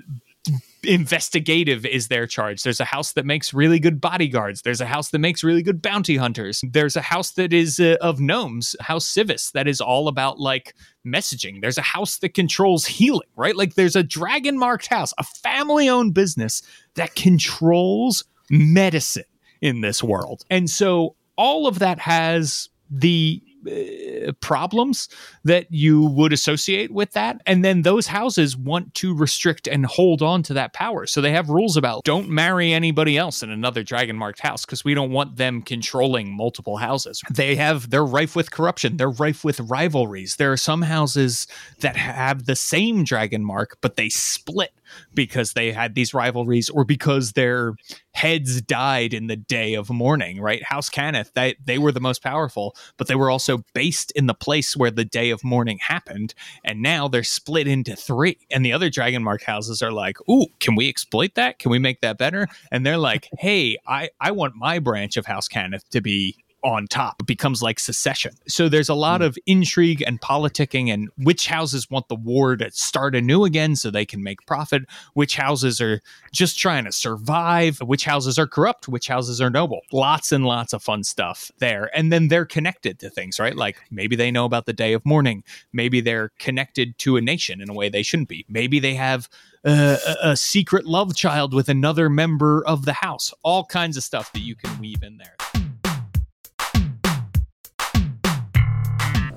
investigative 0.82 1.86
is 1.86 2.08
their 2.08 2.26
charge. 2.26 2.64
There's 2.64 2.80
a 2.80 2.84
house 2.84 3.12
that 3.12 3.24
makes 3.24 3.54
really 3.54 3.78
good 3.78 4.00
bodyguards. 4.00 4.62
There's 4.62 4.80
a 4.80 4.86
house 4.86 5.10
that 5.10 5.20
makes 5.20 5.44
really 5.44 5.62
good 5.62 5.80
bounty 5.80 6.16
hunters. 6.16 6.64
There's 6.68 6.96
a 6.96 7.00
house 7.00 7.30
that 7.32 7.52
is 7.52 7.78
uh, 7.78 7.96
of 8.00 8.18
gnomes, 8.18 8.74
House 8.80 9.06
Sivis, 9.06 9.52
that 9.52 9.68
is 9.68 9.80
all 9.80 10.08
about 10.08 10.40
like 10.40 10.74
messaging. 11.06 11.60
There's 11.60 11.78
a 11.78 11.82
house 11.82 12.18
that 12.18 12.34
controls 12.34 12.86
healing, 12.86 13.28
right? 13.36 13.54
Like 13.54 13.74
there's 13.74 13.94
a 13.94 14.02
dragon 14.02 14.58
marked 14.58 14.88
house, 14.88 15.14
a 15.16 15.22
family 15.22 15.88
owned 15.88 16.14
business 16.14 16.62
that 16.96 17.14
controls 17.14 18.24
medicine 18.50 19.24
in 19.62 19.80
this 19.80 20.02
world. 20.02 20.44
And 20.50 20.68
so 20.68 21.16
all 21.36 21.66
of 21.66 21.78
that 21.78 21.98
has 22.00 22.68
the 22.90 23.42
uh, 23.64 24.32
problems 24.40 25.08
that 25.44 25.66
you 25.70 26.02
would 26.02 26.32
associate 26.32 26.90
with 26.90 27.12
that. 27.12 27.40
And 27.46 27.64
then 27.64 27.82
those 27.82 28.08
houses 28.08 28.56
want 28.56 28.92
to 28.94 29.16
restrict 29.16 29.68
and 29.68 29.86
hold 29.86 30.20
on 30.20 30.42
to 30.44 30.54
that 30.54 30.72
power. 30.72 31.06
So 31.06 31.20
they 31.20 31.30
have 31.30 31.48
rules 31.48 31.76
about 31.76 32.02
don't 32.04 32.28
marry 32.28 32.72
anybody 32.72 33.16
else 33.16 33.42
in 33.42 33.50
another 33.50 33.84
dragon 33.84 34.16
marked 34.16 34.40
house 34.40 34.66
because 34.66 34.84
we 34.84 34.94
don't 34.94 35.12
want 35.12 35.36
them 35.36 35.62
controlling 35.62 36.36
multiple 36.36 36.76
houses. 36.76 37.22
They 37.30 37.54
have, 37.54 37.88
they're 37.88 38.04
rife 38.04 38.34
with 38.34 38.50
corruption, 38.50 38.96
they're 38.96 39.10
rife 39.10 39.44
with 39.44 39.60
rivalries. 39.60 40.36
There 40.36 40.52
are 40.52 40.56
some 40.56 40.82
houses 40.82 41.46
that 41.80 41.96
have 41.96 42.46
the 42.46 42.56
same 42.56 43.04
dragon 43.04 43.44
mark, 43.44 43.78
but 43.80 43.94
they 43.96 44.08
split 44.08 44.72
because 45.14 45.52
they 45.52 45.72
had 45.72 45.94
these 45.94 46.14
rivalries 46.14 46.70
or 46.70 46.84
because 46.84 47.32
their 47.32 47.74
heads 48.12 48.60
died 48.62 49.14
in 49.14 49.26
the 49.26 49.36
day 49.36 49.74
of 49.74 49.90
mourning, 49.90 50.40
right? 50.40 50.62
House 50.62 50.90
Cannith, 50.90 51.32
they, 51.34 51.56
they 51.64 51.78
were 51.78 51.92
the 51.92 52.00
most 52.00 52.22
powerful, 52.22 52.76
but 52.96 53.06
they 53.06 53.14
were 53.14 53.30
also 53.30 53.64
based 53.74 54.10
in 54.12 54.26
the 54.26 54.34
place 54.34 54.76
where 54.76 54.90
the 54.90 55.04
day 55.04 55.30
of 55.30 55.42
mourning 55.42 55.78
happened. 55.78 56.34
And 56.64 56.82
now 56.82 57.08
they're 57.08 57.22
split 57.22 57.66
into 57.66 57.96
three. 57.96 58.38
And 58.50 58.64
the 58.64 58.72
other 58.72 58.90
Dragon 58.90 59.22
Mark 59.22 59.42
houses 59.42 59.82
are 59.82 59.92
like, 59.92 60.16
ooh, 60.28 60.46
can 60.60 60.74
we 60.74 60.88
exploit 60.88 61.34
that? 61.34 61.58
Can 61.58 61.70
we 61.70 61.78
make 61.78 62.00
that 62.02 62.18
better? 62.18 62.48
And 62.70 62.84
they're 62.84 62.98
like, 62.98 63.28
hey, 63.38 63.78
I, 63.86 64.10
I 64.20 64.30
want 64.32 64.54
my 64.56 64.78
branch 64.78 65.16
of 65.16 65.26
House 65.26 65.48
Cannith 65.48 65.88
to 65.90 66.00
be 66.00 66.36
on 66.62 66.86
top. 66.86 67.16
It 67.20 67.26
becomes 67.26 67.62
like 67.62 67.80
secession. 67.80 68.32
So 68.46 68.68
there's 68.68 68.88
a 68.88 68.94
lot 68.94 69.20
mm. 69.20 69.26
of 69.26 69.38
intrigue 69.46 70.02
and 70.06 70.20
politicking, 70.20 70.92
and 70.92 71.08
which 71.16 71.46
houses 71.46 71.90
want 71.90 72.08
the 72.08 72.14
war 72.14 72.56
to 72.56 72.70
start 72.70 73.14
anew 73.14 73.44
again 73.44 73.76
so 73.76 73.90
they 73.90 74.06
can 74.06 74.22
make 74.22 74.46
profit, 74.46 74.82
which 75.14 75.36
houses 75.36 75.80
are 75.80 76.00
just 76.32 76.58
trying 76.58 76.84
to 76.84 76.92
survive, 76.92 77.78
which 77.78 78.04
houses 78.04 78.38
are 78.38 78.46
corrupt, 78.46 78.88
which 78.88 79.08
houses 79.08 79.40
are 79.40 79.50
noble. 79.50 79.80
Lots 79.92 80.32
and 80.32 80.44
lots 80.44 80.72
of 80.72 80.82
fun 80.82 81.04
stuff 81.04 81.50
there. 81.58 81.90
And 81.96 82.12
then 82.12 82.28
they're 82.28 82.46
connected 82.46 82.98
to 83.00 83.10
things, 83.10 83.38
right? 83.38 83.56
Like 83.56 83.78
maybe 83.90 84.16
they 84.16 84.30
know 84.30 84.44
about 84.44 84.66
the 84.66 84.72
day 84.72 84.92
of 84.92 85.04
mourning, 85.04 85.44
maybe 85.72 86.00
they're 86.00 86.30
connected 86.38 86.96
to 86.98 87.16
a 87.16 87.20
nation 87.20 87.60
in 87.60 87.68
a 87.68 87.74
way 87.74 87.88
they 87.88 88.02
shouldn't 88.02 88.28
be, 88.28 88.44
maybe 88.48 88.78
they 88.78 88.94
have. 88.94 89.28
Uh, 89.64 89.96
a, 90.24 90.30
a 90.30 90.36
secret 90.36 90.86
love 90.86 91.14
child 91.14 91.54
with 91.54 91.68
another 91.68 92.10
member 92.10 92.66
of 92.66 92.84
the 92.84 92.94
house, 92.94 93.32
all 93.44 93.64
kinds 93.64 93.96
of 93.96 94.02
stuff 94.02 94.32
that 94.32 94.40
you 94.40 94.56
can 94.56 94.76
weave 94.80 95.04
in 95.04 95.18
there. 95.18 95.36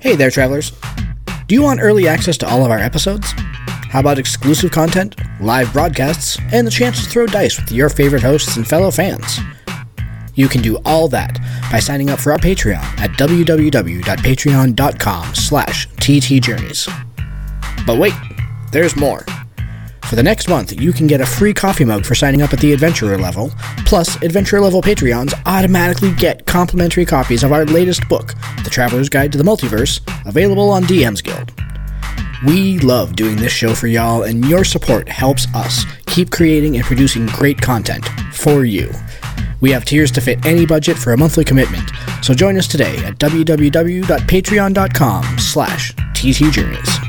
Hey 0.06 0.16
there, 0.16 0.30
travelers. 0.30 0.72
Do 1.48 1.56
you 1.56 1.64
want 1.64 1.82
early 1.82 2.08
access 2.08 2.38
to 2.38 2.48
all 2.48 2.64
of 2.64 2.70
our 2.70 2.78
episodes? 2.78 3.34
How 3.90 4.02
about 4.02 4.20
exclusive 4.20 4.70
content, 4.70 5.16
live 5.42 5.74
broadcasts, 5.74 6.38
and 6.52 6.68
the 6.68 6.72
chance 6.72 7.04
to 7.04 7.10
throw 7.10 7.26
dice 7.26 7.60
with 7.60 7.72
your 7.72 7.90
favorite 7.90 8.22
hosts 8.22 8.56
and 8.56 8.68
fellow 8.68 8.92
fans? 8.92 9.40
You 10.36 10.48
can 10.48 10.62
do 10.62 10.78
all 10.86 11.08
that 11.08 11.40
by 11.72 11.80
signing 11.80 12.12
up 12.12 12.20
for 12.20 12.34
our 12.34 12.38
Patreon 12.38 12.84
at 13.00 13.10
www.patreon.com 13.14 15.34
slash 15.34 15.90
ttjourneys. 15.90 17.06
But 17.88 17.98
wait, 17.98 18.14
there's 18.72 18.96
more. 18.96 19.26
For 20.10 20.16
the 20.16 20.24
next 20.24 20.48
month, 20.48 20.80
you 20.80 20.94
can 20.94 21.08
get 21.08 21.20
a 21.20 21.26
free 21.26 21.54
coffee 21.54 21.84
mug 21.84 22.06
for 22.06 22.14
signing 22.14 22.44
up 22.44 22.54
at 22.54 22.60
the 22.60 22.74
Adventurer 22.74 23.18
level. 23.18 23.52
Plus, 23.86 24.22
Adventurer 24.22 24.62
level 24.62 24.82
Patreons 24.82 25.34
automatically 25.48 26.14
get 26.14 26.46
complimentary 26.46 27.06
copies 27.06 27.44
of 27.44 27.52
our 27.52 27.66
latest 27.66 28.08
book, 28.08 28.36
The 28.64 28.70
Traveler's 28.70 29.10
Guide 29.10 29.32
to 29.32 29.40
the 29.40 29.44
Multiverse, 29.44 30.02
available 30.28 30.70
on 30.70 30.84
DM's 30.84 31.24
Guild. 31.24 31.52
We 32.46 32.78
love 32.80 33.16
doing 33.16 33.38
this 33.38 33.52
show 33.52 33.74
for 33.74 33.88
y'all, 33.88 34.22
and 34.24 34.46
your 34.46 34.64
support 34.64 35.10
helps 35.10 35.48
us 35.56 35.86
keep 36.06 36.30
creating 36.30 36.76
and 36.76 36.86
producing 36.86 37.26
great 37.26 37.60
content 37.60 38.08
for 38.32 38.64
you. 38.64 38.92
We 39.60 39.72
have 39.72 39.86
tiers 39.86 40.12
to 40.12 40.22
fit 40.22 40.46
any 40.46 40.68
budget 40.68 40.98
for 40.98 41.14
a 41.14 41.18
monthly 41.18 41.44
commitment, 41.44 41.90
so 42.22 42.36
join 42.36 42.58
us 42.58 42.68
today 42.68 42.96
at 42.98 43.18
www.patreon.com 43.18 45.40
slash 45.40 45.96
ttjourneys. 45.96 47.05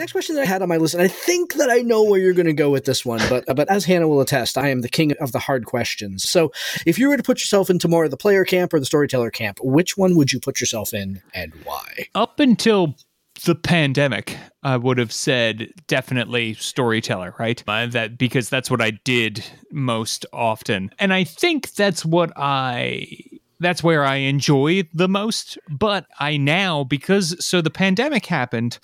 Next 0.00 0.12
question 0.12 0.34
that 0.34 0.42
I 0.42 0.46
had 0.46 0.62
on 0.62 0.68
my 0.68 0.78
list, 0.78 0.94
and 0.94 1.02
I 1.02 1.08
think 1.08 1.54
that 1.54 1.70
I 1.70 1.78
know 1.78 2.02
where 2.02 2.18
you're 2.18 2.32
going 2.32 2.46
to 2.46 2.52
go 2.52 2.70
with 2.70 2.86
this 2.86 3.04
one, 3.04 3.20
but 3.28 3.44
but 3.54 3.68
as 3.68 3.84
Hannah 3.84 4.08
will 4.08 4.20
attest, 4.20 4.58
I 4.58 4.68
am 4.68 4.80
the 4.80 4.88
king 4.88 5.12
of 5.20 5.32
the 5.32 5.38
hard 5.38 5.66
questions. 5.66 6.28
So, 6.28 6.50
if 6.86 6.98
you 6.98 7.08
were 7.08 7.16
to 7.16 7.22
put 7.22 7.40
yourself 7.40 7.70
into 7.70 7.86
more 7.86 8.04
of 8.04 8.10
the 8.10 8.16
player 8.16 8.44
camp 8.44 8.72
or 8.72 8.80
the 8.80 8.86
storyteller 8.86 9.30
camp, 9.30 9.58
which 9.62 9.96
one 9.96 10.16
would 10.16 10.32
you 10.32 10.40
put 10.40 10.60
yourself 10.60 10.92
in, 10.94 11.22
and 11.34 11.52
why? 11.64 12.08
Up 12.14 12.40
until 12.40 12.96
the 13.44 13.54
pandemic, 13.54 14.36
I 14.62 14.76
would 14.76 14.98
have 14.98 15.12
said 15.12 15.70
definitely 15.86 16.54
storyteller, 16.54 17.34
right? 17.38 17.62
Uh, 17.68 17.86
that 17.86 18.18
because 18.18 18.48
that's 18.48 18.70
what 18.70 18.80
I 18.80 18.92
did 19.04 19.44
most 19.70 20.24
often, 20.32 20.90
and 20.98 21.12
I 21.12 21.24
think 21.24 21.74
that's 21.74 22.04
what 22.04 22.32
I 22.36 23.06
that's 23.60 23.82
where 23.82 24.04
I 24.04 24.16
enjoy 24.16 24.84
the 24.94 25.08
most. 25.08 25.58
But 25.68 26.06
I 26.18 26.38
now 26.38 26.84
because 26.84 27.44
so 27.44 27.60
the 27.60 27.70
pandemic 27.70 28.24
happened 28.24 28.78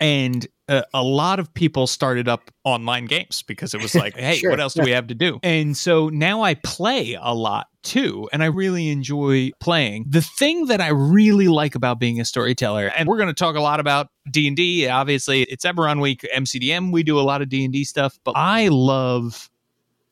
and 0.00 0.46
uh, 0.68 0.82
a 0.92 1.02
lot 1.02 1.40
of 1.40 1.52
people 1.54 1.86
started 1.86 2.28
up 2.28 2.50
online 2.64 3.06
games 3.06 3.42
because 3.42 3.74
it 3.74 3.82
was 3.82 3.94
like 3.94 4.16
hey 4.18 4.36
sure. 4.36 4.50
what 4.50 4.60
else 4.60 4.74
do 4.74 4.82
we 4.82 4.90
have 4.90 5.06
to 5.06 5.14
do 5.14 5.38
and 5.42 5.76
so 5.76 6.08
now 6.08 6.42
i 6.42 6.54
play 6.54 7.16
a 7.20 7.34
lot 7.34 7.68
too, 7.88 8.28
and 8.32 8.42
I 8.42 8.46
really 8.46 8.88
enjoy 8.90 9.50
playing. 9.60 10.04
The 10.08 10.20
thing 10.20 10.66
that 10.66 10.80
I 10.80 10.88
really 10.88 11.48
like 11.48 11.74
about 11.74 11.98
being 11.98 12.20
a 12.20 12.24
storyteller, 12.24 12.92
and 12.94 13.08
we're 13.08 13.16
going 13.16 13.28
to 13.28 13.34
talk 13.34 13.56
a 13.56 13.60
lot 13.60 13.80
about 13.80 14.08
D&D, 14.30 14.86
obviously 14.88 15.42
it's 15.44 15.64
Eberron 15.64 16.00
week, 16.02 16.26
MCDM, 16.34 16.92
we 16.92 17.02
do 17.02 17.18
a 17.18 17.22
lot 17.22 17.40
of 17.40 17.48
D&D 17.48 17.84
stuff, 17.84 18.18
but 18.24 18.32
I 18.32 18.68
love 18.68 19.50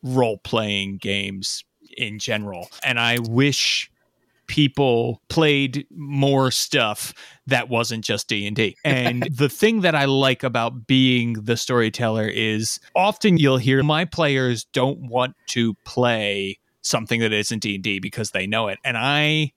role-playing 0.02 0.98
games 0.98 1.64
in 1.96 2.18
general. 2.18 2.68
And 2.82 2.98
I 2.98 3.18
wish 3.18 3.90
people 4.46 5.22
played 5.28 5.86
more 5.90 6.50
stuff 6.50 7.12
that 7.46 7.68
wasn't 7.68 8.04
just 8.04 8.28
D&D. 8.28 8.76
And 8.84 9.22
the 9.30 9.48
thing 9.48 9.80
that 9.82 9.94
I 9.94 10.04
like 10.04 10.42
about 10.42 10.86
being 10.86 11.34
the 11.34 11.56
storyteller 11.56 12.26
is 12.26 12.80
often 12.94 13.38
you'll 13.38 13.58
hear 13.58 13.82
my 13.82 14.04
players 14.04 14.64
don't 14.72 15.08
want 15.08 15.34
to 15.48 15.74
play 15.84 16.58
something 16.82 17.20
that 17.20 17.32
isn't 17.32 17.60
D&D 17.60 17.98
because 18.00 18.30
they 18.30 18.46
know 18.46 18.68
it. 18.68 18.78
And 18.84 18.96
I 18.96 19.52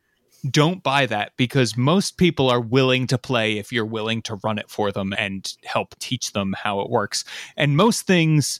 don't 0.50 0.84
buy 0.84 1.06
that 1.06 1.34
because 1.38 1.76
most 1.76 2.18
people 2.18 2.50
are 2.50 2.62
willing 2.62 3.08
to 3.08 3.18
play 3.18 3.58
if 3.58 3.72
you're 3.72 3.86
willing 3.86 4.22
to 4.24 4.36
run 4.44 4.58
it 4.58 4.70
for 4.70 4.92
them 4.92 5.14
and 5.18 5.54
help 5.66 5.98
teach 6.00 6.32
them 6.32 6.56
how 6.58 6.80
it 6.80 6.90
works. 6.90 7.24
And 7.58 7.76
most 7.76 8.08
things 8.08 8.60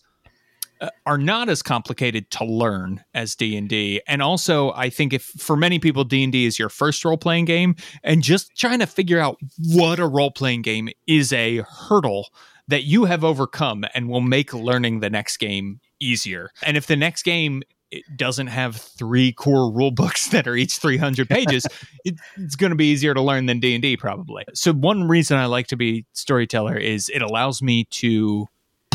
are 1.05 1.17
not 1.17 1.49
as 1.49 1.61
complicated 1.61 2.30
to 2.32 2.45
learn 2.45 3.03
as 3.13 3.36
D&D. 3.36 4.01
And 4.07 4.21
also, 4.21 4.71
I 4.71 4.89
think 4.89 5.13
if 5.13 5.23
for 5.23 5.57
many 5.57 5.80
people 5.80 6.03
D&D 6.03 6.45
is 6.45 6.57
your 6.57 6.69
first 6.69 7.03
role-playing 7.03 7.45
game 7.45 7.75
and 8.03 8.23
just 8.23 8.55
trying 8.55 8.80
to 8.80 8.88
figure 8.88 9.19
out 9.19 9.38
what 9.73 9.99
a 9.99 10.07
role-playing 10.07 10.61
game 10.61 10.89
is 11.07 11.34
a 11.34 11.63
hurdle 11.69 12.30
that 12.67 12.84
you 12.84 13.05
have 13.05 13.23
overcome 13.23 13.84
and 13.93 14.07
will 14.07 14.21
make 14.21 14.53
learning 14.53 14.99
the 14.99 15.09
next 15.09 15.38
game 15.38 15.80
easier. 15.99 16.51
And 16.63 16.77
if 16.77 16.88
the 16.88 16.95
next 16.95 17.23
game 17.23 17.63
it 17.91 18.03
doesn't 18.15 18.47
have 18.47 18.75
three 18.75 19.32
core 19.32 19.71
rule 19.71 19.89
books 19.89 20.27
that 20.30 20.47
are 20.47 20.55
each 20.55 20.77
300 20.77 21.27
pages 21.27 21.65
it, 22.05 22.15
it's 22.38 22.55
going 22.55 22.69
to 22.69 22.75
be 22.75 22.86
easier 22.86 23.15
to 23.15 23.21
learn 23.21 23.47
than 23.47 23.59
d&d 23.59 23.97
probably 23.97 24.45
so 24.53 24.71
one 24.73 25.07
reason 25.07 25.38
i 25.38 25.47
like 25.47 25.65
to 25.65 25.75
be 25.75 26.05
storyteller 26.13 26.77
is 26.77 27.09
it 27.09 27.23
allows 27.23 27.63
me 27.63 27.86
to 27.86 28.47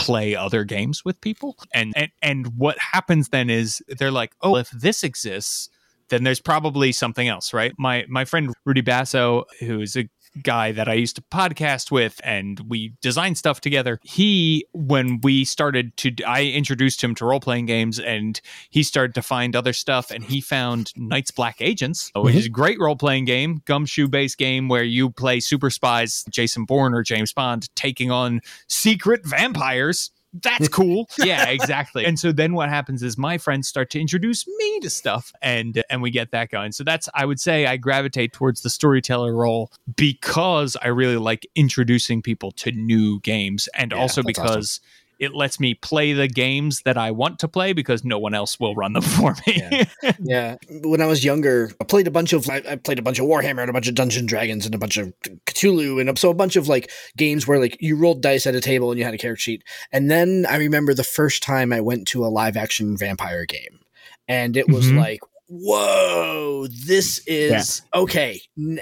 play 0.04 0.34
other 0.34 0.64
games 0.64 1.04
with 1.04 1.20
people. 1.20 1.56
And 1.72 1.92
and, 1.96 2.10
and 2.22 2.46
what 2.58 2.78
happens 2.78 3.28
then 3.28 3.50
is 3.50 3.82
they're 3.88 4.10
like 4.10 4.34
oh 4.42 4.56
if 4.56 4.70
this 4.70 5.02
exists 5.02 5.68
then 6.08 6.22
there's 6.22 6.40
probably 6.40 6.92
something 6.92 7.28
else 7.28 7.52
right? 7.52 7.72
My 7.78 8.04
my 8.08 8.24
friend 8.24 8.52
rudy 8.64 8.82
basso 8.82 9.44
who's 9.60 9.96
a 9.96 10.08
guy 10.42 10.72
that 10.72 10.88
I 10.88 10.94
used 10.94 11.16
to 11.16 11.22
podcast 11.22 11.90
with 11.90 12.20
and 12.24 12.60
we 12.68 12.94
designed 13.00 13.38
stuff 13.38 13.60
together. 13.60 14.00
He, 14.02 14.66
when 14.72 15.20
we 15.22 15.44
started 15.44 15.96
to, 15.98 16.12
I 16.26 16.44
introduced 16.44 17.02
him 17.02 17.14
to 17.16 17.24
role 17.24 17.40
playing 17.40 17.66
games 17.66 17.98
and 17.98 18.40
he 18.70 18.82
started 18.82 19.14
to 19.14 19.22
find 19.22 19.54
other 19.54 19.72
stuff 19.72 20.10
and 20.10 20.24
he 20.24 20.40
found 20.40 20.92
Night's 20.96 21.30
Black 21.30 21.60
Agents, 21.60 22.10
which 22.14 22.30
mm-hmm. 22.30 22.38
is 22.38 22.46
a 22.46 22.50
great 22.50 22.78
role 22.80 22.96
playing 22.96 23.24
game, 23.24 23.62
gumshoe 23.64 24.08
based 24.08 24.38
game 24.38 24.68
where 24.68 24.84
you 24.84 25.10
play 25.10 25.40
super 25.40 25.70
spies, 25.70 26.24
Jason 26.30 26.64
Bourne 26.64 26.94
or 26.94 27.02
James 27.02 27.32
Bond, 27.32 27.68
taking 27.76 28.10
on 28.10 28.40
secret 28.68 29.24
vampires 29.24 30.10
that's 30.42 30.68
cool. 30.68 31.08
yeah, 31.18 31.48
exactly. 31.48 32.04
and 32.04 32.18
so 32.18 32.32
then 32.32 32.54
what 32.54 32.68
happens 32.68 33.02
is 33.02 33.16
my 33.16 33.38
friends 33.38 33.68
start 33.68 33.90
to 33.90 34.00
introduce 34.00 34.46
me 34.46 34.80
to 34.80 34.90
stuff 34.90 35.32
and 35.42 35.78
uh, 35.78 35.82
and 35.90 36.02
we 36.02 36.10
get 36.10 36.30
that 36.32 36.50
going. 36.50 36.72
So 36.72 36.84
that's 36.84 37.08
I 37.14 37.24
would 37.24 37.40
say 37.40 37.66
I 37.66 37.76
gravitate 37.76 38.32
towards 38.32 38.62
the 38.62 38.70
storyteller 38.70 39.34
role 39.34 39.70
because 39.96 40.76
I 40.82 40.88
really 40.88 41.16
like 41.16 41.46
introducing 41.54 42.22
people 42.22 42.50
to 42.52 42.72
new 42.72 43.20
games 43.20 43.68
and 43.74 43.92
yeah, 43.92 43.98
also 43.98 44.22
because 44.22 44.80
awesome 44.80 45.03
it 45.18 45.34
lets 45.34 45.60
me 45.60 45.74
play 45.74 46.12
the 46.12 46.28
games 46.28 46.82
that 46.82 46.96
I 46.96 47.10
want 47.10 47.38
to 47.40 47.48
play 47.48 47.72
because 47.72 48.04
no 48.04 48.18
one 48.18 48.34
else 48.34 48.58
will 48.58 48.74
run 48.74 48.92
them 48.92 49.02
for 49.02 49.34
me. 49.46 49.62
yeah. 49.70 49.84
yeah. 50.20 50.56
When 50.82 51.00
I 51.00 51.06
was 51.06 51.24
younger, 51.24 51.70
I 51.80 51.84
played 51.84 52.06
a 52.06 52.10
bunch 52.10 52.32
of 52.32 52.48
I, 52.48 52.62
I, 52.68 52.76
played 52.76 52.98
a 52.98 53.02
bunch 53.02 53.18
of 53.18 53.26
Warhammer 53.26 53.60
and 53.60 53.70
a 53.70 53.72
bunch 53.72 53.88
of 53.88 53.94
Dungeon 53.94 54.26
Dragons 54.26 54.66
and 54.66 54.74
a 54.74 54.78
bunch 54.78 54.96
of 54.96 55.12
Cthulhu 55.46 56.00
and 56.00 56.18
so 56.18 56.30
a 56.30 56.34
bunch 56.34 56.56
of 56.56 56.68
like 56.68 56.90
games 57.16 57.46
where 57.46 57.58
like 57.58 57.76
you 57.80 57.96
rolled 57.96 58.22
dice 58.22 58.46
at 58.46 58.54
a 58.54 58.60
table 58.60 58.90
and 58.90 58.98
you 58.98 59.04
had 59.04 59.14
a 59.14 59.18
character 59.18 59.40
sheet. 59.40 59.64
And 59.92 60.10
then 60.10 60.46
I 60.48 60.56
remember 60.56 60.94
the 60.94 61.04
first 61.04 61.42
time 61.42 61.72
I 61.72 61.80
went 61.80 62.06
to 62.08 62.24
a 62.24 62.28
live 62.28 62.56
action 62.56 62.96
vampire 62.96 63.44
game. 63.44 63.80
And 64.26 64.56
it 64.56 64.68
was 64.68 64.86
mm-hmm. 64.86 64.98
like, 64.98 65.20
whoa 65.48 66.66
this 66.86 67.20
is 67.26 67.82
yeah. 67.92 68.00
okay 68.00 68.40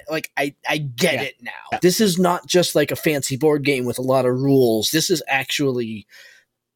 like 0.08 0.30
i 0.36 0.54
i 0.68 0.78
get 0.78 1.14
yeah. 1.14 1.22
it 1.22 1.34
now 1.40 1.78
this 1.80 2.00
is 2.00 2.18
not 2.18 2.46
just 2.46 2.74
like 2.74 2.90
a 2.92 2.96
fancy 2.96 3.36
board 3.36 3.64
game 3.64 3.84
with 3.84 3.98
a 3.98 4.02
lot 4.02 4.24
of 4.24 4.40
rules 4.40 4.90
this 4.92 5.10
is 5.10 5.22
actually 5.26 6.06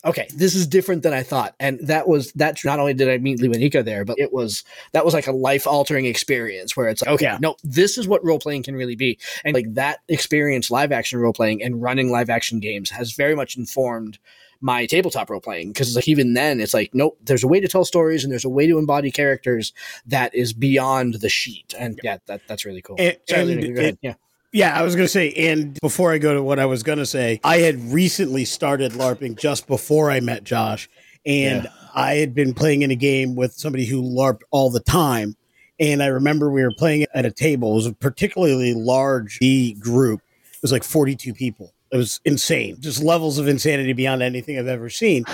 okay 0.04 0.26
this 0.34 0.56
is 0.56 0.66
different 0.66 1.04
than 1.04 1.12
i 1.12 1.22
thought 1.22 1.54
and 1.60 1.78
that 1.86 2.08
was 2.08 2.32
that 2.32 2.58
not 2.64 2.80
only 2.80 2.94
did 2.94 3.08
i 3.08 3.16
meet 3.18 3.38
Liwanika 3.38 3.84
there 3.84 4.04
but 4.04 4.18
it 4.18 4.32
was 4.32 4.64
that 4.92 5.04
was 5.04 5.14
like 5.14 5.28
a 5.28 5.32
life 5.32 5.68
altering 5.68 6.04
experience 6.04 6.76
where 6.76 6.88
it's 6.88 7.02
like 7.02 7.14
okay 7.14 7.24
yeah. 7.26 7.38
no 7.40 7.54
this 7.62 7.96
is 7.96 8.08
what 8.08 8.24
role 8.24 8.40
playing 8.40 8.64
can 8.64 8.74
really 8.74 8.96
be 8.96 9.18
and 9.44 9.54
like 9.54 9.72
that 9.74 10.00
experience 10.08 10.68
live 10.68 10.90
action 10.90 11.20
role 11.20 11.32
playing 11.32 11.62
and 11.62 11.80
running 11.80 12.10
live 12.10 12.28
action 12.28 12.58
games 12.58 12.90
has 12.90 13.12
very 13.12 13.36
much 13.36 13.56
informed 13.56 14.18
my 14.60 14.86
tabletop 14.86 15.30
role 15.30 15.40
playing 15.40 15.72
because 15.72 15.94
like 15.94 16.08
even 16.08 16.34
then 16.34 16.60
it's 16.60 16.74
like 16.74 16.90
nope 16.94 17.18
there's 17.22 17.44
a 17.44 17.48
way 17.48 17.60
to 17.60 17.68
tell 17.68 17.84
stories 17.84 18.24
and 18.24 18.32
there's 18.32 18.44
a 18.44 18.48
way 18.48 18.66
to 18.66 18.78
embody 18.78 19.10
characters 19.10 19.72
that 20.06 20.34
is 20.34 20.52
beyond 20.52 21.14
the 21.14 21.28
sheet 21.28 21.74
and 21.78 22.00
yeah 22.02 22.18
that 22.26 22.40
that's 22.46 22.64
really 22.64 22.82
cool 22.82 22.96
and, 22.98 23.16
Sorry, 23.28 23.52
and, 23.52 23.78
and 23.78 23.98
yeah 24.00 24.14
yeah, 24.52 24.74
I 24.74 24.82
was 24.82 24.94
going 24.94 25.04
to 25.04 25.12
say, 25.12 25.32
and 25.32 25.78
before 25.82 26.12
I 26.12 26.18
go 26.18 26.32
to 26.32 26.42
what 26.42 26.58
I 26.58 26.64
was 26.64 26.82
going 26.82 26.96
to 26.96 27.04
say, 27.04 27.40
I 27.44 27.58
had 27.58 27.92
recently 27.92 28.46
started 28.46 28.92
LARPing 28.92 29.38
just 29.38 29.66
before 29.66 30.10
I 30.10 30.20
met 30.20 30.44
Josh, 30.44 30.88
and 31.26 31.64
yeah. 31.64 31.70
I 31.94 32.14
had 32.14 32.34
been 32.34 32.54
playing 32.54 32.80
in 32.80 32.90
a 32.90 32.96
game 32.96 33.34
with 33.34 33.52
somebody 33.52 33.84
who 33.84 34.02
LARPed 34.02 34.42
all 34.50 34.70
the 34.70 34.80
time. 34.80 35.36
And 35.78 36.02
I 36.02 36.06
remember 36.06 36.50
we 36.50 36.62
were 36.62 36.72
playing 36.76 37.06
at 37.12 37.26
a 37.26 37.30
table. 37.30 37.72
It 37.72 37.74
was 37.74 37.86
a 37.86 37.92
particularly 37.92 38.72
large 38.72 39.40
group. 39.78 40.22
It 40.52 40.62
was 40.62 40.72
like 40.72 40.84
42 40.84 41.34
people. 41.34 41.74
It 41.92 41.96
was 41.96 42.20
insane, 42.24 42.76
just 42.80 43.02
levels 43.02 43.38
of 43.38 43.48
insanity 43.48 43.92
beyond 43.92 44.22
anything 44.22 44.58
I've 44.58 44.66
ever 44.66 44.90
seen. 44.90 45.24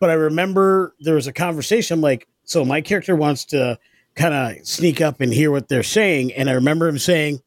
But 0.00 0.10
I 0.10 0.14
remember 0.14 0.94
there 1.00 1.14
was 1.14 1.26
a 1.26 1.32
conversation 1.32 1.94
I'm 1.94 2.00
like, 2.02 2.28
so 2.44 2.64
my 2.64 2.80
character 2.80 3.16
wants 3.16 3.46
to 3.46 3.78
kind 4.14 4.34
of 4.34 4.66
sneak 4.66 5.00
up 5.00 5.20
and 5.20 5.32
hear 5.32 5.50
what 5.50 5.68
they're 5.68 5.82
saying. 5.82 6.32
And 6.34 6.48
I 6.50 6.52
remember 6.52 6.88
him 6.88 6.98
saying, 6.98 7.40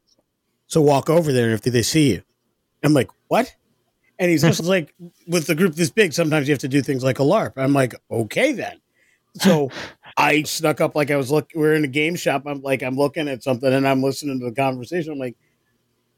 so 0.66 0.82
walk 0.82 1.10
over 1.10 1.32
there 1.32 1.52
if 1.52 1.62
they 1.62 1.82
see 1.82 2.14
you. 2.14 2.24
I'm 2.84 2.94
like, 2.94 3.10
what? 3.28 3.54
And 4.20 4.32
he's 4.32 4.42
just 4.42 4.64
like, 4.64 4.94
with 5.28 5.48
the 5.48 5.56
group 5.56 5.76
this 5.76 5.92
big, 5.92 6.14
sometimes 6.14 6.48
you 6.48 6.54
have 6.54 6.60
to 6.62 6.68
do 6.68 6.82
things 6.82 7.04
like 7.04 7.20
a 7.20 7.24
LARP. 7.24 7.54
I'm 7.58 7.74
like, 7.74 7.96
okay 8.10 8.54
then. 8.54 8.82
So 9.36 9.70
I 10.18 10.44
snuck 10.44 10.82
up 10.82 10.96
like 10.96 11.12
I 11.12 11.16
was 11.16 11.30
looking. 11.30 11.62
We're 11.62 11.76
in 11.76 11.84
a 11.84 11.90
game 11.90 12.16
shop. 12.16 12.44
I'm 12.48 12.62
like, 12.62 12.82
I'm 12.82 12.96
looking 12.96 13.28
at 13.28 13.44
something 13.44 13.72
and 13.72 13.88
I'm 13.88 14.02
listening 14.02 14.40
to 14.40 14.46
the 14.46 14.56
conversation. 14.56 15.14
I'm 15.14 15.20
like, 15.20 15.38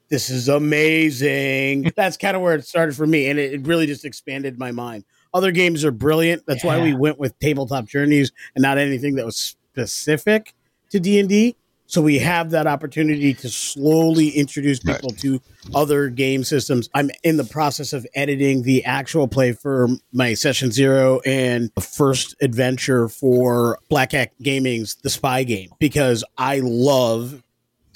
this 0.10 0.30
is 0.30 0.50
amazing. 0.50 1.92
That's 1.96 2.18
kind 2.18 2.36
of 2.36 2.42
where 2.42 2.56
it 2.56 2.66
started 2.66 2.96
for 2.96 3.08
me. 3.08 3.30
And 3.30 3.40
it, 3.40 3.54
it, 3.54 3.68
really 3.68 3.86
just 3.86 4.06
expanded 4.06 4.58
my 4.58 4.72
mind. 4.72 5.06
Other 5.34 5.52
games 5.52 5.86
are 5.86 5.92
brilliant. 5.92 6.44
That's 6.48 6.64
yeah. 6.64 6.78
why 6.78 6.84
we 6.84 6.94
went 6.94 7.20
with 7.20 7.38
tabletop 7.40 7.86
journeys 7.86 8.32
and 8.56 8.64
not 8.64 8.78
anything 8.78 9.16
that 9.16 9.26
was 9.26 9.38
specific 9.38 10.54
to 10.90 11.00
D&D. 11.00 11.56
So 11.86 12.04
we 12.04 12.20
have 12.20 12.52
that 12.52 12.68
opportunity 12.68 13.34
to 13.34 13.50
slowly 13.50 14.30
introduce 14.30 14.80
people 14.80 15.10
right. 15.10 15.20
to 15.20 15.42
other 15.74 16.10
game 16.10 16.44
systems. 16.44 16.88
I'm 16.94 17.10
in 17.24 17.38
the 17.38 17.44
process 17.44 17.94
of 17.94 18.06
editing 18.14 18.62
the 18.62 18.86
actual 18.86 19.28
play 19.28 19.54
for 19.54 19.88
my 20.14 20.36
session 20.36 20.72
zero 20.72 21.20
and 21.26 21.72
the 21.74 21.82
first 21.82 22.36
adventure 22.42 23.10
for 23.10 23.80
Black 23.90 24.12
Hat 24.12 24.34
Gaming's 24.40 24.98
The 24.98 25.10
Spy 25.10 25.44
Game 25.44 25.72
because 25.80 26.24
I 26.38 26.60
love 26.64 27.42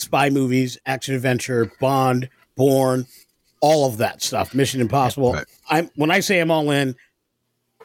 spy 0.04 0.30
movies, 0.30 0.78
action 0.86 1.16
adventure, 1.16 1.72
Bond, 1.80 2.30
Bourne, 2.56 3.08
all 3.62 3.88
of 3.88 3.98
that 3.98 4.22
stuff. 4.22 4.54
Mission 4.54 4.82
Impossible. 4.82 5.34
Right. 5.34 5.46
I'm 5.70 5.90
when 5.96 6.12
I 6.12 6.20
say 6.20 6.40
I'm 6.40 6.52
all 6.52 6.70
in, 6.70 6.96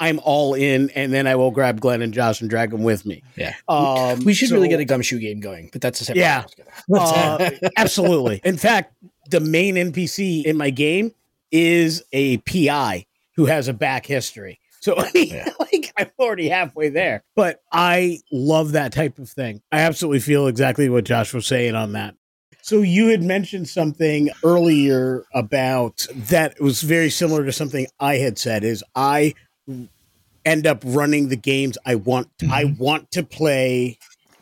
I'm 0.01 0.21
all 0.23 0.55
in, 0.55 0.91
and 0.91 1.13
then 1.13 1.27
I 1.27 1.37
will 1.37 1.51
grab 1.51 1.81
Glenn 1.81 2.03
and 2.03 2.13
Josh 2.13 2.41
and 2.41 2.51
drag 2.51 2.71
them 2.71 2.83
with 2.83 3.07
me. 3.07 3.23
Yeah, 3.37 3.55
um, 3.69 4.25
we 4.25 4.35
should 4.35 4.49
so, 4.49 4.57
really 4.57 4.69
get 4.69 4.81
a 4.81 4.85
gumshoe 4.85 5.19
game 5.19 5.41
going, 5.41 5.71
but 5.73 5.81
that's 5.81 6.01
a 6.01 6.05
separate. 6.05 6.21
Yeah, 6.21 6.45
uh, 6.95 7.51
absolutely. 7.77 8.41
In 8.45 8.57
fact, 8.57 8.95
the 9.31 9.41
main 9.41 9.77
NPC 9.77 10.45
in 10.45 10.57
my 10.57 10.71
game 10.71 11.13
is 11.51 12.03
a 12.13 12.39
PI 12.39 13.07
who 13.37 13.47
has 13.47 13.69
a 13.69 13.73
back 13.73 14.07
history. 14.07 14.59
So 14.81 14.97
I 14.99 15.11
mean, 15.15 15.29
yeah. 15.29 15.51
like 15.59 15.93
I'm 15.97 16.11
already 16.19 16.49
halfway 16.49 16.89
there. 16.89 17.23
But 17.35 17.63
I 17.73 18.21
love 18.31 18.73
that 18.73 18.93
type 18.93 19.19
of 19.19 19.29
thing. 19.29 19.63
I 19.73 19.81
absolutely 19.81 20.21
feel 20.21 20.47
exactly 20.47 20.89
what 20.89 21.05
Josh 21.05 21.33
was 21.35 21.47
saying 21.47 21.75
on 21.75 21.93
that. 21.93 22.15
So 22.63 22.83
you 22.83 23.09
had 23.09 23.23
mentioned 23.23 23.69
something 23.69 24.29
earlier 24.45 25.25
about 25.33 26.07
that 26.15 26.61
was 26.61 26.83
very 26.83 27.09
similar 27.09 27.45
to 27.45 27.53
something 27.53 27.87
I 27.99 28.17
had 28.17 28.39
said 28.39 28.63
is 28.63 28.85
I 28.95 29.35
end 30.45 30.67
up 30.67 30.83
running 30.85 31.29
the 31.29 31.37
games 31.37 31.79
I 31.87 31.95
want 31.95 32.29
mm-hmm. 32.39 32.53
I 32.53 32.77
want 32.79 33.11
to 33.13 33.23
play 33.23 33.99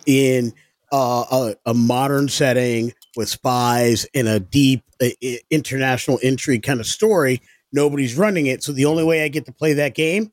in 0.07 0.53
uh, 0.93 1.25
a, 1.31 1.71
a, 1.71 1.75
modern 1.75 2.29
setting 2.29 2.93
with 3.17 3.29
spies 3.29 4.07
in 4.15 4.29
a 4.29 4.39
deep 4.39 4.83
uh, 5.03 5.09
international 5.51 6.19
intrigue 6.19 6.63
kind 6.63 6.79
of 6.79 6.87
story. 6.87 7.43
Nobody's 7.73 8.17
running 8.17 8.47
it, 8.47 8.63
so 8.63 8.73
the 8.73 8.87
only 8.87 9.05
way 9.05 9.25
I 9.25 9.29
get 9.29 9.47
to 9.47 9.53
play 9.53 9.75
that 9.75 9.95
game 9.95 10.33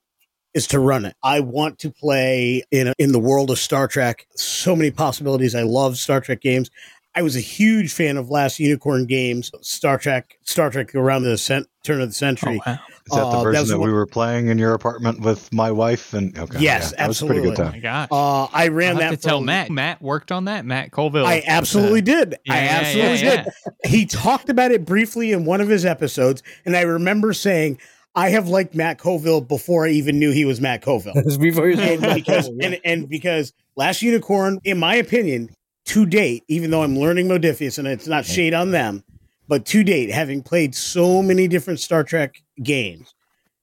is 0.54 0.68
to 0.68 0.80
run 0.80 1.06
it. 1.06 1.16
I 1.24 1.40
want 1.40 1.80
to 1.80 1.92
play 1.92 2.64
in 2.72 2.88
a, 2.88 2.94
in 3.00 3.12
the 3.12 3.20
world 3.20 3.50
of 3.50 3.58
Star 3.58 3.88
Trek. 3.88 4.28
So 4.36 4.76
many 4.76 4.92
possibilities. 4.92 5.56
I 5.56 5.64
love 5.64 5.98
Star 5.98 6.22
Trek 6.22 6.42
games. 6.42 6.70
I 7.16 7.22
was 7.22 7.36
a 7.36 7.40
huge 7.42 7.94
fan 7.94 8.18
of 8.18 8.30
Last 8.32 8.60
Unicorn 8.60 9.06
games, 9.06 9.52
Star 9.62 9.98
Trek, 10.00 10.38
Star 10.44 10.72
Trek 10.72 10.96
around 10.96 11.24
the 11.24 11.38
cent- 11.38 11.68
turn 11.84 12.02
of 12.02 12.10
the 12.10 12.14
century. 12.16 12.60
Oh, 12.66 12.72
wow. 12.72 12.80
Is 13.06 13.12
that 13.12 13.16
the 13.16 13.22
Uh, 13.22 13.32
that 13.38 13.44
version 13.44 13.62
was 13.62 13.70
that, 13.70 13.80
one- 13.80 13.88
we 13.90 13.94
were 13.94 14.06
playing 14.08 14.48
in 14.48 14.58
your 14.58 14.74
apartment 14.74 15.20
with 15.22 15.52
my 15.54 15.70
wife? 15.72 16.14
And 16.14 16.36
okay, 16.38 16.60
Yes, 16.60 16.92
that 16.98 17.08
was 17.08 17.22
a 17.22 17.26
pretty 17.28 17.42
good 17.42 17.52
absolutely. 17.52 17.68
Oh 17.68 17.72
time. 17.72 17.72
my 17.74 17.80
gosh. 17.80 18.08
Uh, 18.12 18.58
I 18.58 18.68
ran 18.70 18.94
I'll 18.94 18.98
that 19.00 19.04
have 19.12 19.20
to 19.20 19.28
tell 19.28 19.38
from- 19.40 19.46
Matt. 19.46 19.70
Matt 19.70 20.02
worked 20.02 20.32
on 20.32 20.46
that. 20.46 20.66
Matt 20.66 20.92
Colville. 20.92 21.26
I 21.26 21.44
absolutely 21.46 22.02
did. 22.02 22.34
I 22.50 22.64
Yeah, 22.64 22.80
absolutely 22.82 23.22
yeah, 23.24 23.44
did. 23.44 23.54
He 23.92 24.06
talked 24.06 24.50
about 24.50 24.72
it 24.72 24.86
briefly 24.86 25.32
in 25.34 25.46
one 25.46 25.62
of 25.62 25.68
his 25.70 25.86
episodes, 25.86 26.42
and 26.66 26.76
I 26.76 26.82
remember 26.82 27.34
saying, 27.34 27.78
"I 28.16 28.30
have 28.30 28.48
liked 28.48 28.74
Matt 28.74 28.98
Colville 28.98 29.42
before 29.42 29.86
I 29.86 29.90
even 29.90 30.18
knew 30.18 30.32
he 30.32 30.46
was 30.46 30.60
Matt 30.62 30.82
Colville." 30.82 31.14
Before 31.40 31.68
you 31.70 31.78
and 31.80 32.02
because 32.16 32.48
and, 32.48 32.80
and 32.86 33.08
because 33.10 33.54
Last 33.76 34.02
Unicorn, 34.02 34.60
in 34.64 34.78
my 34.80 34.96
opinion, 34.96 35.50
to 35.86 36.06
date, 36.06 36.44
even 36.48 36.72
though 36.72 36.84
I'm 36.84 36.98
learning 36.98 37.28
Modiphius 37.28 37.78
and 37.78 37.88
it's 37.88 38.08
not 38.08 38.26
shade 38.26 38.54
on 38.54 38.72
them, 38.72 39.04
but 39.48 39.66
to 39.68 39.84
date, 39.84 40.10
having 40.10 40.42
played 40.42 40.74
so 40.76 41.22
many 41.22 41.48
different 41.48 41.80
Star 41.80 42.04
Trek 42.04 42.36
games, 42.62 43.14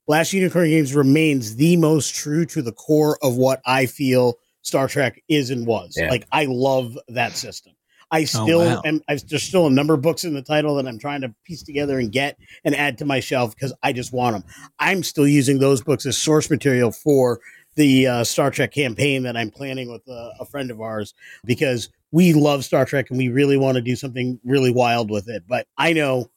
Last 0.06 0.32
Unicorn 0.32 0.68
games 0.68 0.94
remains 0.94 1.54
the 1.54 1.76
most 1.76 2.14
true 2.14 2.44
to 2.46 2.62
the 2.62 2.72
core 2.72 3.16
of 3.22 3.36
what 3.36 3.60
I 3.64 3.86
feel 3.86 4.38
Star 4.62 4.88
Trek 4.88 5.22
is 5.28 5.50
and 5.50 5.66
was. 5.66 5.94
Yeah. 5.96 6.10
Like 6.10 6.26
I 6.32 6.46
love 6.46 6.98
that 7.08 7.36
system. 7.36 7.74
I 8.10 8.24
still 8.24 8.58
wow. 8.58 8.82
am. 8.84 9.00
I, 9.08 9.18
there's 9.28 9.44
still 9.44 9.68
a 9.68 9.70
number 9.70 9.94
of 9.94 10.02
books 10.02 10.24
in 10.24 10.34
the 10.34 10.42
title 10.42 10.74
that 10.74 10.88
I'm 10.88 10.98
trying 10.98 11.20
to 11.20 11.32
piece 11.44 11.62
together 11.62 12.00
and 12.00 12.10
get 12.10 12.36
and 12.64 12.74
add 12.74 12.98
to 12.98 13.04
my 13.04 13.20
shelf 13.20 13.54
because 13.54 13.72
I 13.84 13.92
just 13.92 14.12
want 14.12 14.34
them. 14.34 14.44
I'm 14.80 15.04
still 15.04 15.28
using 15.28 15.60
those 15.60 15.80
books 15.80 16.04
as 16.06 16.18
source 16.18 16.50
material 16.50 16.90
for 16.90 17.38
the 17.76 18.08
uh, 18.08 18.24
Star 18.24 18.50
Trek 18.50 18.72
campaign 18.72 19.22
that 19.22 19.36
I'm 19.36 19.50
planning 19.50 19.92
with 19.92 20.02
a, 20.08 20.32
a 20.40 20.44
friend 20.44 20.72
of 20.72 20.80
ours 20.80 21.14
because 21.44 21.88
we 22.12 22.32
love 22.32 22.64
Star 22.64 22.84
Trek 22.84 23.10
and 23.10 23.18
we 23.18 23.28
really 23.28 23.56
want 23.56 23.76
to 23.76 23.82
do 23.82 23.96
something 23.96 24.40
really 24.44 24.70
wild 24.70 25.10
with 25.10 25.28
it. 25.28 25.44
But 25.48 25.66
I 25.78 25.92
know 25.92 26.30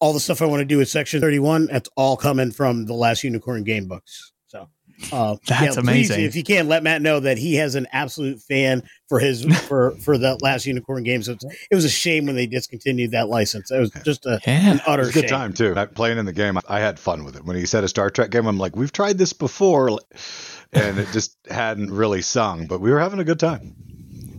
all 0.00 0.12
the 0.12 0.20
stuff 0.20 0.40
I 0.40 0.46
want 0.46 0.60
to 0.60 0.64
do 0.64 0.78
with 0.78 0.88
Section 0.88 1.20
31. 1.20 1.66
That's 1.66 1.90
all 1.96 2.16
coming 2.16 2.50
from 2.52 2.86
the 2.86 2.94
last 2.94 3.22
Unicorn 3.24 3.64
game 3.64 3.86
books. 3.86 4.32
So. 4.46 4.68
Uh, 5.12 5.36
That's 5.46 5.76
please, 5.76 5.78
amazing. 5.78 6.24
if 6.24 6.36
you 6.36 6.42
can, 6.44 6.68
let 6.68 6.82
Matt 6.82 7.00
know 7.00 7.20
that 7.20 7.38
he 7.38 7.54
has 7.54 7.74
an 7.74 7.86
absolute 7.90 8.38
fan 8.40 8.82
for 9.08 9.18
his 9.18 9.44
for 9.66 9.92
for 9.92 10.18
the 10.18 10.38
last 10.42 10.66
Unicorn 10.66 11.04
games. 11.04 11.26
It 11.26 11.42
was, 11.42 11.56
it 11.70 11.74
was 11.74 11.84
a 11.86 11.90
shame 11.90 12.26
when 12.26 12.34
they 12.36 12.46
discontinued 12.46 13.12
that 13.12 13.28
license. 13.30 13.70
It 13.70 13.78
was 13.78 13.90
just 14.04 14.26
a, 14.26 14.38
Yeah. 14.46 14.72
an 14.72 14.80
utter 14.86 15.04
a 15.04 15.12
good 15.12 15.22
shame. 15.22 15.28
time 15.28 15.52
too. 15.54 15.74
Playing 15.94 16.18
in 16.18 16.26
the 16.26 16.34
game, 16.34 16.58
I- 16.58 16.62
I 16.68 16.80
had 16.80 16.98
fun 16.98 17.24
with 17.24 17.34
it. 17.36 17.44
When 17.46 17.56
he 17.56 17.64
said 17.64 17.82
a 17.82 17.88
Star 17.88 18.10
Trek 18.10 18.30
game, 18.30 18.46
I'm 18.46 18.58
like, 18.58 18.76
we've 18.76 18.92
tried 18.92 19.16
this 19.16 19.32
before, 19.32 19.98
and 20.74 20.98
it 20.98 21.08
just 21.12 21.34
hadn't 21.50 21.90
really 21.90 22.20
sung, 22.20 22.66
but 22.66 22.80
we 22.82 22.90
were 22.90 23.00
having 23.00 23.20
a 23.20 23.24
good 23.24 23.40
time. 23.40 23.74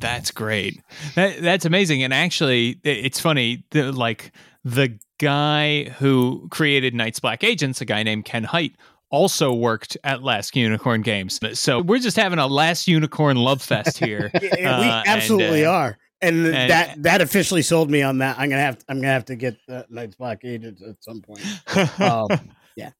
That's 0.02 0.32
great. 0.32 0.82
That, 1.16 1.42
that's 1.42 1.66
amazing. 1.66 2.04
And 2.04 2.14
actually, 2.14 2.80
it's 2.84 3.20
funny. 3.20 3.64
The, 3.72 3.92
like 3.92 4.32
the 4.64 4.98
guy 5.20 5.86
who 6.00 6.48
created 6.52 6.94
Night's 6.94 7.20
Black 7.20 7.44
Agents, 7.44 7.82
a 7.82 7.86
guy 7.86 8.04
named 8.04 8.26
Ken 8.26 8.44
Hite, 8.44 8.76
also 9.10 9.54
worked 9.54 9.98
at 10.04 10.24
Last 10.24 10.56
Unicorn 10.56 11.02
Games. 11.02 11.40
So 11.60 11.82
we're 11.82 12.00
just 12.00 12.18
having 12.18 12.40
a 12.40 12.48
Last 12.48 12.88
Unicorn 12.88 13.38
love 13.38 13.62
fest 13.62 13.98
here. 13.98 14.32
Yeah, 14.42 14.80
we 14.80 14.86
Uh, 14.88 15.00
and, 15.00 15.08
absolutely 15.08 15.66
uh, 15.66 15.72
are. 15.72 15.98
And, 16.22 16.46
and- 16.48 16.70
that 16.72 17.02
that 17.04 17.22
officially 17.22 17.62
sold 17.62 17.90
me 17.90 18.02
on 18.04 18.20
that. 18.20 18.38
I'm 18.38 18.50
gonna 18.50 18.62
have 18.62 18.78
I'm 18.88 18.98
gonna 18.98 19.08
have 19.08 19.26
to 19.26 19.36
get 19.36 19.58
the 19.68 19.86
Night's 19.90 20.16
Black 20.16 20.42
Agents 20.44 20.82
at 20.82 20.96
some 21.04 21.22
point. 21.22 21.42
Um, 22.00 22.28
yeah, 22.76 22.92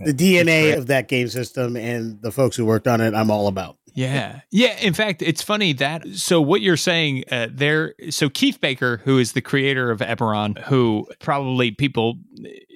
the 0.00 0.12
DNA 0.12 0.76
of 0.76 0.86
that 0.88 1.08
game 1.08 1.28
system 1.28 1.76
and 1.76 2.20
the 2.22 2.30
folks 2.30 2.56
who 2.56 2.64
worked 2.66 2.86
on 2.86 3.00
it, 3.00 3.14
I'm 3.14 3.30
all 3.30 3.48
about. 3.48 3.76
Yeah. 3.98 4.42
Yeah. 4.52 4.78
In 4.78 4.94
fact, 4.94 5.22
it's 5.22 5.42
funny 5.42 5.72
that. 5.72 6.06
So, 6.10 6.40
what 6.40 6.60
you're 6.60 6.76
saying 6.76 7.24
uh, 7.32 7.48
there. 7.50 7.94
So, 8.10 8.30
Keith 8.30 8.60
Baker, 8.60 8.98
who 8.98 9.18
is 9.18 9.32
the 9.32 9.40
creator 9.40 9.90
of 9.90 9.98
Eberron, 9.98 10.56
who 10.56 11.08
probably 11.18 11.72
people, 11.72 12.14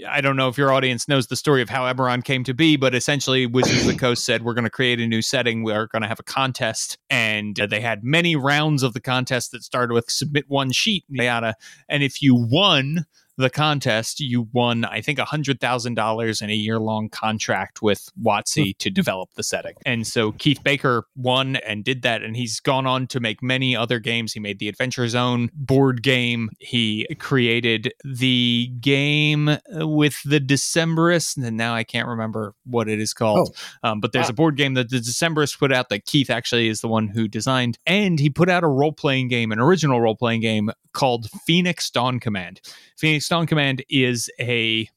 I 0.09 0.21
don't 0.21 0.35
know 0.35 0.49
if 0.49 0.59
your 0.59 0.73
audience 0.73 1.07
knows 1.07 1.29
the 1.29 1.37
story 1.37 1.63
of 1.63 1.69
how 1.69 1.85
Eberron 1.85 2.25
came 2.25 2.43
to 2.43 2.55
be, 2.55 2.77
but 2.77 2.93
essentially, 2.93 3.47
Wizards 3.47 3.83
of 3.83 3.87
the 3.87 3.97
Coast 3.97 4.25
said, 4.25 4.43
We're 4.43 4.55
going 4.55 4.65
to 4.65 4.71
create 4.71 4.99
a 4.99 5.07
new 5.07 5.23
setting. 5.23 5.63
We're 5.63 5.87
going 5.87 6.03
to 6.03 6.09
have 6.09 6.19
a 6.19 6.25
contest. 6.25 6.99
And 7.09 7.59
uh, 7.61 7.67
they 7.67 7.81
had 7.81 8.03
many 8.03 8.35
rounds 8.35 8.83
of 8.83 8.93
the 8.93 9.01
contest 9.01 9.53
that 9.53 9.63
started 9.63 9.95
with 9.95 10.11
submit 10.11 10.47
one 10.49 10.73
sheet, 10.73 11.05
yada. 11.09 11.55
And 11.89 12.03
if 12.03 12.21
you 12.21 12.35
won, 12.35 13.07
the 13.39 13.51
contest, 13.51 14.21
you 14.21 14.49
won, 14.53 14.85
I 14.85 15.01
think, 15.01 15.19
$100,000 15.19 16.43
in 16.43 16.51
a 16.51 16.55
year 16.55 16.79
long 16.79 17.09
contract 17.09 17.83
with 17.83 18.11
WotC 18.23 18.77
to 18.79 18.91
develop 18.91 19.31
the 19.35 19.43
setting. 19.43 19.75
And 19.87 20.07
so 20.07 20.33
Keith 20.33 20.63
Baker 20.63 21.07
won 21.17 21.57
and 21.57 21.85
did 21.85 22.03
that. 22.03 22.23
And 22.23 22.37
he's 22.37 22.61
gone 22.61 22.87
on 22.87 23.07
to 23.09 23.21
make 23.21 23.43
many 23.43 23.75
other 23.75 23.99
games. 23.99 24.33
He 24.33 24.41
made 24.41 24.59
the 24.59 24.69
Adventure 24.69 25.09
Zone 25.09 25.51
board 25.55 26.03
game. 26.03 26.51
He 26.59 27.07
created 27.19 27.93
the 28.05 28.71
game 28.81 29.59
with 29.71 30.23
the 30.25 30.41
Decemberists. 30.41 31.43
And 31.43 31.57
now 31.57 31.75
I 31.75 31.85
can't 31.85 32.09
remember 32.09 32.55
what 32.65 32.89
it 32.89 33.01
is 33.01 33.15
called. 33.15 33.57
Um, 33.83 34.01
but 34.01 34.13
there's 34.13 34.29
a 34.29 34.35
board 34.35 34.57
game 34.57 34.75
that 34.75 34.91
the 34.91 34.99
Decemberists 34.99 35.59
put 35.59 35.73
out 35.73 35.89
that 35.89 36.05
Keith 36.05 36.31
actually 36.31 36.69
is 36.69 36.81
the 36.81 36.89
one 36.89 37.09
who 37.09 37.29
designed. 37.29 37.79
And 37.87 38.21
he 38.21 38.31
put 38.31 38.49
out 38.49 38.65
a 38.65 38.69
role 38.69 38.93
playing 38.93 39.29
game, 39.29 39.53
an 39.53 39.59
original 39.59 40.01
role 40.01 40.17
playing 40.17 40.41
game 40.43 40.71
called 40.93 41.29
Phoenix 41.47 41.91
Dawn 41.91 42.21
Command. 42.21 42.61
Phoenix 42.97 43.22
Dawn 43.29 43.47
Command 43.47 43.85
is 43.89 44.31
a 44.41 44.89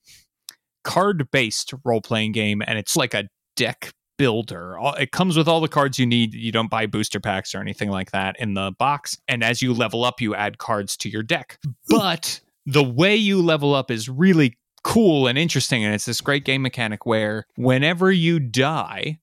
card 0.84 1.30
based 1.32 1.74
role 1.84 2.02
playing 2.02 2.32
game, 2.32 2.62
and 2.66 2.78
it's 2.78 2.96
like 2.96 3.14
a 3.14 3.28
deck 3.56 3.94
builder. 4.18 4.78
It 4.98 5.12
comes 5.12 5.38
with 5.38 5.48
all 5.48 5.62
the 5.62 5.68
cards 5.68 6.00
you 6.00 6.06
need. 6.06 6.34
You 6.34 6.52
don't 6.52 6.70
buy 6.70 6.86
booster 6.86 7.20
packs 7.20 7.54
or 7.54 7.60
anything 7.60 7.90
like 7.90 8.12
that 8.12 8.36
in 8.40 8.54
the 8.54 8.72
box. 8.78 9.18
And 9.28 9.44
as 9.44 9.62
you 9.62 9.74
level 9.74 10.06
up, 10.06 10.22
you 10.22 10.36
add 10.36 10.58
cards 10.58 10.96
to 10.98 11.10
your 11.10 11.24
deck. 11.24 11.60
But 11.90 12.40
the 12.66 12.84
way 12.84 13.16
you 13.16 13.42
level 13.42 13.76
up 13.76 13.92
is 13.92 14.08
really 14.08 14.58
cool 14.84 15.28
and 15.28 15.38
interesting. 15.38 15.84
And 15.84 15.94
it's 15.94 16.06
this 16.06 16.22
great 16.22 16.46
game 16.46 16.62
mechanic 16.62 17.06
where 17.06 17.46
whenever 17.58 18.12
you 18.12 18.40
die, 18.40 19.20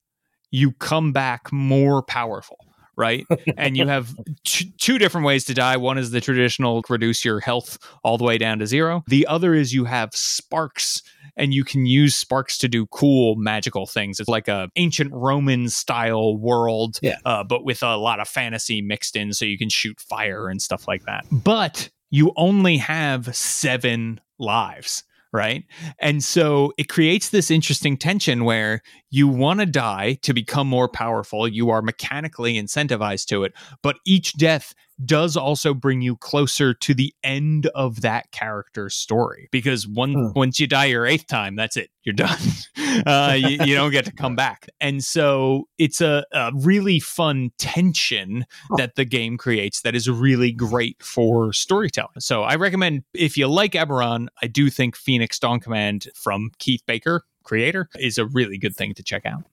you 0.51 0.73
come 0.73 1.11
back 1.11 1.51
more 1.51 2.03
powerful. 2.03 2.62
Right. 2.95 3.25
and 3.57 3.75
you 3.75 3.87
have 3.87 4.15
t- 4.45 4.71
two 4.77 4.97
different 4.99 5.25
ways 5.25 5.45
to 5.45 5.53
die. 5.53 5.77
One 5.77 5.97
is 5.97 6.11
the 6.11 6.21
traditional 6.21 6.83
reduce 6.89 7.25
your 7.25 7.39
health 7.39 7.77
all 8.03 8.17
the 8.17 8.23
way 8.23 8.37
down 8.37 8.59
to 8.59 8.67
zero. 8.67 9.03
The 9.07 9.25
other 9.27 9.53
is 9.55 9.73
you 9.73 9.85
have 9.85 10.15
sparks 10.15 11.01
and 11.35 11.53
you 11.53 11.63
can 11.63 11.87
use 11.87 12.15
sparks 12.15 12.59
to 12.59 12.67
do 12.67 12.85
cool 12.87 13.35
magical 13.35 13.87
things. 13.87 14.19
It's 14.19 14.29
like 14.29 14.47
a 14.47 14.69
ancient 14.75 15.11
Roman 15.11 15.69
style 15.69 16.37
world, 16.37 16.99
Yeah. 17.01 17.17
uh, 17.25 17.43
but 17.43 17.65
with 17.65 17.81
a 17.81 17.95
lot 17.97 18.19
of 18.19 18.27
fantasy 18.27 18.81
mixed 18.81 19.15
in, 19.15 19.33
so 19.33 19.43
you 19.45 19.57
can 19.57 19.69
shoot 19.69 19.99
fire 19.99 20.47
and 20.47 20.61
stuff 20.61 20.87
like 20.87 21.03
that. 21.05 21.25
But 21.31 21.89
you 22.11 22.31
only 22.35 22.77
have 22.77 23.35
seven 23.35 24.21
lives. 24.37 25.03
Right. 25.33 25.63
And 25.97 26.23
so 26.23 26.73
it 26.77 26.89
creates 26.89 27.29
this 27.29 27.49
interesting 27.49 27.97
tension 27.97 28.45
where 28.45 28.83
you 29.09 29.27
want 29.27 29.61
to 29.61 29.65
die 29.65 30.19
to 30.21 30.31
become 30.31 30.67
more 30.67 30.87
powerful. 30.87 31.47
You 31.47 31.71
are 31.71 31.81
mechanically 31.81 32.53
incentivized 32.53 33.25
to 33.29 33.43
it, 33.43 33.53
but 33.81 33.97
each 34.05 34.33
death 34.33 34.75
does 35.03 35.35
also 35.35 35.73
bring 35.73 36.01
you 36.01 36.15
closer 36.17 36.73
to 36.73 36.93
the 36.93 37.13
end 37.23 37.65
of 37.75 38.01
that 38.01 38.31
character's 38.31 38.93
story 38.93 39.49
because 39.51 39.87
one 39.87 40.13
Hmm. 40.13 40.27
once 40.35 40.59
you 40.59 40.67
die 40.67 40.85
your 40.85 41.05
eighth 41.05 41.27
time 41.27 41.55
that's 41.55 41.75
it 41.77 41.89
you're 42.03 42.13
done 42.13 42.37
uh, 43.07 43.35
you, 43.37 43.65
you 43.65 43.75
don't 43.75 43.91
get 43.91 44.05
to 44.05 44.11
come 44.11 44.35
back 44.35 44.67
and 44.79 45.03
so 45.03 45.67
it's 45.79 45.99
a, 46.01 46.25
a 46.31 46.51
really 46.55 46.99
fun 46.99 47.51
tension 47.57 48.45
that 48.77 48.95
the 48.95 49.05
game 49.05 49.37
creates 49.37 49.81
that 49.81 49.95
is 49.95 50.09
really 50.09 50.51
great 50.51 51.01
for 51.01 51.51
storytelling 51.53 52.19
so 52.19 52.43
i 52.43 52.55
recommend 52.55 53.03
if 53.13 53.35
you 53.37 53.47
like 53.47 53.71
eberron 53.71 54.27
i 54.41 54.47
do 54.47 54.69
think 54.69 54.95
phoenix 54.95 55.39
dawn 55.39 55.59
command 55.59 56.07
from 56.13 56.51
keith 56.59 56.83
baker 56.85 57.23
creator 57.43 57.89
is 57.97 58.17
a 58.17 58.25
really 58.25 58.57
good 58.57 58.75
thing 58.75 58.93
to 58.93 59.01
check 59.03 59.25
out 59.25 59.43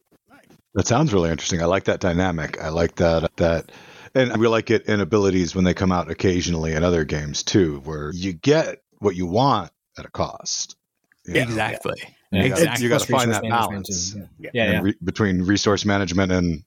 That 0.75 0.87
sounds 0.87 1.13
really 1.13 1.31
interesting. 1.31 1.61
I 1.61 1.65
like 1.67 1.85
that 1.85 1.99
dynamic. 1.99 2.61
I 2.61 2.69
like 2.69 2.95
that 2.97 3.35
that 3.37 3.73
and 4.15 4.37
we 4.39 4.49
like 4.49 4.71
it 4.71 4.87
in 4.87 5.01
abilities 5.01 5.55
when 5.55 5.65
they 5.65 5.75
come 5.75 5.93
out 5.93 6.11
occasionally 6.11 6.73
in 6.75 6.83
other 6.85 7.05
games 7.05 7.43
too, 7.43 7.81
where 7.85 8.11
you 8.13 8.33
get 8.33 8.83
what 8.99 9.17
you 9.17 9.27
want 9.27 9.71
at 9.99 10.05
a 10.05 10.11
cost. 10.11 10.77
You 11.27 11.35
know? 11.35 11.41
exactly 11.43 11.95
Yeah. 12.33 12.43
You 12.45 12.49
gotta- 12.51 12.61
Exactly. 12.63 12.83
You 12.85 12.89
got 12.91 13.01
to 13.03 13.07
find 13.13 13.33
that 13.33 13.43
balance 13.43 14.15
and- 14.15 14.29
yeah, 14.39 14.51
yeah. 14.55 14.81
re- 14.81 14.97
between 15.05 15.43
resource 15.43 15.85
management 15.85 16.33
and 16.33 16.63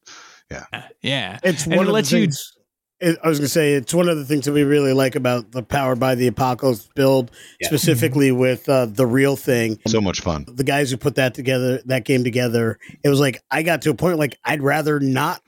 yeah 0.51 0.65
yeah. 1.01 1.39
It's 1.43 1.65
And 1.65 1.75
one 1.75 1.79
it 1.79 1.81
of 1.81 1.87
the 1.87 1.93
lets 1.93 2.11
you- 2.11 2.19
things. 2.21 2.53
it, 2.99 3.17
I 3.23 3.27
was 3.29 3.39
going 3.39 3.45
to 3.45 3.49
say 3.49 3.73
it's 3.73 3.93
one 3.93 4.07
of 4.09 4.17
the 4.17 4.25
things 4.25 4.45
that 4.45 4.51
we 4.53 4.63
really 4.63 4.93
like 4.93 5.15
about 5.15 5.51
the 5.51 5.63
Powered 5.63 5.99
by 5.99 6.15
the 6.15 6.27
Apocalypse 6.27 6.87
build, 6.95 7.31
Yeah. 7.59 7.67
specifically 7.67 8.31
with 8.31 8.69
uh, 8.69 8.85
the 8.85 9.05
real 9.07 9.35
thing. 9.35 9.79
so 9.87 9.99
much 9.99 10.21
fun. 10.21 10.45
The 10.47 10.63
guys 10.63 10.91
who 10.91 10.97
put 10.97 11.15
that 11.15 11.33
together, 11.33 11.81
that 11.85 12.05
game 12.05 12.23
together, 12.23 12.77
it 13.03 13.09
was 13.09 13.19
like 13.19 13.41
I 13.51 13.63
got 13.63 13.81
to 13.83 13.89
a 13.89 13.95
point 13.95 14.19
like 14.19 14.37
I'd 14.45 14.61
rather 14.61 14.99
not 14.99 15.41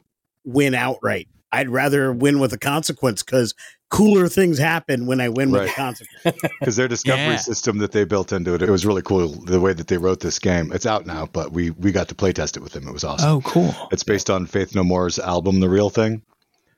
win 0.43 0.73
outright. 0.75 1.27
I'd 1.55 1.69
rather 1.69 2.11
win 2.11 2.39
with 2.39 2.53
a 2.53 2.57
consequence 2.57 3.23
because 3.23 3.53
cooler 3.89 4.27
things 4.27 4.57
happen 4.57 5.05
when 5.05 5.21
I 5.21 5.29
win 5.29 5.51
with 5.51 5.69
a 5.69 5.73
consequence. 5.73 6.37
because 6.59 6.75
their 6.75 6.87
discovery 6.87 7.21
Yeah. 7.23 7.35
system 7.37 7.77
that 7.79 7.91
they 7.91 8.03
built 8.03 8.31
into 8.31 8.53
it, 8.55 8.61
it 8.61 8.69
was 8.69 8.85
really 8.85 9.01
cool. 9.01 9.27
The 9.29 9.59
way 9.59 9.73
that 9.73 9.87
they 9.87 9.97
wrote 9.97 10.19
this 10.19 10.39
game, 10.39 10.71
it's 10.73 10.85
out 10.85 11.05
now, 11.05 11.27
but 11.31 11.51
we 11.51 11.71
we 11.71 11.91
got 11.91 12.07
to 12.09 12.15
play 12.15 12.33
test 12.33 12.57
it 12.57 12.61
with 12.63 12.73
them. 12.73 12.87
It 12.87 12.91
was 12.93 13.03
awesome. 13.03 13.29
Oh, 13.29 13.41
cool. 13.41 13.73
It's 13.91 14.03
based 14.03 14.29
on 14.29 14.45
Faith 14.47 14.75
No 14.75 14.83
More's 14.83 15.19
album, 15.19 15.59
The 15.59 15.69
Real 15.69 15.89
Thing. 15.89 16.21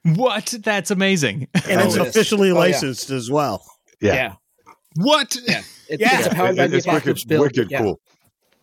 What? 0.04 0.54
That's 0.64 0.92
amazing. 0.92 1.48
And 1.54 1.82
it's 1.82 1.98
Oh, 1.98 2.02
it 2.04 2.08
is. 2.08 2.16
officially 2.16 2.50
Oh, 2.52 2.54
yeah. 2.54 2.60
licensed 2.60 3.10
as 3.10 3.30
well. 3.30 3.66
Yeah, 4.00 4.14
Yeah. 4.14 4.34
What? 4.96 5.36
Yeah. 5.48 5.62
It's, 5.90 6.02
Yeah. 6.02 6.18
it's 6.20 6.28
a 6.28 6.30
powered 6.36 6.52
It- 6.52 6.58
by 6.58 6.64
it- 6.66 6.68
the 6.72 6.78
it's 6.78 6.88
wicked, 6.88 7.28
build. 7.28 7.42
wicked 7.42 7.72
Yeah. 7.72 7.82
cool. 7.82 8.00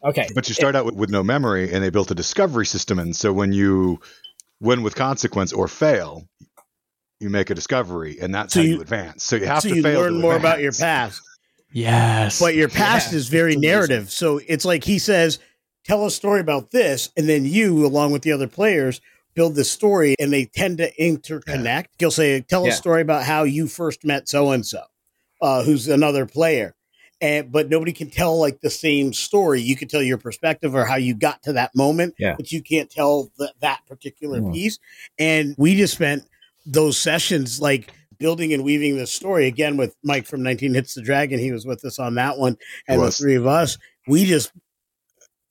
Okay. 0.04 0.28
But 0.34 0.48
you 0.48 0.54
start 0.54 0.76
out 0.76 0.84
with, 0.84 0.94
with 0.94 1.10
no 1.10 1.22
memory, 1.22 1.72
and 1.72 1.82
they 1.82 1.88
built 1.90 2.10
a 2.10 2.14
discovery 2.14 2.66
system 2.66 2.98
And 2.98 3.16
So 3.16 3.32
when 3.32 3.52
you 3.52 4.00
win 4.60 4.82
with 4.82 4.94
consequence 4.94 5.52
or 5.52 5.68
fail, 5.68 6.26
you 7.20 7.30
make 7.30 7.50
a 7.50 7.54
discovery, 7.54 8.18
and 8.20 8.34
that's 8.34 8.54
So 8.54 8.60
how 8.60 8.64
you- 8.66 8.74
you, 8.76 8.80
advance. 8.80 9.24
So 9.24 9.36
you 9.36 9.46
have 9.46 9.62
so 9.62 9.68
to 9.70 9.76
you 9.76 9.82
fail. 9.82 10.00
learn 10.00 10.12
to 10.14 10.18
more 10.18 10.36
about 10.36 10.60
your 10.60 10.72
past. 10.72 11.20
Yes. 11.72 12.38
But 12.40 12.54
your 12.54 12.68
past 12.68 13.12
Yeah. 13.12 13.18
is 13.18 13.28
very 13.28 13.52
It's 13.52 13.56
amazing. 13.58 13.70
narrative. 13.72 14.10
So 14.10 14.40
it's 14.46 14.64
like 14.64 14.84
he 14.84 14.98
says, 14.98 15.38
tell 15.84 16.06
a 16.06 16.10
story 16.10 16.40
about 16.40 16.70
this. 16.70 17.10
And 17.16 17.28
then 17.28 17.44
you, 17.44 17.84
along 17.84 18.12
with 18.12 18.22
the 18.22 18.32
other 18.32 18.46
players, 18.46 19.00
build 19.34 19.56
this 19.56 19.70
story 19.70 20.14
and 20.20 20.32
they 20.32 20.44
tend 20.44 20.78
to 20.78 20.94
interconnect. 20.96 21.86
He'll 21.98 22.10
say, 22.12 22.40
tell 22.42 22.64
Yeah. 22.64 22.72
a 22.72 22.74
story 22.76 23.02
about 23.02 23.24
how 23.24 23.42
you 23.42 23.66
first 23.66 24.04
met 24.04 24.28
so 24.28 24.52
and 24.52 24.64
so, 24.64 24.82
who's 25.42 25.88
another 25.88 26.26
player. 26.26 26.74
And, 27.20 27.50
but 27.52 27.68
nobody 27.70 27.92
can 27.92 28.10
tell 28.10 28.38
like 28.38 28.60
the 28.60 28.70
same 28.70 29.12
story. 29.12 29.60
You 29.60 29.76
can 29.76 29.88
tell 29.88 30.02
your 30.02 30.18
perspective 30.18 30.74
or 30.74 30.84
how 30.84 30.96
you 30.96 31.14
got 31.14 31.42
to 31.44 31.52
that 31.54 31.74
moment, 31.74 32.14
Yeah. 32.18 32.34
but 32.36 32.52
you 32.52 32.60
can't 32.62 32.90
tell 32.90 33.30
th- 33.38 33.50
that 33.60 33.80
particular 33.86 34.40
Mm. 34.40 34.52
piece. 34.52 34.78
And 35.18 35.54
we 35.56 35.76
just 35.76 35.94
spent 35.94 36.24
those 36.66 36.98
sessions 36.98 37.60
like 37.60 37.92
building 38.18 38.52
and 38.52 38.64
weaving 38.64 38.96
this 38.96 39.12
story 39.12 39.46
again 39.46 39.76
with 39.76 39.94
Mike 40.02 40.26
from 40.26 40.42
19 40.42 40.74
Hits 40.74 40.94
the 40.94 41.02
Dragon. 41.02 41.38
He 41.38 41.52
was 41.52 41.64
with 41.66 41.84
us 41.84 41.98
on 41.98 42.14
that 42.16 42.38
one, 42.38 42.56
and 42.88 43.00
the 43.00 43.10
three 43.10 43.34
of 43.36 43.46
us. 43.46 43.78
We 44.06 44.24
just, 44.24 44.52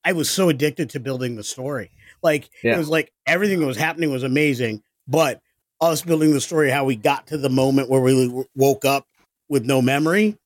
I 0.03 0.11
was 0.13 0.29
so 0.29 0.49
addicted 0.49 0.89
to 0.91 0.99
building 0.99 1.35
the 1.35 1.43
story. 1.43 1.91
Like 2.21 2.49
Yeah. 2.63 2.75
it 2.75 2.77
was 2.77 2.89
like 2.89 3.11
everything 3.25 3.59
that 3.61 3.65
was 3.65 3.77
happening 3.77 4.11
was 4.11 4.23
amazing, 4.23 4.83
but 5.07 5.41
us 5.81 6.01
building 6.01 6.33
the 6.33 6.41
story, 6.41 6.69
how 6.69 6.85
we 6.85 6.95
got 6.95 7.27
to 7.27 7.37
the 7.37 7.49
moment 7.49 7.89
where 7.89 8.01
we 8.01 8.43
woke 8.55 8.85
up 8.85 9.07
with 9.49 9.65
no 9.65 9.81
memory, 9.81 10.37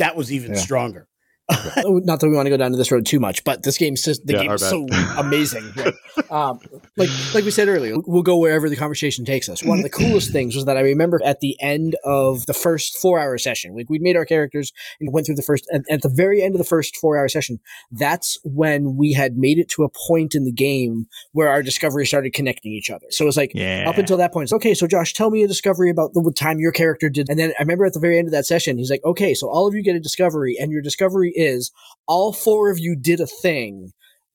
that 0.00 0.16
was 0.16 0.32
even 0.32 0.52
Yeah. 0.54 0.58
stronger. 0.58 1.06
Oh, 1.84 1.98
not 2.04 2.20
that 2.20 2.28
we 2.28 2.34
want 2.36 2.46
to 2.46 2.50
go 2.50 2.56
down 2.56 2.70
to 2.72 2.76
this 2.76 2.90
road 2.92 3.06
too 3.06 3.20
much, 3.20 3.42
but 3.44 3.62
this 3.62 3.78
game, 3.78 3.94
the 3.94 4.20
Yeah, 4.26 4.42
game 4.42 4.52
is 4.52 4.62
bad. 4.62 4.70
so 4.70 4.86
amazing. 5.18 5.64
um, 6.30 6.60
like 6.96 7.08
like 7.34 7.44
we 7.44 7.50
said 7.50 7.68
earlier, 7.68 7.94
we'll 8.06 8.22
go 8.22 8.36
wherever 8.36 8.68
the 8.68 8.76
conversation 8.76 9.24
takes 9.24 9.48
us. 9.48 9.62
One 9.64 9.78
of 9.78 9.84
the 9.84 9.90
coolest 9.90 10.32
things 10.32 10.54
was 10.54 10.66
that 10.66 10.76
I 10.76 10.80
remember 10.80 11.20
at 11.24 11.40
the 11.40 11.56
end 11.60 11.96
of 12.04 12.46
the 12.46 12.54
first 12.54 12.98
four 12.98 13.18
hour 13.18 13.38
session, 13.38 13.74
like 13.74 13.88
we'd 13.88 14.02
made 14.02 14.16
our 14.16 14.24
characters 14.24 14.72
and 15.00 15.12
went 15.12 15.26
through 15.26 15.36
the 15.36 15.42
first, 15.42 15.66
and 15.70 15.84
at 15.90 16.02
the 16.02 16.08
very 16.08 16.42
end 16.42 16.54
of 16.54 16.58
the 16.58 16.64
first 16.64 16.96
four 16.96 17.16
hour 17.16 17.28
session, 17.28 17.60
that's 17.90 18.38
when 18.44 18.96
we 18.96 19.12
had 19.12 19.36
made 19.36 19.58
it 19.58 19.68
to 19.70 19.84
a 19.84 19.88
point 20.08 20.34
in 20.34 20.44
the 20.44 20.52
game 20.52 21.06
where 21.32 21.48
our 21.48 21.62
discovery 21.62 22.06
started 22.06 22.32
connecting 22.32 22.72
each 22.72 22.90
other. 22.90 23.06
So 23.10 23.24
it 23.24 23.26
was 23.26 23.36
like, 23.36 23.52
yeah. 23.54 23.84
up 23.88 23.98
until 23.98 24.16
that 24.18 24.32
point, 24.32 24.44
it's 24.44 24.52
okay. 24.54 24.74
So 24.74 24.86
Josh, 24.86 25.14
tell 25.14 25.30
me 25.30 25.42
a 25.42 25.48
discovery 25.48 25.90
about 25.90 26.12
the 26.14 26.32
time 26.34 26.58
your 26.58 26.72
character 26.72 27.08
did. 27.08 27.28
And 27.28 27.38
then 27.38 27.52
I 27.58 27.62
remember 27.62 27.84
at 27.86 27.94
the 27.94 28.00
very 28.00 28.18
end 28.18 28.28
of 28.28 28.32
that 28.32 28.46
session, 28.46 28.78
he's 28.78 28.90
like, 28.90 29.04
okay, 29.04 29.34
so 29.34 29.48
all 29.48 29.66
of 29.66 29.74
you 29.74 29.82
get 29.82 29.96
a 29.96 30.00
discovery 30.00 30.56
and 30.58 30.70
your 30.70 30.82
discovery 30.82 31.32
is 31.40 31.70
all 32.06 32.32
four 32.32 32.70
of 32.70 32.78
you 32.78 32.96
did 32.96 33.20
a 33.20 33.26
thing. 33.26 33.92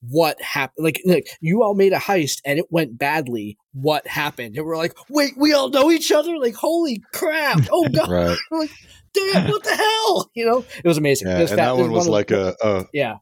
What 0.08 0.40
happened? 0.40 0.84
Like, 0.84 1.00
like 1.04 1.28
you 1.40 1.62
all 1.62 1.74
made 1.74 1.92
a 1.92 1.98
heist 1.98 2.40
and 2.44 2.58
it 2.58 2.66
went 2.70 2.98
badly. 2.98 3.56
What 3.72 4.06
happened? 4.06 4.56
And 4.56 4.64
we're 4.66 4.76
like, 4.76 4.94
wait, 5.08 5.32
we 5.36 5.52
all 5.52 5.68
know 5.70 5.90
each 5.90 6.12
other. 6.12 6.36
Like, 6.38 6.54
holy 6.54 7.02
crap! 7.12 7.60
Oh 7.72 7.88
god, 7.92 8.08
Right. 8.08 8.38
damn, 9.14 9.48
what 9.50 9.64
the 9.64 9.74
hell? 9.74 10.30
You 10.34 10.46
know, 10.46 10.64
it 10.84 10.86
was 10.86 10.98
amazing. 10.98 11.28
Yeah, 11.28 11.38
and 11.40 11.48
that 11.48 11.74
it 11.76 11.80
one 11.80 11.90
was 11.92 12.06
of- 12.06 12.12
like 12.12 12.30
a, 12.30 12.54
a 12.62 12.84
yeah, 12.92 13.16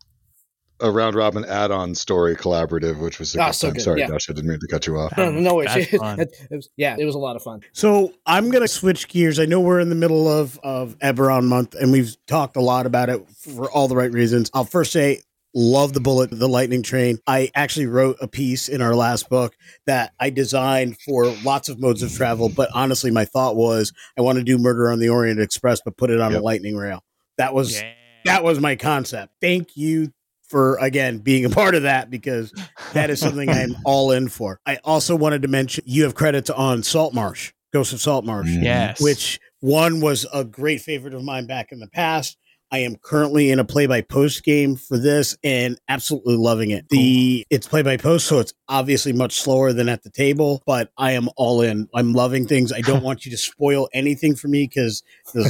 a 0.81 0.91
round 0.91 1.15
robin 1.15 1.45
add 1.45 1.71
on 1.71 1.95
story 1.95 2.35
collaborative, 2.37 2.99
which 3.01 3.19
was 3.19 3.35
a 3.37 3.41
Ah, 3.41 3.47
good 3.47 3.55
so 3.55 3.67
time. 3.69 3.75
good, 3.75 3.83
Sorry, 3.83 4.01
yeah. 4.01 4.07
Josh, 4.09 4.29
I 4.29 4.33
didn't 4.33 4.51
mean 4.51 4.59
to 4.61 4.67
cut 4.67 4.87
you 4.87 4.97
off. 4.99 5.17
no, 5.17 5.31
no, 5.31 5.41
no. 5.41 5.63
That's 5.63 5.93
It, 5.93 5.99
fun. 5.99 6.21
it 6.21 6.31
was, 6.51 6.69
yeah, 6.77 6.97
it 6.99 7.05
was 7.05 7.15
a 7.15 7.19
lot 7.19 7.37
of 7.37 7.43
fun. 7.43 7.61
So 7.73 8.13
I'm 8.27 8.51
gonna 8.51 8.69
switch 8.69 9.09
gears. 9.09 9.39
I 9.39 9.45
know 9.47 9.61
we're 9.61 9.81
in 9.81 9.89
the 9.89 9.95
middle 9.95 10.27
of 10.29 10.59
of 10.65 10.99
Eberron 10.99 11.45
month, 11.45 11.75
and 11.75 11.93
we've 11.93 12.17
talked 12.27 12.57
a 12.57 12.61
lot 12.61 12.87
about 12.87 13.09
it 13.09 13.25
for 13.31 13.71
all 13.71 13.89
the 13.89 13.97
right 13.97 14.11
reasons. 14.13 14.51
I'll 14.53 14.65
first 14.65 14.93
say, 14.93 15.21
love 15.55 15.93
the 15.93 16.01
bullet, 16.01 16.31
the 16.33 16.49
lightning 16.49 16.83
train. 16.83 17.19
I 17.29 17.51
actually 17.55 17.87
wrote 17.87 18.17
a 18.21 18.27
piece 18.27 18.69
in 18.69 18.83
our 18.83 18.97
last 18.97 19.29
book 19.29 19.55
that 19.87 20.13
I 20.19 20.31
designed 20.31 20.99
for 20.99 21.27
lots 21.45 21.69
of 21.69 21.79
modes 21.79 22.03
of 22.03 22.13
travel, 22.13 22.49
but 22.49 22.69
honestly, 22.75 23.13
my 23.13 23.25
thought 23.25 23.55
was 23.55 23.93
I 24.19 24.23
want 24.23 24.39
to 24.39 24.45
do 24.45 24.59
Murder 24.59 24.91
on 24.91 24.99
the 24.99 25.11
Orient 25.11 25.39
Express, 25.39 25.81
but 25.85 25.97
put 25.97 26.11
it 26.11 26.21
on 26.21 26.33
Yep. 26.33 26.41
a 26.41 26.43
lightning 26.43 26.77
rail. 26.77 27.05
That 27.39 27.55
was 27.55 27.81
Yeah. 27.81 27.93
that 28.25 28.43
was 28.43 28.59
my 28.59 28.75
concept. 28.75 29.35
Thank 29.41 29.77
you 29.77 30.13
for 30.49 30.77
again 30.79 31.19
being 31.19 31.45
a 31.45 31.51
part 31.51 31.75
of 31.75 31.83
that 31.85 32.11
because 32.11 32.53
that 32.93 33.11
is 33.11 33.21
something 33.21 33.49
I'm 33.49 33.77
all 33.85 34.13
in 34.13 34.29
for. 34.29 34.61
I 34.67 34.77
also 34.85 35.17
wanted 35.17 35.43
to 35.43 35.49
mention 35.49 35.85
you 35.87 36.05
have 36.05 36.15
credits 36.15 36.51
on 36.51 36.83
Saltmarsh, 36.83 37.53
Ghost 37.73 37.93
of 37.93 38.01
Saltmarsh, 38.01 38.49
Mm. 38.51 38.63
Yes. 38.63 39.01
which 39.01 39.41
one 39.61 40.01
was 40.01 40.27
a 40.33 40.45
great 40.45 40.81
favorite 40.83 41.15
of 41.15 41.23
mine 41.25 41.47
back 41.47 41.73
in 41.73 41.81
the 41.81 41.89
past. 41.89 42.37
I 42.71 42.79
am 42.79 42.97
currently 42.97 43.51
in 43.51 43.61
a 43.61 43.65
play 43.65 43.87
by 43.87 44.01
post 44.01 44.43
game 44.43 44.75
for 44.75 44.99
this 44.99 45.37
and 45.45 45.79
absolutely 45.89 46.37
loving 46.37 46.71
it. 46.71 46.89
The 46.89 47.47
it's 47.49 47.69
play 47.69 47.83
by 47.83 47.97
post, 47.97 48.27
so 48.27 48.41
it's 48.41 48.53
obviously 48.69 49.13
much 49.13 49.41
slower 49.41 49.73
than 49.73 49.89
at 49.89 50.03
the 50.03 50.11
table, 50.11 50.61
but 50.67 50.91
I 50.99 51.13
am 51.13 51.29
all 51.37 51.61
in. 51.61 51.89
I'm 51.95 52.15
loving 52.15 52.49
things. 52.49 52.73
I 52.73 52.81
don't 52.81 53.03
want 53.05 53.25
you 53.27 53.31
to 53.31 53.37
spoil 53.37 53.89
anything 53.95 54.35
for 54.35 54.49
me 54.49 54.67
because 54.67 55.05
the, 55.33 55.43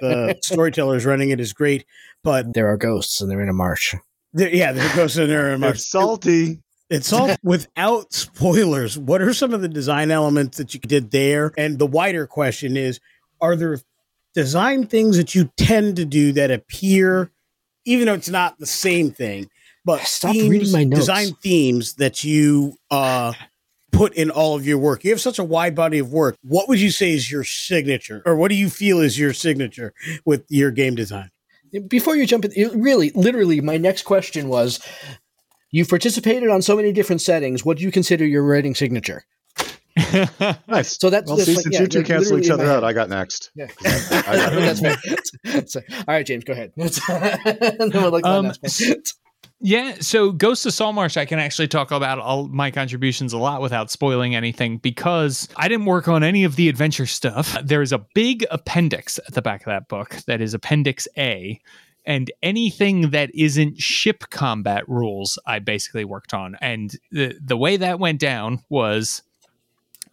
the 0.00 0.38
storyteller 0.42 0.96
is 0.96 1.06
running 1.06 1.30
it 1.30 1.38
is 1.40 1.52
great, 1.52 1.84
but 2.24 2.52
There 2.52 2.68
are 2.68 2.76
ghosts 2.76 3.20
and 3.20 3.30
they're 3.30 3.42
in 3.42 3.48
a 3.48 3.52
marsh. 3.54 3.94
There, 4.32 4.54
yeah, 4.54 4.72
there 4.72 4.94
goes 4.96 5.18
in 5.18 5.28
there. 5.28 5.50
and 5.50 5.64
It's 5.64 5.88
salty. 5.88 6.60
It's 6.90 7.12
all 7.12 7.34
without 7.42 8.12
spoilers. 8.12 8.98
What 8.98 9.22
are 9.22 9.32
some 9.32 9.54
of 9.54 9.62
the 9.62 9.68
design 9.68 10.10
elements 10.10 10.58
that 10.58 10.74
you 10.74 10.80
did 10.80 11.10
there? 11.10 11.52
And 11.56 11.78
the 11.78 11.86
wider 11.86 12.26
question 12.26 12.76
is 12.76 13.00
are 13.40 13.56
there 13.56 13.78
design 14.34 14.86
things 14.86 15.16
that 15.16 15.34
you 15.34 15.50
tend 15.56 15.96
to 15.96 16.04
do 16.04 16.32
that 16.32 16.50
appear, 16.50 17.30
even 17.84 18.06
though 18.06 18.14
it's 18.14 18.28
not 18.28 18.58
the 18.58 18.66
same 18.66 19.10
thing, 19.10 19.48
but 19.84 20.00
Stop 20.06 20.32
themes, 20.32 20.48
reading 20.48 20.72
my 20.72 20.84
notes. 20.84 21.00
design 21.00 21.34
themes 21.42 21.94
that 21.94 22.24
you 22.24 22.74
uh, 22.90 23.32
put 23.90 24.14
in 24.14 24.30
all 24.30 24.54
of 24.54 24.66
your 24.66 24.78
work? 24.78 25.04
You 25.04 25.10
have 25.10 25.20
such 25.20 25.38
a 25.38 25.44
wide 25.44 25.74
body 25.74 25.98
of 25.98 26.12
work. 26.12 26.36
What 26.42 26.68
would 26.68 26.80
you 26.80 26.90
say 26.90 27.12
is 27.12 27.30
your 27.30 27.44
signature, 27.44 28.22
or 28.26 28.36
what 28.36 28.48
do 28.48 28.54
you 28.54 28.70
feel 28.70 29.00
is 29.00 29.18
your 29.18 29.32
signature 29.32 29.92
with 30.24 30.44
your 30.48 30.70
game 30.70 30.94
design? 30.94 31.30
Before 31.88 32.16
you 32.16 32.26
jump 32.26 32.44
in, 32.44 32.52
it- 32.54 32.72
really, 32.74 33.10
literally, 33.14 33.60
my 33.60 33.76
next 33.76 34.02
question 34.02 34.48
was: 34.48 34.80
You've 35.70 35.88
participated 35.88 36.48
on 36.48 36.62
so 36.62 36.76
many 36.76 36.92
different 36.92 37.20
settings. 37.22 37.64
What 37.64 37.78
do 37.78 37.84
you 37.84 37.92
consider 37.92 38.26
your 38.26 38.42
writing 38.44 38.74
signature? 38.74 39.24
Nice. 40.68 40.98
So 40.98 41.10
that's 41.10 41.26
Well, 41.28 41.36
just 41.36 41.48
see, 41.48 41.54
like, 41.54 41.62
since 41.64 41.74
yeah, 41.74 41.80
you 41.82 41.86
two 41.86 42.02
cancel 42.02 42.38
each 42.38 42.48
other 42.50 42.64
out. 42.66 42.82
I 42.84 42.92
got 42.94 43.08
next. 43.10 43.50
Yeah, 43.54 43.66
I 43.84 44.36
got 44.36 44.52
that's 44.80 44.80
fair. 44.80 45.66
So, 45.66 45.80
all 45.90 46.04
right, 46.08 46.24
James, 46.26 46.44
go 46.44 46.52
ahead. 46.54 46.72
And 46.76 47.92
then 47.92 48.02
we'll 48.02 48.10
look 48.10 48.24
Um, 48.26 48.46
next. 48.62 49.18
Yeah, 49.64 49.94
so 50.00 50.32
Ghost 50.32 50.66
of 50.66 50.72
Saltmarsh, 50.72 51.16
I 51.16 51.24
can 51.24 51.38
actually 51.38 51.68
talk 51.68 51.92
about 51.92 52.18
all 52.18 52.48
my 52.48 52.72
contributions 52.72 53.32
a 53.32 53.38
lot 53.38 53.62
without 53.62 53.92
spoiling 53.92 54.34
anything 54.34 54.78
because 54.78 55.48
I 55.56 55.68
didn't 55.68 55.86
work 55.86 56.08
on 56.08 56.24
any 56.24 56.42
of 56.42 56.56
the 56.56 56.68
adventure 56.68 57.06
stuff. 57.06 57.56
Uh, 57.56 57.62
there 57.64 57.80
is 57.80 57.92
a 57.92 58.04
big 58.12 58.44
appendix 58.50 59.18
at 59.18 59.34
the 59.34 59.42
back 59.42 59.60
of 59.60 59.66
that 59.66 59.86
book 59.86 60.16
that 60.26 60.40
is 60.40 60.52
Appendix 60.52 61.06
A, 61.16 61.60
and 62.04 62.28
anything 62.42 63.10
that 63.10 63.32
isn't 63.36 63.80
ship 63.80 64.24
combat 64.30 64.88
rules, 64.88 65.38
I 65.46 65.60
basically 65.60 66.04
worked 66.04 66.34
on. 66.34 66.56
And 66.60 66.96
the 67.12 67.38
the 67.40 67.56
way 67.56 67.76
that 67.76 68.00
went 68.00 68.18
down 68.18 68.64
was 68.68 69.22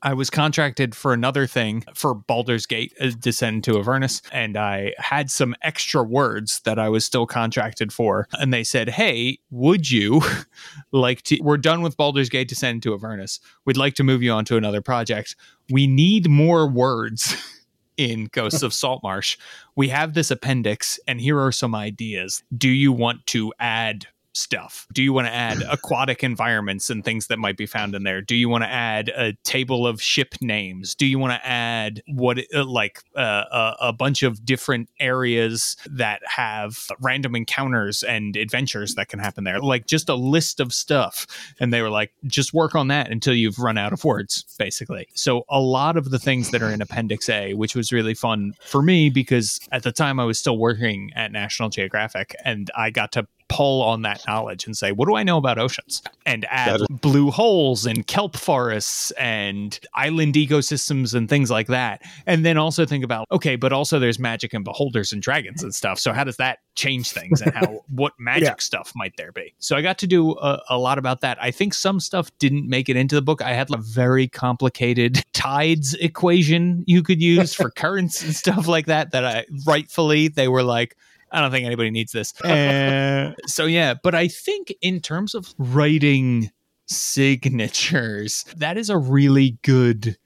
I 0.01 0.13
was 0.13 0.29
contracted 0.29 0.95
for 0.95 1.13
another 1.13 1.45
thing 1.45 1.83
for 1.93 2.13
Baldur's 2.13 2.65
Gate 2.65 2.93
uh, 3.01 3.11
Descent 3.19 3.67
into 3.67 3.79
Avernus, 3.79 4.21
and 4.31 4.55
I 4.55 4.93
had 4.97 5.29
some 5.29 5.55
extra 5.61 6.03
words 6.03 6.61
that 6.61 6.79
I 6.79 6.89
was 6.89 7.05
still 7.05 7.25
contracted 7.25 7.91
for. 7.91 8.27
And 8.33 8.53
they 8.53 8.63
said, 8.63 8.89
Hey, 8.89 9.39
would 9.49 9.91
you 9.91 10.21
like 10.91 11.23
to? 11.23 11.39
We're 11.41 11.57
done 11.57 11.81
with 11.81 11.97
Baldur's 11.97 12.29
Gate 12.29 12.47
Descent 12.47 12.75
into 12.75 12.93
Avernus. 12.93 13.39
We'd 13.65 13.77
like 13.77 13.95
to 13.95 14.03
move 14.03 14.23
you 14.23 14.31
on 14.31 14.45
to 14.45 14.57
another 14.57 14.81
project. 14.81 15.35
We 15.69 15.87
need 15.87 16.29
more 16.29 16.67
words. 16.67 17.35
In 17.97 18.29
Ghosts 18.31 18.63
of 18.63 18.73
Saltmarsh, 18.73 19.35
we 19.75 19.89
have 19.89 20.13
this 20.13 20.31
appendix, 20.31 21.01
and 21.05 21.19
here 21.19 21.37
are 21.37 21.51
some 21.51 21.75
ideas. 21.75 22.43
Do 22.57 22.69
you 22.69 22.93
want 22.93 23.25
to 23.25 23.53
add 23.59 24.07
stuff? 24.33 24.87
Do 24.93 25.03
you 25.03 25.13
want 25.13 25.27
to 25.27 25.33
add 25.33 25.61
aquatic 25.69 26.23
environments 26.23 26.89
and 26.89 27.03
things 27.03 27.27
that 27.27 27.39
might 27.39 27.57
be 27.57 27.65
found 27.65 27.95
in 27.95 28.03
there? 28.03 28.21
Do 28.21 28.35
you 28.35 28.49
want 28.49 28.63
to 28.63 28.69
add 28.69 29.09
a 29.09 29.33
table 29.43 29.87
of 29.87 30.01
ship 30.01 30.35
names? 30.41 30.95
Do 30.95 31.05
you 31.05 31.19
want 31.19 31.33
to 31.33 31.47
add 31.47 32.01
what 32.07 32.39
uh, 32.53 32.65
like 32.65 33.03
uh, 33.15 33.43
a, 33.51 33.75
a 33.81 33.93
bunch 33.93 34.23
of 34.23 34.45
different 34.45 34.89
areas 34.99 35.75
that 35.89 36.21
have 36.25 36.87
random 36.99 37.35
encounters 37.35 38.03
and 38.03 38.35
adventures 38.35 38.95
that 38.95 39.09
can 39.09 39.19
happen 39.19 39.43
there? 39.43 39.59
Like 39.59 39.87
just 39.87 40.09
a 40.09 40.15
list 40.15 40.59
of 40.59 40.73
stuff. 40.73 41.27
And 41.59 41.73
they 41.73 41.81
were 41.81 41.89
like, 41.89 42.11
just 42.25 42.53
work 42.53 42.75
on 42.75 42.87
that 42.89 43.11
until 43.11 43.33
you've 43.33 43.59
run 43.59 43.77
out 43.77 43.93
of 43.93 44.03
words, 44.03 44.45
basically. 44.57 45.07
So 45.13 45.45
a 45.49 45.59
lot 45.59 45.97
of 45.97 46.11
the 46.11 46.19
things 46.19 46.51
that 46.51 46.61
are 46.61 46.71
in 46.71 46.81
Appendix 46.81 47.29
A, 47.29 47.53
which 47.53 47.75
was 47.75 47.91
really 47.91 48.13
fun 48.13 48.53
for 48.61 48.81
me 48.81 49.09
because 49.09 49.59
at 49.71 49.83
the 49.83 49.91
time 49.91 50.19
I 50.19 50.25
was 50.25 50.39
still 50.39 50.57
working 50.57 51.11
at 51.15 51.31
National 51.31 51.69
Geographic 51.69 52.35
and 52.43 52.69
I 52.75 52.89
got 52.89 53.11
to 53.13 53.27
pull 53.49 53.81
on 53.81 54.03
that 54.03 54.23
knowledge 54.27 54.65
and 54.65 54.77
say, 54.77 54.91
what 54.91 55.07
do 55.07 55.15
I 55.15 55.23
know 55.23 55.37
about 55.37 55.57
oceans? 55.59 56.01
And 56.25 56.45
add 56.49 56.81
is- 56.81 56.87
blue 56.89 57.31
holes 57.31 57.85
and 57.85 58.05
kelp 58.07 58.37
forests 58.37 59.11
and 59.11 59.77
island 59.95 60.35
ecosystems 60.35 61.13
and 61.13 61.27
things 61.27 61.49
like 61.51 61.67
that. 61.67 62.01
And 62.25 62.45
then 62.45 62.57
also 62.57 62.85
think 62.85 63.03
about, 63.03 63.27
okay, 63.31 63.55
but 63.55 63.73
also 63.73 63.99
there's 63.99 64.19
magic 64.19 64.53
and 64.53 64.63
beholders 64.63 65.11
and 65.11 65.21
dragons 65.21 65.63
and 65.63 65.73
stuff. 65.75 65.99
So 65.99 66.13
how 66.13 66.23
does 66.23 66.37
that 66.37 66.59
change 66.75 67.11
things 67.11 67.41
and 67.41 67.51
how 67.53 67.83
what 67.89 68.13
magic 68.19 68.47
Yeah. 68.47 68.55
stuff 68.59 68.91
might 68.95 69.13
there 69.17 69.31
be? 69.31 69.53
So 69.59 69.75
I 69.75 69.81
got 69.81 69.97
to 69.99 70.07
do 70.07 70.31
a, 70.33 70.61
a 70.69 70.77
lot 70.77 70.97
about 70.97 71.21
that. 71.21 71.37
I 71.41 71.51
think 71.51 71.73
some 71.73 71.99
stuff 71.99 72.29
didn't 72.39 72.69
make 72.69 72.87
it 72.87 72.95
into 72.95 73.15
the 73.15 73.21
book. 73.21 73.41
I 73.41 73.53
had 73.53 73.73
a 73.73 73.77
very 73.77 74.27
complicated 74.27 75.23
tides 75.33 75.95
equation 75.95 76.83
you 76.87 77.01
could 77.01 77.21
use 77.21 77.53
for 77.53 77.69
currents 77.71 78.21
and 78.23 78.35
stuff 78.35 78.67
like 78.67 78.85
that 78.85 79.11
that 79.11 79.25
I 79.25 79.45
rightfully 79.65 80.27
they 80.27 80.47
were 80.47 80.63
like 80.63 80.95
I 81.31 81.41
don't 81.41 81.51
think 81.51 81.65
anybody 81.65 81.91
needs 81.91 82.11
this. 82.11 82.39
Uh, 82.41 83.33
so 83.45 83.65
yeah, 83.65 83.93
but 84.01 84.15
I 84.15 84.27
think 84.27 84.73
in 84.81 84.99
terms 84.99 85.35
of 85.35 85.53
writing 85.57 86.51
signatures, 86.87 88.45
that 88.57 88.77
is 88.77 88.89
a 88.89 88.97
really 88.97 89.57
good 89.63 90.17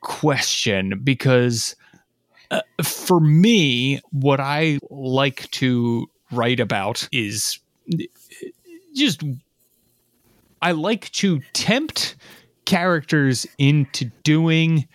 question 0.00 1.00
because 1.04 1.76
uh, 2.50 2.62
for 2.82 3.20
me, 3.20 4.00
what 4.10 4.40
I 4.40 4.78
like 4.90 5.50
to 5.52 6.08
write 6.32 6.60
about 6.60 7.08
is 7.12 7.58
just 8.94 9.22
I 10.62 10.72
like 10.72 11.10
to 11.12 11.40
tempt 11.52 12.16
characters 12.64 13.46
into 13.58 14.06
doing 14.22 14.86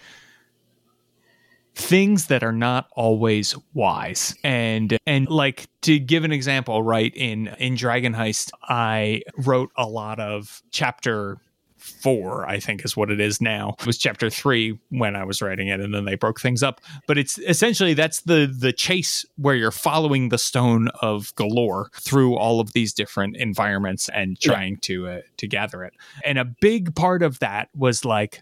things 1.75 2.27
that 2.27 2.43
are 2.43 2.53
not 2.53 2.87
always 2.93 3.55
wise. 3.73 4.35
And 4.43 4.97
and 5.05 5.29
like 5.29 5.67
to 5.81 5.99
give 5.99 6.23
an 6.23 6.31
example 6.31 6.81
right 6.81 7.13
in 7.15 7.47
in 7.59 7.75
dragon 7.75 8.13
heist 8.13 8.49
i 8.63 9.21
wrote 9.37 9.69
a 9.77 9.85
lot 9.85 10.19
of 10.19 10.63
chapter 10.71 11.37
four 11.77 12.47
i 12.47 12.59
think 12.59 12.83
is 12.83 12.97
what 12.97 13.11
it 13.11 13.19
is 13.19 13.39
now. 13.39 13.75
It 13.79 13.85
was 13.85 13.97
chapter 13.97 14.29
three 14.29 14.79
when 14.89 15.15
i 15.15 15.23
was 15.23 15.41
writing 15.41 15.67
it 15.67 15.79
and 15.79 15.93
then 15.93 16.05
they 16.05 16.15
broke 16.15 16.39
things 16.39 16.63
up. 16.63 16.81
But 17.07 17.17
it's 17.17 17.37
essentially 17.39 17.93
that's 17.93 18.21
the 18.21 18.51
the 18.57 18.73
chase 18.73 19.25
where 19.35 19.55
you're 19.55 19.69
following 19.69 20.29
the 20.29 20.37
stone 20.37 20.87
of 21.01 21.35
Golorr 21.35 21.93
through 21.93 22.37
all 22.37 22.59
of 22.59 22.73
these 22.73 22.93
different 22.93 23.35
environments 23.35 24.09
and 24.09 24.39
trying 24.39 24.77
to 24.77 25.07
uh, 25.07 25.21
to 25.37 25.47
gather 25.47 25.83
it. 25.83 25.93
And 26.23 26.39
a 26.39 26.45
big 26.45 26.95
part 26.95 27.21
of 27.21 27.39
that 27.39 27.69
was 27.75 28.05
like 28.05 28.41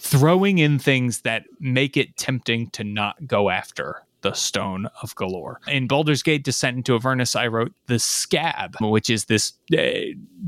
throwing 0.00 0.58
in 0.58 0.78
things 0.78 1.20
that 1.20 1.44
make 1.60 1.96
it 1.96 2.16
tempting 2.16 2.70
to 2.70 2.84
not 2.84 3.26
go 3.26 3.50
after 3.50 4.02
the 4.22 4.32
Stone 4.34 4.86
of 5.02 5.14
Golorr. 5.14 5.56
In 5.66 5.86
Baldur's 5.86 6.22
Gate 6.22 6.44
Descent 6.44 6.76
into 6.76 6.94
Avernus, 6.94 7.34
I 7.34 7.46
wrote 7.46 7.72
the 7.86 7.98
Scab, 7.98 8.76
which 8.80 9.08
is 9.08 9.26
this 9.26 9.54
uh, 9.76 9.80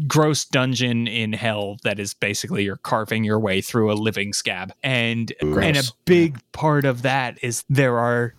gross 0.06 0.44
dungeon 0.44 1.06
in 1.06 1.32
hell 1.32 1.76
that 1.82 1.98
is 1.98 2.14
basically 2.14 2.64
you're 2.64 2.76
carving 2.76 3.24
your 3.24 3.38
way 3.38 3.60
through 3.60 3.92
a 3.92 3.94
living 3.94 4.32
scab. 4.32 4.72
And 4.82 5.32
and 5.40 5.76
a 5.76 5.84
big 6.04 6.38
part 6.52 6.84
of 6.84 7.02
that 7.02 7.38
is 7.42 7.64
there 7.68 7.98
are 7.98 8.34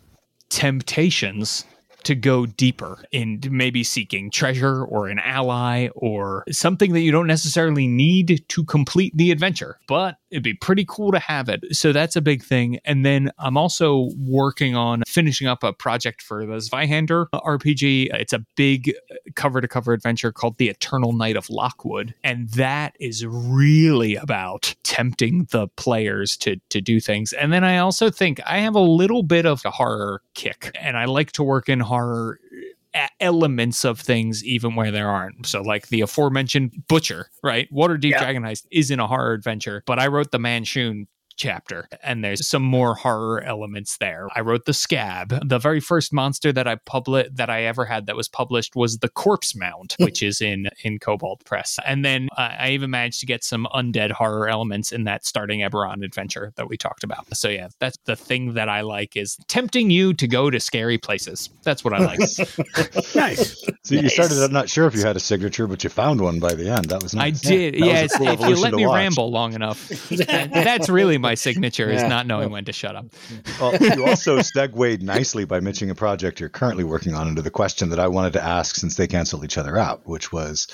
temptations 0.50 1.66
to 2.06 2.16
go 2.16 2.46
deeper 2.46 3.04
in 3.12 3.42
maybe 3.50 3.84
seeking 3.84 4.32
treasure 4.32 4.84
or 4.84 5.08
an 5.08 5.20
ally 5.20 5.88
or 5.96 6.44
something 6.52 6.94
that 6.94 7.02
you 7.02 7.12
don't 7.12 7.28
necessarily 7.28 7.88
need 7.88 8.44
to 8.48 8.64
complete 8.66 9.16
the 9.16 9.32
adventure, 9.32 9.80
but 9.88 10.18
it'd 10.30 10.44
be 10.44 10.54
pretty 10.54 10.86
cool 10.88 11.12
to 11.12 11.20
have 11.20 11.48
it. 11.50 11.64
So 11.76 11.92
that's 11.94 12.16
a 12.16 12.22
big 12.22 12.44
thing. 12.44 12.80
And 12.86 13.06
then 13.06 13.32
I'm 13.38 13.58
also 13.58 14.10
working 14.18 14.76
on 14.76 15.04
finishing 15.08 15.48
up 15.48 15.64
a 15.64 15.74
project 15.74 16.22
for 16.22 16.46
the 16.46 16.54
Zweihander 16.54 17.28
RPG. 17.34 18.10
It's 18.14 18.34
a 18.34 18.44
big 18.56 18.94
cover 19.36 19.62
to 19.62 19.68
cover 19.68 19.94
adventure 19.94 20.32
called 20.32 20.58
The 20.58 20.70
Eternal 20.70 21.14
Night 21.14 21.38
of 21.38 21.50
Lockwood. 21.50 22.14
And 22.24 22.50
that 22.50 22.96
is 23.00 23.26
really 23.26 24.16
about 24.16 24.76
tempting 24.84 25.48
the 25.52 25.68
players 25.70 26.38
to 26.38 26.58
to 26.70 26.82
do 26.82 27.00
things. 27.00 27.34
And 27.34 27.54
then 27.54 27.64
I 27.64 27.78
also 27.78 28.10
think 28.10 28.42
I 28.46 28.60
have 28.60 28.76
a 28.76 28.80
little 28.80 29.24
bit 29.24 29.46
of 29.46 29.64
a 29.66 29.72
horror 29.72 30.22
kick 30.34 30.72
and 30.80 30.98
I 30.98 31.06
like 31.06 31.32
to 31.34 31.44
work 31.44 31.70
in 31.70 31.80
horror 31.80 31.93
e- 32.96 33.00
elements 33.20 33.84
of 33.84 34.00
things 34.00 34.44
even 34.44 34.76
where 34.76 34.92
there 34.92 35.10
aren't 35.10 35.46
so 35.46 35.62
like 35.62 35.88
the 35.88 36.02
aforementioned 36.02 36.72
butcher 36.88 37.28
right 37.44 37.68
waterdeep 37.72 38.12
Yeah. 38.12 38.20
dragon 38.20 38.44
heist 38.44 38.66
isn't 38.72 39.00
a 39.00 39.08
horror 39.08 39.34
adventure 39.34 39.84
but 39.86 40.00
i 40.00 40.08
wrote 40.08 40.32
the 40.32 40.38
Manshoon 40.40 41.08
chapter 41.38 41.88
and 42.04 42.24
there's 42.24 42.46
some 42.48 42.62
more 42.64 42.96
horror 42.96 43.42
elements 43.44 43.98
there 43.98 44.28
i 44.36 44.42
wrote 44.42 44.66
the 44.66 44.74
scab 44.74 45.34
the 45.48 45.60
very 45.60 45.80
first 45.80 46.14
monster 46.14 46.52
that 46.52 46.68
i 46.68 46.76
published 46.86 47.36
that 47.36 47.50
i 47.50 47.64
ever 47.64 47.86
had 47.86 48.06
that 48.06 48.16
was 48.16 48.28
published 48.28 48.76
was 48.76 49.00
the 49.00 49.10
corpse 49.10 49.56
mound 49.56 49.96
which 50.00 50.22
is 50.24 50.42
in 50.42 50.68
in 50.84 51.00
Kobold 51.00 51.44
Press 51.46 51.80
and 51.86 52.04
then 52.06 52.30
uh, 52.38 52.50
i 52.60 52.70
even 52.70 52.90
managed 52.90 53.20
to 53.22 53.26
get 53.26 53.44
some 53.44 53.68
undead 53.74 54.12
horror 54.12 54.48
elements 54.48 54.92
in 54.92 55.04
that 55.06 55.26
starting 55.26 55.62
eberron 55.62 56.04
adventure 56.04 56.54
that 56.56 56.70
we 56.70 56.78
talked 56.78 57.04
about 57.04 57.26
so 57.36 57.50
yeah 57.50 57.68
that's 57.80 57.98
the 58.06 58.16
thing 58.16 58.54
that 58.54 58.70
i 58.70 58.82
like 58.82 59.16
is 59.16 59.38
tempting 59.48 59.90
you 59.90 60.14
to 60.14 60.28
go 60.28 60.50
to 60.50 60.60
scary 60.60 60.98
places 60.98 61.50
that's 61.64 61.84
what 61.84 61.94
i 61.94 62.00
like 62.00 62.20
Nice. 63.16 63.64
So 63.84 63.96
you 63.96 64.10
started. 64.10 64.38
I'm 64.44 64.52
not 64.54 64.70
sure 64.70 64.88
if 64.88 64.96
you 64.96 65.02
had 65.02 65.16
a 65.16 65.20
signature, 65.20 65.68
but 65.68 65.84
you 65.84 65.90
found 65.90 66.22
one 66.22 66.40
by 66.40 66.54
the 66.54 66.70
end. 66.70 66.86
That 66.86 67.04
was 67.04 67.14
nice. 67.14 67.46
I 67.46 67.50
did. 67.50 67.74
That 67.76 67.80
was 67.82 67.88
a 67.90 67.94
Yes. 67.94 68.18
cool 68.18 68.28
if 68.30 68.40
you 68.42 68.56
let 68.56 68.74
me 68.74 68.86
watch. 68.88 68.96
ramble 68.96 69.32
long 69.32 69.54
enough, 69.54 69.88
that's 70.10 70.90
really 70.90 71.18
my 71.24 71.34
signature 71.48 71.90
is 71.90 72.04
not 72.04 72.28
knowing 72.28 72.52
when 72.52 72.66
to 72.66 72.74
shut 72.74 72.96
up. 72.96 73.06
Well, 73.60 73.76
you 73.78 74.06
also 74.06 74.42
segued 74.42 75.02
nicely 75.02 75.46
by 75.46 75.60
mentioning 75.60 75.92
a 75.92 75.96
project 75.96 76.40
you're 76.40 76.50
currently 76.50 76.84
working 76.84 77.14
on 77.16 77.28
into 77.28 77.42
the 77.42 77.50
question 77.50 77.90
that 77.90 78.00
I 78.00 78.08
wanted 78.08 78.34
to 78.34 78.44
ask 78.44 78.76
since 78.76 78.96
they 78.96 79.08
canceled 79.08 79.46
each 79.46 79.58
other 79.58 79.78
out, 79.78 80.02
which 80.06 80.32
was 80.32 80.68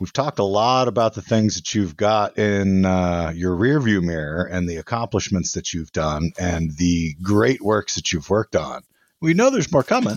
we've 0.00 0.12
talked 0.12 0.38
a 0.38 0.44
lot 0.44 0.88
about 0.88 1.14
the 1.14 1.22
things 1.22 1.54
that 1.54 1.74
you've 1.74 1.96
got 1.96 2.38
in 2.38 2.84
uh, 2.84 3.32
your 3.34 3.56
rearview 3.56 4.02
mirror 4.02 4.44
and 4.44 4.68
the 4.68 4.76
accomplishments 4.76 5.52
that 5.52 5.72
you've 5.72 5.92
done 5.92 6.32
and 6.38 6.76
the 6.76 7.14
great 7.22 7.62
works 7.62 7.94
that 7.94 8.12
you've 8.12 8.28
worked 8.28 8.56
on. 8.56 8.82
We 9.20 9.34
know 9.34 9.50
there's 9.50 9.72
more 9.72 9.84
coming. 9.84 10.16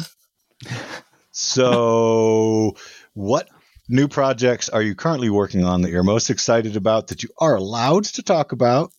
So, 1.31 2.75
what 3.13 3.47
new 3.87 4.07
projects 4.07 4.69
are 4.69 4.81
you 4.81 4.95
currently 4.95 5.29
working 5.29 5.63
on 5.63 5.81
that 5.81 5.91
you're 5.91 6.03
most 6.03 6.29
excited 6.29 6.75
about 6.75 7.07
that 7.07 7.23
you 7.23 7.29
are 7.39 7.55
allowed 7.55 8.05
to 8.05 8.23
talk 8.23 8.51
about 8.51 8.91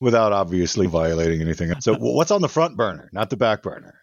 without 0.00 0.32
obviously 0.32 0.86
violating 0.86 1.40
anything? 1.40 1.72
So, 1.80 1.94
what's 1.94 2.30
on 2.30 2.42
the 2.42 2.48
front 2.48 2.76
burner, 2.76 3.08
not 3.12 3.30
the 3.30 3.36
back 3.36 3.62
burner? 3.62 3.94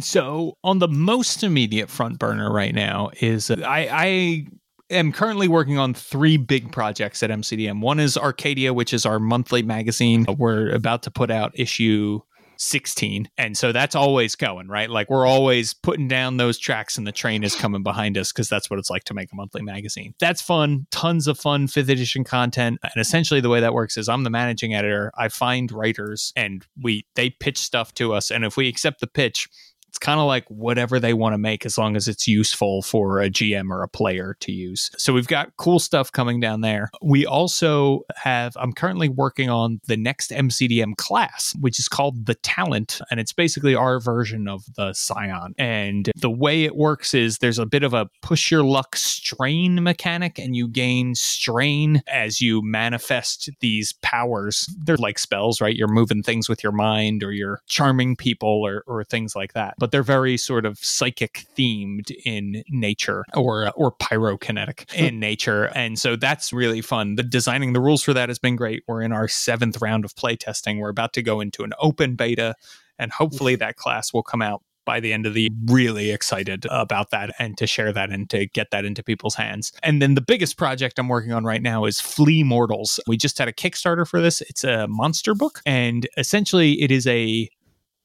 So, 0.00 0.56
on 0.64 0.78
the 0.78 0.88
most 0.88 1.42
immediate 1.42 1.90
front 1.90 2.18
burner 2.18 2.52
right 2.52 2.74
now 2.74 3.10
is 3.20 3.50
uh, 3.50 3.56
I, 3.64 3.88
I 3.90 4.46
am 4.90 5.12
currently 5.12 5.48
working 5.48 5.78
on 5.78 5.94
three 5.94 6.36
big 6.36 6.72
projects 6.72 7.22
at 7.22 7.30
MCDM. 7.30 7.80
One 7.80 8.00
is 8.00 8.16
Arcadia, 8.16 8.72
which 8.72 8.92
is 8.92 9.04
our 9.04 9.18
monthly 9.18 9.62
magazine. 9.62 10.26
We're 10.38 10.70
about 10.70 11.02
to 11.04 11.10
put 11.10 11.30
out 11.30 11.52
issue 11.54 12.20
16. 12.62 13.28
And 13.36 13.56
so 13.56 13.72
that's 13.72 13.94
always 13.94 14.36
going, 14.36 14.68
right? 14.68 14.88
Like 14.88 15.10
we're 15.10 15.26
always 15.26 15.74
putting 15.74 16.08
down 16.08 16.36
those 16.36 16.58
tracks 16.58 16.96
and 16.96 17.06
the 17.06 17.12
train 17.12 17.44
is 17.44 17.54
coming 17.54 17.82
behind 17.82 18.16
us 18.16 18.32
because 18.32 18.48
that's 18.48 18.70
what 18.70 18.78
it's 18.78 18.90
like 18.90 19.04
to 19.04 19.14
make 19.14 19.32
a 19.32 19.36
monthly 19.36 19.62
magazine. 19.62 20.14
That's 20.18 20.40
fun. 20.40 20.86
Tons 20.90 21.26
of 21.26 21.38
fun 21.38 21.66
fifth 21.66 21.88
edition 21.88 22.24
content. 22.24 22.78
And 22.82 23.00
essentially 23.00 23.40
the 23.40 23.48
way 23.48 23.60
that 23.60 23.74
works 23.74 23.96
is 23.96 24.08
I'm 24.08 24.24
the 24.24 24.30
managing 24.30 24.74
editor. 24.74 25.10
I 25.16 25.28
find 25.28 25.70
writers 25.72 26.32
and 26.36 26.64
we 26.80 27.06
they 27.14 27.30
pitch 27.30 27.58
stuff 27.58 27.92
to 27.94 28.14
us. 28.14 28.30
And 28.30 28.44
if 28.44 28.56
we 28.56 28.68
accept 28.68 29.00
the 29.00 29.06
pitch, 29.06 29.48
it's 29.92 29.98
kind 29.98 30.18
of 30.18 30.26
like 30.26 30.46
whatever 30.48 30.98
they 30.98 31.12
want 31.12 31.34
to 31.34 31.38
make 31.38 31.66
as 31.66 31.76
long 31.76 31.96
as 31.96 32.08
it's 32.08 32.26
useful 32.26 32.80
for 32.80 33.20
a 33.20 33.28
GM 33.28 33.68
or 33.70 33.82
a 33.82 33.88
player 33.88 34.38
to 34.40 34.50
use. 34.50 34.90
So 34.96 35.12
we've 35.12 35.28
got 35.28 35.54
cool 35.58 35.78
stuff 35.78 36.10
coming 36.10 36.40
down 36.40 36.62
there. 36.62 36.88
We 37.02 37.26
also 37.26 38.06
have, 38.16 38.56
I'm 38.56 38.72
currently 38.72 39.10
working 39.10 39.50
on 39.50 39.80
the 39.88 39.98
next 39.98 40.30
MCDM 40.30 40.96
class, 40.96 41.54
which 41.60 41.78
is 41.78 41.88
called 41.88 42.24
the 42.24 42.36
Talent. 42.36 43.02
And 43.10 43.20
it's 43.20 43.34
basically 43.34 43.74
our 43.74 44.00
version 44.00 44.48
of 44.48 44.64
the 44.76 44.92
Psion. 44.92 45.52
And 45.58 46.10
the 46.16 46.30
way 46.30 46.64
it 46.64 46.74
works 46.74 47.12
is 47.12 47.36
there's 47.38 47.58
a 47.58 47.66
bit 47.66 47.82
of 47.82 47.92
a 47.92 48.08
push 48.22 48.50
your 48.50 48.64
luck 48.64 48.96
strain 48.96 49.82
mechanic, 49.82 50.38
and 50.38 50.56
you 50.56 50.68
gain 50.68 51.14
strain 51.14 52.02
as 52.06 52.40
you 52.40 52.62
manifest 52.62 53.50
these 53.60 53.92
powers. 54.00 54.66
They're 54.78 54.96
like 54.96 55.18
spells, 55.18 55.60
right? 55.60 55.76
You're 55.76 55.86
moving 55.86 56.22
things 56.22 56.48
with 56.48 56.62
your 56.62 56.72
mind 56.72 57.22
or 57.22 57.32
you're 57.32 57.60
charming 57.66 58.16
people 58.16 58.66
or, 58.66 58.84
or 58.86 59.04
things 59.04 59.36
like 59.36 59.52
that 59.52 59.74
but 59.82 59.90
they're 59.90 60.04
very 60.04 60.36
sort 60.36 60.64
of 60.64 60.78
psychic 60.78 61.44
themed 61.58 62.12
in 62.24 62.62
nature 62.68 63.24
or 63.34 63.66
uh, 63.66 63.70
or 63.70 63.90
pyrokinetic 63.90 64.88
hmm. 64.92 65.06
in 65.06 65.18
nature, 65.18 65.64
and 65.74 65.98
so 65.98 66.14
that's 66.14 66.52
really 66.52 66.80
fun. 66.80 67.16
The 67.16 67.24
designing 67.24 67.72
the 67.72 67.80
rules 67.80 68.00
for 68.04 68.14
that 68.14 68.28
has 68.28 68.38
been 68.38 68.54
great. 68.54 68.84
We're 68.86 69.02
in 69.02 69.10
our 69.10 69.26
seventh 69.26 69.82
round 69.82 70.04
of 70.04 70.14
playtesting. 70.14 70.78
We're 70.78 70.88
about 70.88 71.14
to 71.14 71.22
go 71.22 71.40
into 71.40 71.64
an 71.64 71.72
open 71.80 72.14
beta, 72.14 72.54
and 72.96 73.10
hopefully 73.10 73.56
that 73.56 73.74
class 73.74 74.12
will 74.12 74.22
come 74.22 74.40
out 74.40 74.62
by 74.84 75.00
the 75.00 75.12
end 75.12 75.26
of 75.26 75.34
the 75.34 75.42
year. 75.42 75.50
really 75.66 76.12
excited 76.12 76.64
about 76.70 77.10
that 77.10 77.34
and 77.40 77.58
to 77.58 77.66
share 77.66 77.92
that 77.92 78.10
and 78.10 78.30
to 78.30 78.46
get 78.46 78.70
that 78.70 78.84
into 78.84 79.02
people's 79.02 79.34
hands. 79.34 79.72
And 79.82 80.00
then 80.00 80.14
the 80.14 80.20
biggest 80.20 80.56
project 80.56 80.96
I'm 81.00 81.08
working 81.08 81.32
on 81.32 81.44
right 81.44 81.62
now 81.62 81.86
is 81.86 82.00
Flee 82.00 82.44
Mortals. 82.44 83.00
We 83.08 83.16
just 83.16 83.38
had 83.38 83.48
a 83.48 83.52
Kickstarter 83.52 84.06
for 84.06 84.20
this. 84.20 84.40
It's 84.42 84.64
a 84.64 84.86
monster 84.88 85.34
book 85.34 85.60
and 85.66 86.08
essentially 86.16 86.80
it 86.82 86.90
is 86.90 87.06
a 87.06 87.48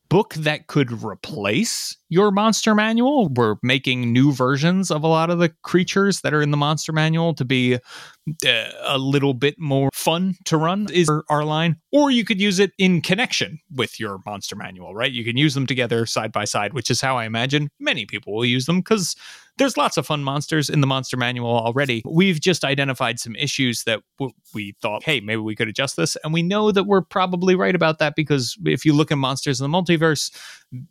book 0.10 0.34
that 0.36 0.68
could 0.68 1.04
replace 1.04 1.96
your 2.10 2.32
monster 2.32 2.74
manual. 2.74 3.30
We're 3.30 3.56
making 3.62 4.14
new 4.14 4.32
versions 4.32 4.92
of 4.92 5.04
a 5.04 5.08
lot 5.08 5.30
of 5.30 5.40
the 5.40 5.50
creatures 5.64 6.22
that 6.22 6.34
are 6.34 6.42
in 6.42 6.52
the 6.52 6.58
monster 6.58 6.92
manual 6.94 7.34
to 7.36 7.46
be 7.46 7.80
uh, 8.46 8.72
a 8.82 8.98
little 8.98 9.34
bit 9.34 9.60
more 9.60 9.90
fun 9.94 10.36
to 10.46 10.58
run 10.58 10.88
is 10.92 11.10
our 11.30 11.44
line 11.44 11.78
or 11.92 12.12
you 12.12 12.24
could 12.24 12.42
use 12.42 12.60
it 12.60 12.72
in 12.78 13.02
connection 13.02 13.60
with 13.74 14.00
your 14.00 14.20
monster 14.26 14.56
manual 14.56 14.94
right 14.94 15.12
you 15.12 15.24
can 15.24 15.38
use 15.38 15.54
them 15.54 15.66
together 15.66 16.06
side 16.06 16.32
by 16.32 16.46
side 16.46 16.74
which 16.74 16.90
is 16.90 17.02
how 17.02 17.18
i 17.18 17.26
imagine 17.26 17.70
many 17.80 18.06
people 18.06 18.36
will 18.36 18.46
use 18.46 18.66
them 18.66 18.80
because 18.80 19.16
there's 19.58 19.76
lots 19.76 19.98
of 19.98 20.06
fun 20.06 20.24
monsters 20.24 20.70
in 20.70 20.82
the 20.82 20.88
monster 20.88 21.18
manual 21.18 21.50
already. 21.50 22.04
We've 22.06 22.40
just 22.40 22.64
identified 22.64 23.20
some 23.20 23.36
issues 23.36 23.84
that 23.84 24.02
w- 24.20 24.34
we 24.54 24.76
thought, 24.82 25.04
hey, 25.04 25.20
maybe 25.20 25.42
we 25.42 25.56
could 25.56 25.68
adjust 25.68 25.98
this. 25.98 26.16
And 26.24 26.32
we 26.32 26.44
know 26.44 26.72
that 26.72 26.84
we're 26.84 27.02
probably 27.02 27.56
right 27.56 27.76
about 27.76 28.00
that 28.00 28.16
because 28.16 28.58
if 28.66 28.86
you 28.86 28.94
look 28.94 29.12
at 29.12 29.18
monsters 29.18 29.60
in 29.60 29.70
the 29.70 29.76
multiverse, 29.76 30.32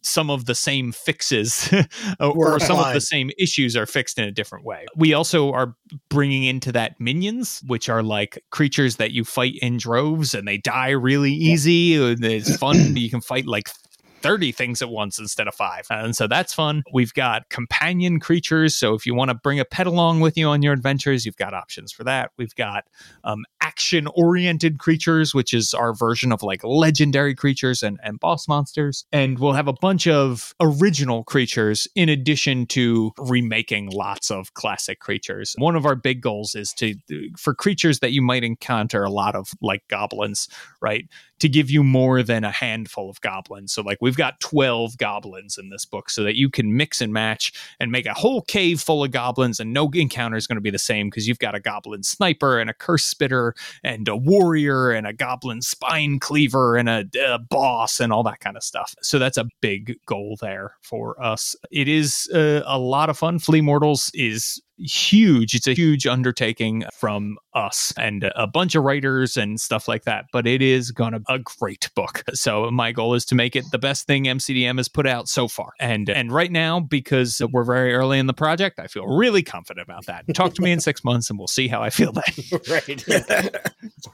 some 0.02 0.30
of 0.30 0.46
the 0.46 0.54
same 0.54 0.90
fixes 0.90 1.72
or, 2.20 2.54
or 2.54 2.60
some 2.60 2.78
of 2.78 2.92
the 2.92 3.00
same 3.00 3.30
issues 3.38 3.76
are 3.76 3.86
fixed 3.86 4.18
in 4.18 4.24
a 4.24 4.32
different 4.32 4.64
way. 4.64 4.86
We 4.96 5.14
also 5.14 5.52
are 5.52 5.76
bringing 6.08 6.44
into 6.44 6.72
that 6.72 6.98
minions, 7.26 7.62
which 7.66 7.88
are 7.88 8.02
like 8.02 8.42
creatures 8.50 8.96
that 8.96 9.12
you 9.12 9.24
fight 9.24 9.54
in 9.60 9.76
droves 9.76 10.34
and 10.34 10.46
they 10.46 10.58
die 10.58 10.90
really 10.90 11.32
easy. 11.32 11.94
It's 11.94 12.56
fun. 12.56 12.76
you 12.96 13.10
can 13.10 13.20
fight 13.20 13.46
like 13.46 13.68
30 14.20 14.52
things 14.52 14.82
at 14.82 14.88
once 14.88 15.18
instead 15.18 15.48
of 15.48 15.54
five. 15.54 15.86
And 15.90 16.16
so 16.16 16.26
that's 16.26 16.54
fun. 16.54 16.82
We've 16.92 17.14
got 17.14 17.48
companion 17.48 18.20
creatures. 18.20 18.74
So 18.74 18.94
if 18.94 19.06
you 19.06 19.14
want 19.14 19.30
to 19.30 19.34
bring 19.34 19.60
a 19.60 19.64
pet 19.64 19.86
along 19.86 20.20
with 20.20 20.36
you 20.36 20.48
on 20.48 20.62
your 20.62 20.72
adventures, 20.72 21.24
you've 21.24 21.36
got 21.36 21.54
options 21.54 21.92
for 21.92 22.04
that. 22.04 22.30
We've 22.36 22.54
got 22.54 22.84
um, 23.24 23.44
action 23.60 24.06
oriented 24.14 24.78
creatures, 24.78 25.34
which 25.34 25.52
is 25.52 25.74
our 25.74 25.94
version 25.94 26.32
of 26.32 26.42
like 26.42 26.62
legendary 26.64 27.34
creatures 27.34 27.82
and, 27.82 27.98
and 28.02 28.18
boss 28.20 28.48
monsters. 28.48 29.04
And 29.12 29.38
we'll 29.38 29.52
have 29.52 29.68
a 29.68 29.72
bunch 29.72 30.06
of 30.06 30.54
original 30.60 31.24
creatures 31.24 31.88
in 31.94 32.08
addition 32.08 32.66
to 32.66 33.12
remaking 33.18 33.90
lots 33.90 34.30
of 34.30 34.54
classic 34.54 35.00
creatures. 35.00 35.54
One 35.58 35.76
of 35.76 35.86
our 35.86 35.96
big 35.96 36.20
goals 36.20 36.54
is 36.54 36.72
to, 36.74 36.94
for 37.36 37.54
creatures 37.54 38.00
that 38.00 38.12
you 38.12 38.22
might 38.22 38.44
encounter 38.44 39.02
a 39.02 39.10
lot 39.10 39.34
of, 39.34 39.50
like 39.60 39.86
goblins, 39.88 40.48
right? 40.80 41.06
to 41.38 41.48
give 41.48 41.70
you 41.70 41.82
more 41.82 42.22
than 42.22 42.44
a 42.44 42.50
handful 42.50 43.10
of 43.10 43.20
goblins. 43.20 43.72
So, 43.72 43.82
like, 43.82 43.98
we've 44.00 44.15
got 44.16 44.40
12 44.40 44.98
goblins 44.98 45.58
in 45.58 45.68
this 45.68 45.84
book 45.84 46.10
so 46.10 46.22
that 46.22 46.36
you 46.36 46.50
can 46.50 46.76
mix 46.76 47.00
and 47.00 47.12
match 47.12 47.52
and 47.80 47.92
make 47.92 48.06
a 48.06 48.14
whole 48.14 48.42
cave 48.42 48.80
full 48.80 49.04
of 49.04 49.10
goblins, 49.10 49.60
and 49.60 49.72
no 49.72 49.90
encounter 49.94 50.36
is 50.36 50.46
going 50.46 50.56
to 50.56 50.62
be 50.62 50.70
the 50.70 50.78
same 50.78 51.08
because 51.08 51.28
you've 51.28 51.38
got 51.38 51.54
a 51.54 51.60
goblin 51.60 52.02
sniper 52.02 52.58
and 52.58 52.70
a 52.70 52.74
curse 52.74 53.04
spitter 53.04 53.54
and 53.82 54.08
a 54.08 54.16
warrior 54.16 54.90
and 54.90 55.06
a 55.06 55.12
goblin 55.12 55.62
spine 55.62 56.18
cleaver 56.18 56.76
and 56.76 56.88
a, 56.88 57.04
a 57.28 57.38
boss 57.38 58.00
and 58.00 58.12
all 58.12 58.22
that 58.22 58.40
kind 58.40 58.56
of 58.56 58.62
stuff. 58.62 58.94
So, 59.02 59.18
that's 59.18 59.38
a 59.38 59.46
big 59.60 59.96
goal 60.06 60.36
there 60.40 60.74
for 60.82 61.20
us. 61.22 61.56
It 61.70 61.88
is 61.88 62.30
uh, 62.34 62.62
a 62.66 62.78
lot 62.78 63.10
of 63.10 63.18
fun. 63.18 63.38
Flee 63.38 63.60
Mortals 63.60 64.10
is 64.14 64.60
huge. 64.78 65.54
It's 65.54 65.66
a 65.66 65.72
huge 65.72 66.06
undertaking 66.06 66.84
from 66.92 67.38
us 67.54 67.92
and 67.98 68.30
a 68.34 68.46
bunch 68.46 68.74
of 68.74 68.84
writers 68.84 69.36
and 69.36 69.60
stuff 69.60 69.88
like 69.88 70.04
that. 70.04 70.26
But 70.32 70.46
it 70.46 70.62
is 70.62 70.90
gonna 70.90 71.20
a 71.28 71.38
great 71.38 71.90
book. 71.94 72.22
So 72.34 72.70
my 72.70 72.92
goal 72.92 73.14
is 73.14 73.24
to 73.26 73.34
make 73.34 73.56
it 73.56 73.64
the 73.72 73.78
best 73.78 74.06
thing 74.06 74.24
MCDM 74.24 74.76
has 74.76 74.88
put 74.88 75.06
out 75.06 75.28
so 75.28 75.48
far. 75.48 75.72
And 75.80 76.08
and 76.08 76.32
right 76.32 76.52
now, 76.52 76.80
because 76.80 77.40
we're 77.52 77.64
very 77.64 77.94
early 77.94 78.18
in 78.18 78.26
the 78.26 78.34
project, 78.34 78.78
I 78.78 78.86
feel 78.86 79.06
really 79.06 79.42
confident 79.42 79.84
about 79.86 80.06
that. 80.06 80.24
Talk 80.34 80.54
to 80.54 80.62
me 80.62 80.72
in 80.72 80.80
six 80.86 81.04
months 81.04 81.30
and 81.30 81.38
we'll 81.38 81.48
see 81.48 81.68
how 81.68 81.82
I 81.82 81.90
feel 81.90 82.12
then. 82.12 82.60
right. 82.68 83.04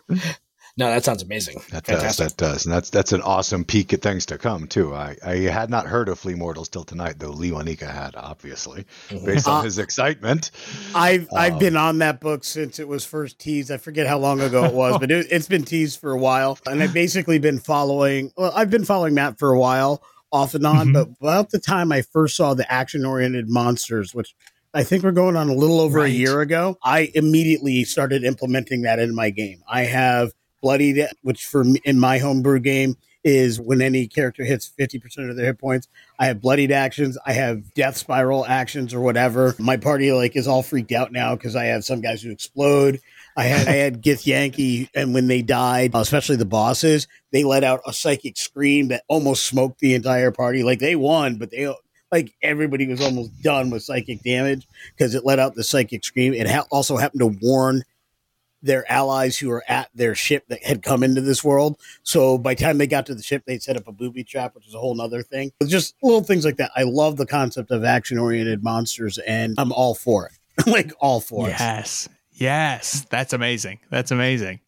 No, 0.78 0.86
that 0.86 1.04
sounds 1.04 1.22
amazing. 1.22 1.56
That 1.70 1.84
Fantastic. 1.84 2.00
does. 2.00 2.16
That 2.16 2.36
does, 2.36 2.64
and 2.64 2.74
that's 2.74 2.88
that's 2.88 3.12
an 3.12 3.20
awesome 3.20 3.62
peek 3.62 3.92
at 3.92 4.00
things 4.00 4.24
to 4.26 4.38
come 4.38 4.66
too. 4.66 4.94
I, 4.94 5.16
I 5.22 5.36
had 5.36 5.68
not 5.68 5.86
heard 5.86 6.08
of 6.08 6.18
Flee 6.18 6.34
Mortals 6.34 6.70
till 6.70 6.84
tonight, 6.84 7.16
though 7.18 7.30
Lee 7.30 7.50
Wanika 7.50 7.92
had, 7.92 8.16
obviously, 8.16 8.86
mm-hmm. 9.10 9.26
based 9.26 9.46
on 9.46 9.60
uh, 9.60 9.62
his 9.64 9.78
excitement. 9.78 10.50
I've 10.94 11.24
um, 11.24 11.38
I've 11.38 11.58
been 11.58 11.76
on 11.76 11.98
that 11.98 12.20
book 12.20 12.42
since 12.42 12.78
it 12.78 12.88
was 12.88 13.04
first 13.04 13.38
teased. 13.38 13.70
I 13.70 13.76
forget 13.76 14.06
how 14.06 14.18
long 14.18 14.40
ago 14.40 14.64
it 14.64 14.72
was, 14.72 14.98
but 14.98 15.10
it, 15.10 15.30
has 15.30 15.46
been 15.46 15.64
teased 15.64 16.00
for 16.00 16.12
a 16.12 16.18
while, 16.18 16.58
and 16.66 16.82
I've 16.82 16.94
basically 16.94 17.38
been 17.38 17.58
following. 17.58 18.32
Well, 18.34 18.52
I've 18.54 18.70
been 18.70 18.86
following 18.86 19.12
Matt 19.12 19.38
for 19.38 19.50
a 19.50 19.58
while, 19.58 20.02
off 20.32 20.54
and 20.54 20.66
on. 20.66 20.88
Mm-hmm. 20.88 20.92
But 20.92 21.08
about 21.20 21.50
the 21.50 21.60
time 21.60 21.92
I 21.92 22.00
first 22.00 22.34
saw 22.34 22.54
the 22.54 22.70
action 22.72 23.04
oriented 23.04 23.50
monsters, 23.50 24.14
which 24.14 24.34
I 24.72 24.84
think 24.84 25.04
we're 25.04 25.12
going 25.12 25.36
on 25.36 25.50
a 25.50 25.54
little 25.54 25.80
over 25.80 25.98
right. 25.98 26.10
a 26.10 26.14
year 26.14 26.40
ago. 26.40 26.78
I 26.82 27.10
immediately 27.14 27.84
started 27.84 28.24
implementing 28.24 28.82
that 28.82 28.98
in 28.98 29.14
my 29.14 29.28
game. 29.28 29.62
I 29.68 29.82
have 29.82 30.32
bloodied, 30.62 31.06
which 31.22 31.44
for 31.44 31.64
me, 31.64 31.80
in 31.84 31.98
my 31.98 32.18
homebrew 32.18 32.60
game 32.60 32.96
is 33.24 33.60
when 33.60 33.80
any 33.80 34.06
character 34.06 34.44
hits 34.44 34.70
50% 34.78 35.30
of 35.30 35.36
their 35.36 35.46
hit 35.46 35.58
points. 35.58 35.88
I 36.18 36.26
have 36.26 36.40
bloodied 36.40 36.72
actions. 36.72 37.16
I 37.24 37.32
have 37.34 37.72
death 37.74 37.96
spiral 37.96 38.44
actions 38.46 38.94
or 38.94 39.00
whatever. 39.00 39.54
My 39.58 39.76
party 39.76 40.12
like 40.12 40.36
is 40.36 40.48
all 40.48 40.62
freaked 40.62 40.92
out 40.92 41.12
now 41.12 41.34
because 41.36 41.54
I 41.54 41.66
have 41.66 41.84
some 41.84 42.00
guys 42.00 42.22
who 42.22 42.30
explode. 42.30 43.00
I 43.36 43.44
had 43.44 43.68
I 43.68 43.72
had 43.72 44.02
Githyanki, 44.02 44.88
and 44.94 45.14
when 45.14 45.26
they 45.26 45.40
died, 45.42 45.92
especially 45.94 46.36
the 46.36 46.44
bosses, 46.44 47.06
they 47.30 47.44
let 47.44 47.64
out 47.64 47.80
a 47.86 47.92
psychic 47.92 48.36
scream 48.36 48.88
that 48.88 49.04
almost 49.08 49.46
smoked 49.46 49.78
the 49.78 49.94
entire 49.94 50.32
party. 50.32 50.62
Like 50.62 50.80
they 50.80 50.96
won, 50.96 51.36
but 51.36 51.50
they 51.50 51.72
like 52.10 52.34
everybody 52.42 52.86
was 52.86 53.00
almost 53.00 53.42
done 53.42 53.70
with 53.70 53.82
psychic 53.82 54.22
damage 54.22 54.66
because 54.96 55.14
it 55.14 55.24
let 55.24 55.38
out 55.38 55.54
the 55.54 55.64
psychic 55.64 56.04
scream. 56.04 56.34
It 56.34 56.48
ha- 56.48 56.66
also 56.70 56.96
happened 56.96 57.20
to 57.20 57.38
warn 57.40 57.84
their 58.62 58.90
allies 58.90 59.38
who 59.38 59.48
were 59.48 59.64
at 59.68 59.90
their 59.94 60.14
ship 60.14 60.44
that 60.48 60.62
had 60.62 60.82
come 60.82 61.02
into 61.02 61.20
this 61.20 61.42
world. 61.42 61.78
So 62.02 62.38
by 62.38 62.54
the 62.54 62.62
time 62.62 62.78
they 62.78 62.86
got 62.86 63.06
to 63.06 63.14
the 63.14 63.22
ship, 63.22 63.42
they'd 63.46 63.62
set 63.62 63.76
up 63.76 63.88
a 63.88 63.92
booby 63.92 64.24
trap, 64.24 64.54
which 64.54 64.66
is 64.66 64.74
a 64.74 64.78
whole 64.78 64.94
nother 64.94 65.22
thing. 65.22 65.52
Just 65.66 65.94
little 66.02 66.22
things 66.22 66.44
like 66.44 66.56
that. 66.56 66.70
I 66.76 66.84
love 66.84 67.16
the 67.16 67.26
concept 67.26 67.70
of 67.70 67.84
action 67.84 68.18
oriented 68.18 68.62
monsters 68.62 69.18
and 69.18 69.54
I'm 69.58 69.72
all 69.72 69.94
for 69.94 70.26
it. 70.26 70.66
like 70.66 70.92
all 71.00 71.20
for 71.20 71.48
yes. 71.48 71.60
it. 71.60 71.64
Yes. 71.64 72.08
Yes. 72.34 73.06
That's 73.10 73.32
amazing. 73.32 73.80
That's 73.90 74.10
amazing. 74.10 74.60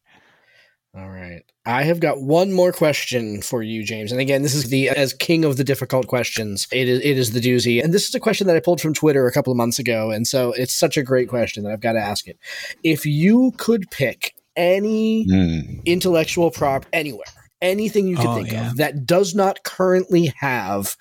All 0.96 1.10
right. 1.10 1.42
I 1.66 1.82
have 1.82 1.98
got 1.98 2.22
one 2.22 2.52
more 2.52 2.70
question 2.70 3.42
for 3.42 3.62
you, 3.62 3.82
James. 3.82 4.12
And 4.12 4.20
again, 4.20 4.42
this 4.42 4.54
is 4.54 4.68
the 4.70 4.90
as 4.90 5.12
king 5.12 5.44
of 5.44 5.56
the 5.56 5.64
difficult 5.64 6.06
questions. 6.06 6.68
It 6.70 6.88
is 6.88 7.00
it 7.00 7.18
is 7.18 7.32
the 7.32 7.40
doozy. 7.40 7.82
And 7.82 7.92
this 7.92 8.08
is 8.08 8.14
a 8.14 8.20
question 8.20 8.46
that 8.46 8.54
I 8.54 8.60
pulled 8.60 8.80
from 8.80 8.94
Twitter 8.94 9.26
a 9.26 9.32
couple 9.32 9.50
of 9.50 9.56
months 9.56 9.80
ago. 9.80 10.12
And 10.12 10.26
so 10.26 10.52
it's 10.52 10.74
such 10.74 10.96
a 10.96 11.02
great 11.02 11.28
question 11.28 11.64
that 11.64 11.72
I've 11.72 11.80
got 11.80 11.94
to 11.94 12.00
ask 12.00 12.28
it. 12.28 12.38
If 12.84 13.06
you 13.06 13.52
could 13.56 13.90
pick 13.90 14.34
any 14.54 15.26
mm. 15.26 15.84
intellectual 15.84 16.52
prop 16.52 16.86
anywhere, 16.92 17.24
anything 17.60 18.06
you 18.06 18.16
could 18.16 18.26
oh, 18.26 18.34
think 18.36 18.52
yeah. 18.52 18.70
of 18.70 18.76
that 18.76 19.04
does 19.04 19.34
not 19.34 19.64
currently 19.64 20.32
have 20.36 20.96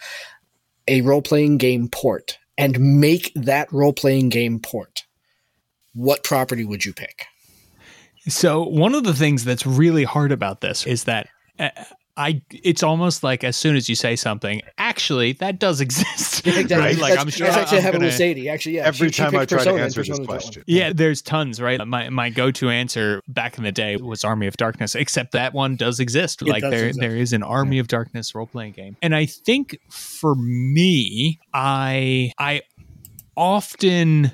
a 0.88 1.02
role 1.02 1.22
playing 1.22 1.58
game 1.58 1.88
port 1.88 2.40
and 2.58 2.80
make 3.00 3.32
that 3.36 3.72
role 3.72 3.94
playing 3.94 4.30
game 4.30 4.60
port, 4.60 5.04
what 5.94 6.24
property 6.24 6.66
would 6.66 6.84
you 6.84 6.94
pick? 6.94 7.28
So 8.28 8.64
one 8.64 8.96
of 8.96 9.04
the 9.04 9.14
things 9.14 9.44
that's 9.44 9.66
really 9.66 10.04
hard 10.04 10.32
about 10.32 10.62
this 10.62 10.88
is 10.88 11.06
that 11.06 11.28
uh, 11.60 11.70
I 12.16 12.42
it's 12.52 12.84
almost 12.84 13.24
like 13.24 13.44
as 13.44 13.58
soon 13.58 13.76
as 13.76 13.90
you 13.90 13.96
say 13.96 14.16
something, 14.16 14.62
actually 14.78 15.34
that 15.34 15.60
does 15.60 15.82
exist. 15.82 16.46
Yeah, 16.46 16.60
exactly. 16.60 16.78
Right? 16.78 16.98
Like 16.98 17.14
that's, 17.14 17.24
I'm 17.24 17.30
sure 17.30 17.48
that's 17.48 17.58
actually 17.58 17.82
happened 17.82 18.04
with 18.04 18.14
Sadie. 18.14 18.50
Actually, 18.50 18.76
yeah. 18.76 18.86
Every 18.86 19.10
she, 19.10 19.22
time 19.22 19.32
she 19.32 19.38
I 19.38 19.46
try 19.46 19.64
to 19.64 19.72
answer 19.72 20.04
this 20.04 20.20
question, 20.20 20.64
yeah, 20.68 20.94
there's 20.94 21.22
tons. 21.22 21.60
Right. 21.60 21.86
My 21.88 22.10
my 22.10 22.30
go 22.30 22.52
to 22.52 22.70
answer 22.70 23.22
back 23.28 23.58
in 23.58 23.64
the 23.64 23.72
day 23.72 23.98
was 23.98 24.24
Army 24.24 24.48
of 24.48 24.58
Darkness, 24.58 24.96
except 24.96 25.32
that 25.32 25.54
one 25.54 25.76
does 25.76 26.00
exist. 26.00 26.42
It 26.44 26.48
like 26.48 26.62
does 26.62 26.72
there 26.72 26.88
exist. 26.88 27.00
there 27.00 27.16
is 27.16 27.34
an 27.34 27.44
Army 27.44 27.78
yeah. 27.78 27.82
of 27.82 27.88
Darkness 27.88 28.36
role 28.36 28.48
playing 28.48 28.74
game, 28.74 28.96
and 29.02 29.16
I 29.16 29.26
think 29.26 29.80
for 29.90 30.36
me, 30.36 31.40
I 31.54 32.32
I 32.38 32.62
often 33.36 34.32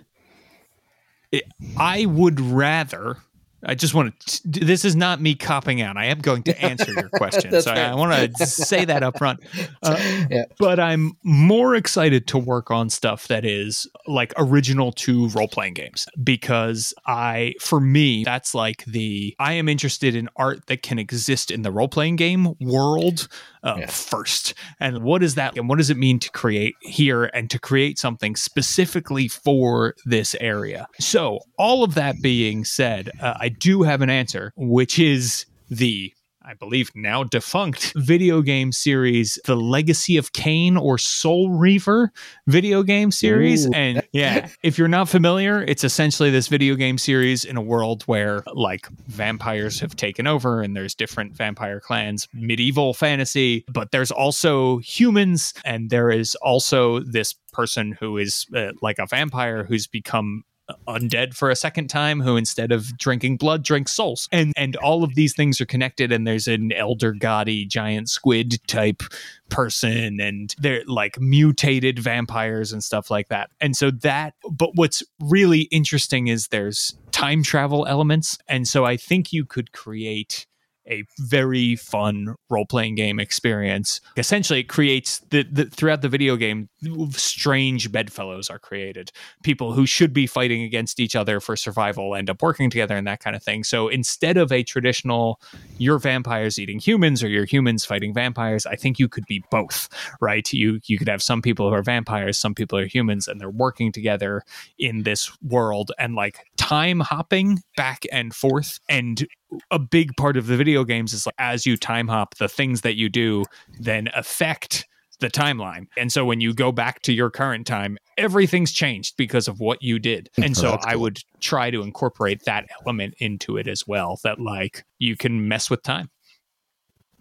I 1.78 2.06
would 2.06 2.42
rather 2.42 3.18
I 3.64 3.76
just 3.76 3.94
want 3.94 4.20
to. 4.20 4.42
This 4.46 4.86
is 4.86 4.96
not 4.96 5.22
me 5.22 5.36
copping 5.36 5.82
out. 5.82 5.98
I 5.98 6.06
am 6.06 6.20
going 6.20 6.44
to 6.44 6.62
answer 6.62 6.92
your 6.92 7.10
question, 7.14 7.62
so 7.62 7.72
I, 7.72 7.92
I 7.92 7.96
want 7.96 8.36
to 8.38 8.46
say 8.46 8.86
that 8.86 9.04
up 9.04 9.18
front. 9.18 9.42
Uh, 9.84 9.98
yeah. 10.30 10.44
But 10.58 10.80
I'm 10.80 11.14
more 11.24 11.76
excited 11.76 12.28
to 12.28 12.38
work 12.38 12.72
on 12.72 12.90
stuff 12.90 13.28
that 13.28 13.46
is 13.46 13.88
like 14.08 14.34
original 14.38 14.92
to 14.94 15.30
role 15.30 15.48
playing 15.48 15.74
games 15.74 16.06
because 16.24 16.94
I, 17.06 17.54
for 17.60 17.80
me, 17.80 18.24
that's 18.24 18.56
like 18.56 18.86
the 18.86 19.36
I 19.40 19.54
am 19.54 19.68
interested 19.68 20.16
in 20.16 20.30
art 20.36 20.68
that 20.68 20.82
can 20.82 21.00
exist 21.00 21.52
in 21.52 21.62
the 21.62 21.72
role 21.72 21.90
playing 21.90 22.16
game 22.16 22.56
world 22.60 23.28
uh, 23.64 23.76
Yeah. 23.80 23.88
first. 23.88 24.54
And 24.80 25.04
what 25.04 25.24
is 25.24 25.36
that? 25.36 25.58
And 25.58 25.68
what 25.70 25.78
does 25.78 25.90
it 25.90 25.98
mean 25.98 26.20
to 26.20 26.32
create 26.32 26.76
here 26.82 27.26
and 27.26 27.50
to 27.50 27.60
create 27.60 28.00
something 28.00 28.36
specifically 28.36 29.28
for 29.28 29.96
this 30.06 30.36
area? 30.40 30.88
So, 31.00 31.40
all 31.58 31.84
of 31.84 31.96
that 31.96 32.22
being 32.22 32.64
said, 32.66 33.12
uh, 33.22 33.34
I 33.40 33.50
do 33.50 33.84
have 33.84 34.02
an 34.02 34.10
answer, 34.10 34.54
which 34.56 35.00
is 35.00 35.46
the 35.70 36.12
I 36.50 36.56
believe 36.56 36.90
now 36.96 37.24
defunct 37.24 37.94
video 37.96 38.42
game 38.42 38.72
series, 38.72 39.38
The 39.46 39.56
Legacy 39.56 40.18
of 40.18 40.34
Kain 40.34 40.78
or 40.78 40.98
Soul 40.98 41.52
Reaver 41.52 42.12
video 42.48 42.82
game 42.82 43.12
series. 43.12 43.68
Ooh. 43.68 43.72
And 43.76 44.02
yeah, 44.14 44.50
if 44.64 44.80
you're 44.80 44.88
not 44.88 45.10
familiar, 45.10 45.62
it's 45.62 45.84
essentially 45.84 46.32
this 46.32 46.48
video 46.48 46.74
game 46.74 46.98
series 46.98 47.46
in 47.46 47.56
a 47.56 47.62
world 47.62 48.02
where 48.08 48.42
like 48.52 48.88
vampires 49.06 49.80
have 49.82 49.96
taken 49.96 50.26
over 50.26 50.64
and 50.64 50.76
there's 50.76 50.96
different 50.96 51.36
vampire 51.36 51.80
clans, 51.80 52.28
medieval 52.34 52.96
fantasy, 52.96 53.64
but 53.72 53.92
there's 53.92 54.10
also 54.10 54.80
humans 54.80 55.54
and 55.66 55.92
there 55.92 56.10
is 56.10 56.34
also 56.42 57.00
this 57.02 57.36
person 57.54 57.96
who 58.00 58.18
is 58.18 58.48
uh, 58.56 58.72
like 58.82 58.98
a 58.98 59.06
vampire 59.06 59.64
who's 59.64 59.86
become 59.86 60.44
undead 60.88 61.34
for 61.34 61.50
a 61.50 61.56
second 61.56 61.88
time 61.90 62.22
who 62.22 62.38
instead 62.38 62.72
of 62.72 62.98
drinking 62.98 63.38
blood 63.38 63.64
drinks 63.64 63.92
souls. 63.92 64.28
And 64.32 64.54
and 64.56 64.76
all 64.78 65.04
of 65.04 65.16
these 65.16 65.34
things 65.36 65.60
are 65.62 65.66
connected 65.66 66.12
and 66.12 66.26
there's 66.26 66.48
an 66.48 66.72
elder 66.74 67.14
gaudy 67.14 67.66
giant 67.66 68.10
squid 68.10 68.60
type 68.68 69.04
person 69.50 70.20
and 70.20 70.54
they're 70.60 70.84
like 70.86 71.20
mutated 71.20 72.00
vampires 72.00 72.72
and 72.72 72.84
stuff 72.84 73.10
like 73.10 73.30
that. 73.30 73.50
And 73.60 73.76
so 73.76 73.92
that 73.92 74.34
but 74.50 74.76
what's 74.76 75.04
really 75.20 75.62
interesting 75.72 76.28
is 76.28 76.48
there's 76.48 76.96
time 77.12 77.44
travel 77.44 77.86
elements. 77.88 78.38
And 78.48 78.68
so 78.68 78.86
i 78.86 78.98
think 78.98 79.34
you 79.34 79.46
could 79.46 79.72
create 79.72 80.46
a 80.90 81.04
very 81.20 81.76
fun 81.76 82.36
role-playing 82.50 82.96
game 82.96 83.20
experience. 83.20 84.02
Essentially, 84.18 84.62
it 84.62 84.70
creates 84.70 85.20
the, 85.30 85.44
the 85.44 85.66
throughout 85.66 86.02
the 86.02 86.10
video 86.10 86.36
game, 86.36 86.70
strange 87.12 87.92
bedfellows 87.92 88.50
are 88.50 88.60
created. 88.60 89.12
People 89.44 89.74
who 89.74 89.86
should 89.86 90.14
be 90.14 90.28
fighting 90.28 90.64
against 90.64 91.00
each 91.00 91.16
other 91.16 91.40
for 91.40 91.56
survival 91.56 92.16
end 92.16 92.30
up 92.30 92.42
working 92.42 92.70
together 92.70 92.96
and 92.96 93.08
that 93.08 93.20
kind 93.20 93.36
of 93.36 93.44
thing. 93.44 93.64
So 93.64 93.88
instead 93.88 94.38
of 94.38 94.52
a 94.52 94.64
traditional 94.64 95.40
you're 95.78 96.00
vampires 96.00 96.60
eating 96.60 96.80
humans 96.80 97.24
or 97.24 97.30
you're 97.30 97.46
humans 97.46 97.86
fighting 97.86 98.14
vampires, 98.14 98.66
I 98.66 98.76
think 98.76 99.00
you 99.00 99.08
could 99.08 99.26
be 99.26 99.44
both, 99.52 99.90
right? 100.22 100.52
You 100.52 100.80
you 100.86 100.98
could 100.98 101.10
have 101.10 101.22
some 101.22 101.42
people 101.42 101.70
who 101.70 101.76
are 101.76 101.84
vampires, 101.84 102.38
some 102.38 102.56
people 102.56 102.78
are 102.78 102.86
humans, 102.86 103.28
and 103.28 103.40
they're 103.40 103.50
working 103.50 103.92
together 103.92 104.44
in 104.78 105.04
this 105.04 105.32
world 105.42 105.92
and 106.00 106.16
like 106.16 106.46
time 106.58 107.00
hopping 107.00 107.60
back 107.76 108.04
and 108.12 108.34
forth 108.34 108.80
and 108.90 109.28
a 109.72 109.80
big 109.80 110.16
part 110.18 110.38
of 110.38 110.48
the 110.48 110.56
video 110.58 110.84
games 110.84 111.14
is 111.14 111.26
like 111.26 111.36
as 111.40 111.66
you 111.66 111.76
time 111.78 112.08
hop 112.08 112.36
the 112.36 112.48
things 112.50 112.82
that 112.82 112.96
you 112.96 113.10
do 113.10 113.44
then 113.80 114.08
affect 114.16 114.86
the 115.20 115.30
timeline 115.30 115.88
and 115.98 116.12
so 116.12 116.24
when 116.24 116.40
you 116.40 116.54
go 116.54 116.72
back 116.72 117.02
to 117.02 117.12
your 117.12 117.30
current 117.30 117.66
time 117.68 117.98
everything's 118.18 118.72
changed 118.72 119.18
because 119.18 119.48
of 119.48 119.60
what 119.60 119.82
you 119.82 120.00
did 120.00 120.30
and 120.42 120.56
so 120.56 120.72
That's 120.72 120.86
i 120.86 120.92
cool. 120.94 121.02
would 121.02 121.20
try 121.42 121.72
to 121.72 121.82
incorporate 121.82 122.44
that 122.46 122.68
element 122.82 123.16
into 123.18 123.58
it 123.58 123.68
as 123.68 123.86
well 123.88 124.20
that 124.24 124.40
like 124.40 124.86
you 125.00 125.18
can 125.18 125.48
mess 125.48 125.70
with 125.70 125.84
time 125.84 126.10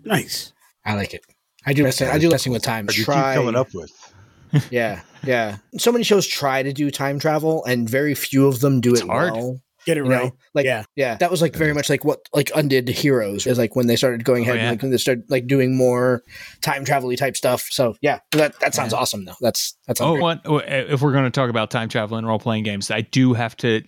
Nice. 0.05 0.53
I 0.85 0.95
like 0.95 1.13
it. 1.13 1.23
I 1.67 1.73
do. 1.73 1.83
Messing, 1.83 2.09
I 2.09 2.19
do 2.19 2.31
messing 2.31 2.53
with 2.53 2.63
time. 2.63 2.87
You 2.93 3.05
Try, 3.05 3.35
keep 3.35 3.41
coming 3.43 3.57
up 3.57 3.75
with? 3.75 3.91
Yeah, 4.71 5.01
yeah. 5.25 5.59
So 5.77 5.93
many 5.93 6.05
shows 6.05 6.27
try 6.27 6.63
to 6.63 6.73
do 6.73 6.91
time 6.91 7.19
travel, 7.19 7.63
and 7.67 7.91
very 7.91 8.15
few 8.15 8.47
of 8.47 8.61
them 8.61 8.81
do 8.81 8.93
It's 8.93 9.03
it 9.03 9.07
hard. 9.07 9.33
well. 9.35 9.61
Get 9.89 9.97
it 9.97 10.05
You 10.05 10.11
right. 10.11 10.25
know, 10.25 10.37
like 10.53 10.67
Yeah. 10.67 10.85
yeah, 10.97 11.17
that 11.17 11.31
was 11.31 11.41
like 11.41 11.57
very 11.57 11.73
much 11.73 11.89
like 11.89 12.05
what 12.05 12.19
like 12.35 12.51
undid 12.55 12.89
heroes 12.91 13.47
is 13.47 13.57
like 13.57 13.75
when 13.75 13.87
they 13.87 13.97
started 13.97 14.23
going 14.23 14.43
Oh, 14.47 14.53
ahead, 14.53 14.63
yeah. 14.63 14.71
like 14.73 14.83
when 14.83 14.91
they 14.91 14.99
started 14.99 15.25
like 15.31 15.47
doing 15.47 15.75
more 15.75 16.23
time 16.61 16.85
travel 16.85 17.11
type 17.17 17.39
stuff. 17.39 17.67
So 17.71 17.95
yeah, 18.03 18.19
that 18.33 18.61
that 18.61 18.75
sounds 18.75 18.93
Yeah. 18.93 18.99
awesome 18.99 19.25
though. 19.25 19.37
That's 19.41 19.75
that's 19.87 19.99
Oh, 20.03 20.17
what, 20.17 20.43
if 20.45 21.01
we're 21.01 21.13
going 21.13 21.25
to 21.25 21.31
talk 21.31 21.49
about 21.49 21.71
time 21.71 21.89
travel 21.89 22.19
and 22.19 22.27
role 22.27 22.39
playing 22.39 22.65
games, 22.65 22.91
I 22.91 23.01
do 23.01 23.33
have 23.33 23.57
to 23.59 23.81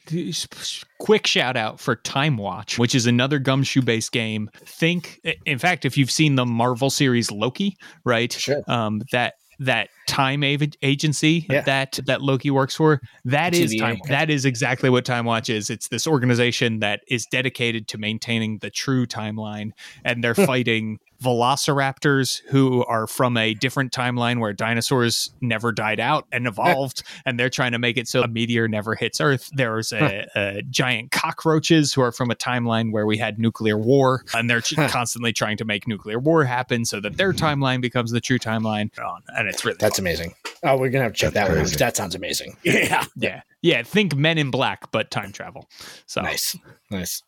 quick 0.99 1.27
shout 1.27 1.59
out 1.59 1.81
for 1.81 1.97
Time 1.97 2.39
Watch, 2.39 2.79
which 2.79 2.95
is 2.95 3.07
another 3.07 3.39
gumshoe 3.39 3.83
based 3.83 4.11
game. 4.13 4.49
Think, 4.65 5.21
in 5.45 5.59
fact, 5.59 5.85
if 5.85 5.99
you've 5.99 6.11
seen 6.11 6.37
the 6.37 6.47
Marvel 6.47 6.89
series 6.89 7.31
Loki, 7.31 7.77
right? 8.07 8.33
Sure. 8.33 8.63
Um, 8.69 9.03
that 9.13 9.35
that 9.61 9.89
time 10.09 10.43
agency 10.43 11.47
Yeah. 11.49 11.61
that 11.61 12.01
that 12.07 12.23
Loki 12.23 12.51
works 12.51 12.75
for, 12.75 13.01
that 13.25 13.55
is 13.55 13.75
time. 13.77 13.99
That 14.09 14.31
is 14.31 14.45
exactly 14.45 14.91
what 14.91 15.05
Time 15.05 15.25
Watch 15.27 15.49
is. 15.49 15.71
It's 15.71 15.89
this 15.89 16.07
organization 16.07 16.81
that 16.81 17.03
is 17.09 17.27
dedicated 17.27 17.87
to 17.89 17.99
maintaining 17.99 18.59
the 18.59 18.71
true 18.71 19.07
timeline, 19.07 19.71
and 20.05 20.25
they're 20.25 20.35
fighting 20.35 20.99
velociraptors 21.23 22.41
who 22.49 22.85
are 22.87 23.07
from 23.07 23.37
a 23.37 23.55
different 23.55 23.93
timeline 23.93 24.41
where 24.41 24.53
dinosaurs 24.53 25.31
never 25.41 25.73
died 25.73 26.01
out 26.01 26.27
and 26.33 26.47
evolved 26.49 27.03
and 27.27 27.39
they're 27.39 27.51
trying 27.51 27.73
to 27.73 27.79
make 27.79 27.97
it 27.97 28.09
so 28.09 28.23
a 28.23 28.29
meteor 28.29 28.69
never 28.69 28.95
hits 28.95 29.21
earth 29.21 29.51
there's 29.53 29.93
a, 29.93 30.27
a 30.35 30.63
giant 30.71 31.11
cockroaches 31.11 31.93
who 31.93 32.01
are 32.01 32.13
from 32.13 32.31
a 32.31 32.35
timeline 32.35 32.93
where 32.93 33.07
we 33.07 33.17
had 33.19 33.39
nuclear 33.39 33.77
war 33.77 34.25
and 34.35 34.49
they're 34.49 34.63
constantly 34.89 35.33
trying 35.33 35.57
to 35.57 35.65
make 35.65 35.87
nuclear 35.87 36.19
war 36.19 36.45
happen 36.45 36.85
so 36.85 37.01
that 37.01 37.17
their 37.17 37.33
timeline 37.33 37.81
becomes 37.81 38.11
the 38.11 38.21
true 38.21 38.39
timeline 38.39 38.91
um, 38.99 39.21
and 39.37 39.49
it's 39.49 39.65
really 39.65 39.77
That's 39.81 39.99
fun. 39.99 40.07
amazing. 40.07 40.35
Oh, 40.63 40.77
we're 40.77 40.91
gonna 40.91 41.05
have 41.05 41.13
to 41.15 41.19
check 41.19 41.33
That's 41.33 41.49
that 41.49 41.57
one. 41.57 41.67
out. 41.67 41.73
That 41.79 41.97
sounds 41.97 42.15
amazing. 42.15 42.57
Yeah. 42.65 43.05
yeah 43.17 43.43
yeah 43.63 43.83
think 43.83 44.15
men 44.15 44.39
in 44.39 44.51
black 44.51 44.91
but 44.91 45.11
time 45.11 45.33
travel 45.33 45.69
so 46.07 46.23
Nice, 46.23 46.57
nice, 46.91 47.23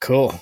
cool. 0.00 0.40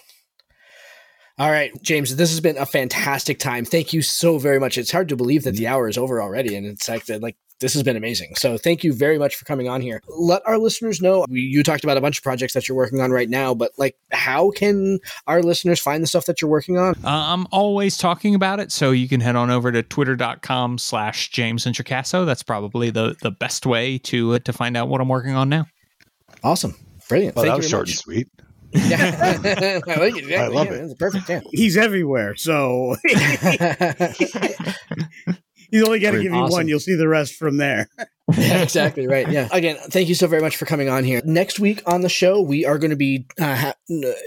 All 1.39 1.51
right, 1.51 1.71
James, 1.83 2.17
this 2.17 2.31
has 2.31 2.41
been 2.41 2.59
a 2.59 2.67
fantastic 2.67 3.39
time. 3.39 3.65
Thank 3.65 3.93
you 3.93 4.03
so 4.03 4.39
very 4.39 4.59
much. 4.59 4.77
It's 4.77 4.91
hard 4.91 5.09
to 5.11 5.17
believe 5.17 5.45
that 5.45 5.55
the 5.55 5.69
hour 5.69 5.89
is 5.89 5.97
over 5.97 6.21
already, 6.21 6.57
and 6.57 6.67
it's 6.67 6.89
like 6.89 7.09
like 7.09 7.37
this 7.61 7.75
has 7.75 7.85
been 7.85 7.97
amazing. 7.97 8.35
So 8.37 8.59
thank 8.59 8.83
you 8.83 8.93
very 8.93 9.19
much 9.19 9.37
for 9.37 9.45
coming 9.45 9.69
on 9.69 9.81
here. 9.81 10.01
Let 10.09 10.43
our 10.47 10.59
listeners 10.59 11.01
know. 11.01 11.27
You 11.29 11.63
talked 11.63 11.85
about 11.85 11.97
a 11.97 12.01
bunch 12.01 12.19
of 12.19 12.25
projects 12.25 12.55
that 12.55 12.69
you're 12.69 12.77
working 12.77 13.01
on 13.01 13.13
right 13.13 13.29
now, 13.29 13.55
but 13.55 13.71
like, 13.79 13.97
how 14.11 14.51
can 14.51 14.99
our 15.29 15.41
listeners 15.43 15.81
find 15.81 16.03
the 16.03 16.09
stuff 16.09 16.27
that 16.27 16.43
you're 16.43 16.51
working 16.51 16.77
on? 16.77 16.95
Uh, 17.05 17.09
I'm 17.33 17.47
always 17.53 17.97
talking 17.97 18.35
about 18.35 18.59
it, 18.59 18.73
so 18.73 18.91
you 18.91 19.09
can 19.09 19.21
head 19.21 19.37
on 19.37 19.49
over 19.49 19.71
to 19.71 19.85
twitter.com 19.85 20.79
slash 20.79 21.31
James 21.31 21.67
Introcaso. 21.67 22.27
That's 22.27 22.43
probably 22.43 22.91
the, 22.91 23.15
the 23.23 23.31
best 23.31 23.65
way 23.65 23.99
to 23.99 24.35
uh, 24.35 24.39
to 24.41 24.53
find 24.53 24.77
out 24.77 24.89
what 24.89 25.01
I'm 25.01 25.09
working 25.09 25.35
on 25.35 25.49
now. 25.49 25.67
Awesome, 26.43 26.75
brilliant. 27.09 27.37
Well, 27.37 27.45
Thank 27.45 27.53
that 27.53 27.57
you 27.57 27.59
was 27.59 27.71
very 27.71 27.79
short 27.79 27.87
much. 27.87 27.91
and 27.91 27.99
sweet. 27.99 28.29
Yeah, 28.73 29.81
I 29.87 29.95
like 29.99 30.17
it. 30.17 30.25
Yeah, 30.27 30.45
I 30.45 30.49
love 30.49 30.67
yeah, 30.67 30.73
it. 30.75 30.85
It's 30.85 30.95
perfect. 30.95 31.29
Yeah. 31.29 31.41
He's 31.51 31.77
everywhere. 31.77 32.37
So 32.37 32.97
he's 35.71 35.83
only 35.83 35.99
got 36.01 36.11
to 36.11 36.17
Great. 36.17 36.23
give 36.23 36.33
you 36.33 36.47
one. 36.49 36.69
You'll 36.69 36.81
see 36.81 36.95
the 36.95 37.09
rest 37.09 37.35
from 37.35 37.57
there. 37.57 37.89
Yeah, 38.37 38.63
exactly 38.63 39.07
right. 39.07 39.31
Yeah. 39.31 39.49
Again, 39.53 39.77
thank 39.77 40.09
you 40.09 40.15
so 40.15 40.27
very 40.27 40.43
much 40.43 40.57
for 40.57 40.67
coming 40.67 40.89
on 40.89 41.05
here. 41.05 41.21
Next 41.25 41.59
week 41.59 41.83
on 41.87 42.03
the 42.03 42.09
show, 42.09 42.41
we 42.41 42.65
are 42.65 42.79
going 42.79 42.91
to 42.91 42.97
be 42.97 43.27
uh, 43.41 43.55
ha- 43.55 43.75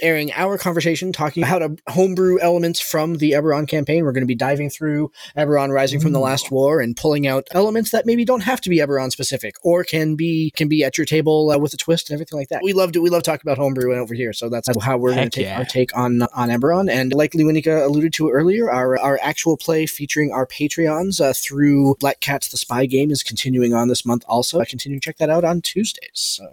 airing 0.01 0.31
our 0.33 0.57
conversation 0.57 1.13
talking 1.13 1.43
how 1.43 1.59
to 1.59 1.75
homebrew 1.87 2.39
elements 2.39 2.79
from 2.79 3.17
the 3.17 3.31
Eberron 3.31 3.67
campaign. 3.67 4.03
We're 4.03 4.11
going 4.11 4.23
to 4.23 4.27
be 4.27 4.35
diving 4.35 4.69
through 4.69 5.11
Eberron 5.37 5.71
Rising 5.71 5.99
from 5.99 6.13
the 6.13 6.19
Last 6.19 6.51
War 6.51 6.79
and 6.79 6.95
pulling 6.95 7.27
out 7.27 7.47
elements 7.51 7.91
that 7.91 8.05
maybe 8.05 8.25
don't 8.25 8.41
have 8.41 8.61
to 8.61 8.69
be 8.69 8.77
Eberron 8.77 9.11
specific 9.11 9.55
or 9.63 9.83
can 9.83 10.15
be 10.15 10.51
can 10.55 10.67
be 10.67 10.83
at 10.83 10.97
your 10.97 11.05
table 11.05 11.51
uh, 11.51 11.57
with 11.57 11.73
a 11.73 11.77
twist 11.77 12.09
and 12.09 12.15
everything 12.15 12.39
like 12.39 12.49
that. 12.49 12.61
We 12.63 12.73
love 12.73 12.91
to 12.93 13.01
we 13.01 13.09
love 13.09 13.23
talking 13.23 13.43
about 13.43 13.57
homebrew 13.57 13.95
over 13.95 14.13
here, 14.13 14.33
so 14.33 14.49
that's 14.49 14.67
how 14.81 14.97
we're 14.97 15.13
going 15.13 15.29
to 15.29 15.35
take 15.35 15.45
yeah. 15.45 15.59
our 15.59 15.65
take 15.65 15.95
on 15.95 16.23
on 16.33 16.49
Eberron. 16.49 16.89
And 16.89 17.13
like 17.13 17.33
Lewinica 17.33 17.85
alluded 17.85 18.13
to 18.13 18.29
earlier, 18.29 18.71
our 18.71 18.97
our 18.97 19.19
actual 19.21 19.57
play 19.57 19.85
featuring 19.85 20.31
our 20.31 20.47
Patreons 20.47 21.21
uh, 21.21 21.33
through 21.33 21.95
Black 21.99 22.19
Cats 22.19 22.49
the 22.49 22.57
Spy 22.57 22.85
game 22.85 23.11
is 23.11 23.21
continuing 23.21 23.73
on 23.73 23.90
this 23.91 24.05
month. 24.05 24.23
Also, 24.27 24.59
I 24.59 24.65
continue 24.65 24.99
to 24.99 25.03
check 25.03 25.17
that 25.17 25.29
out 25.29 25.43
on 25.43 25.61
Tuesdays. 25.61 26.09
So. 26.13 26.47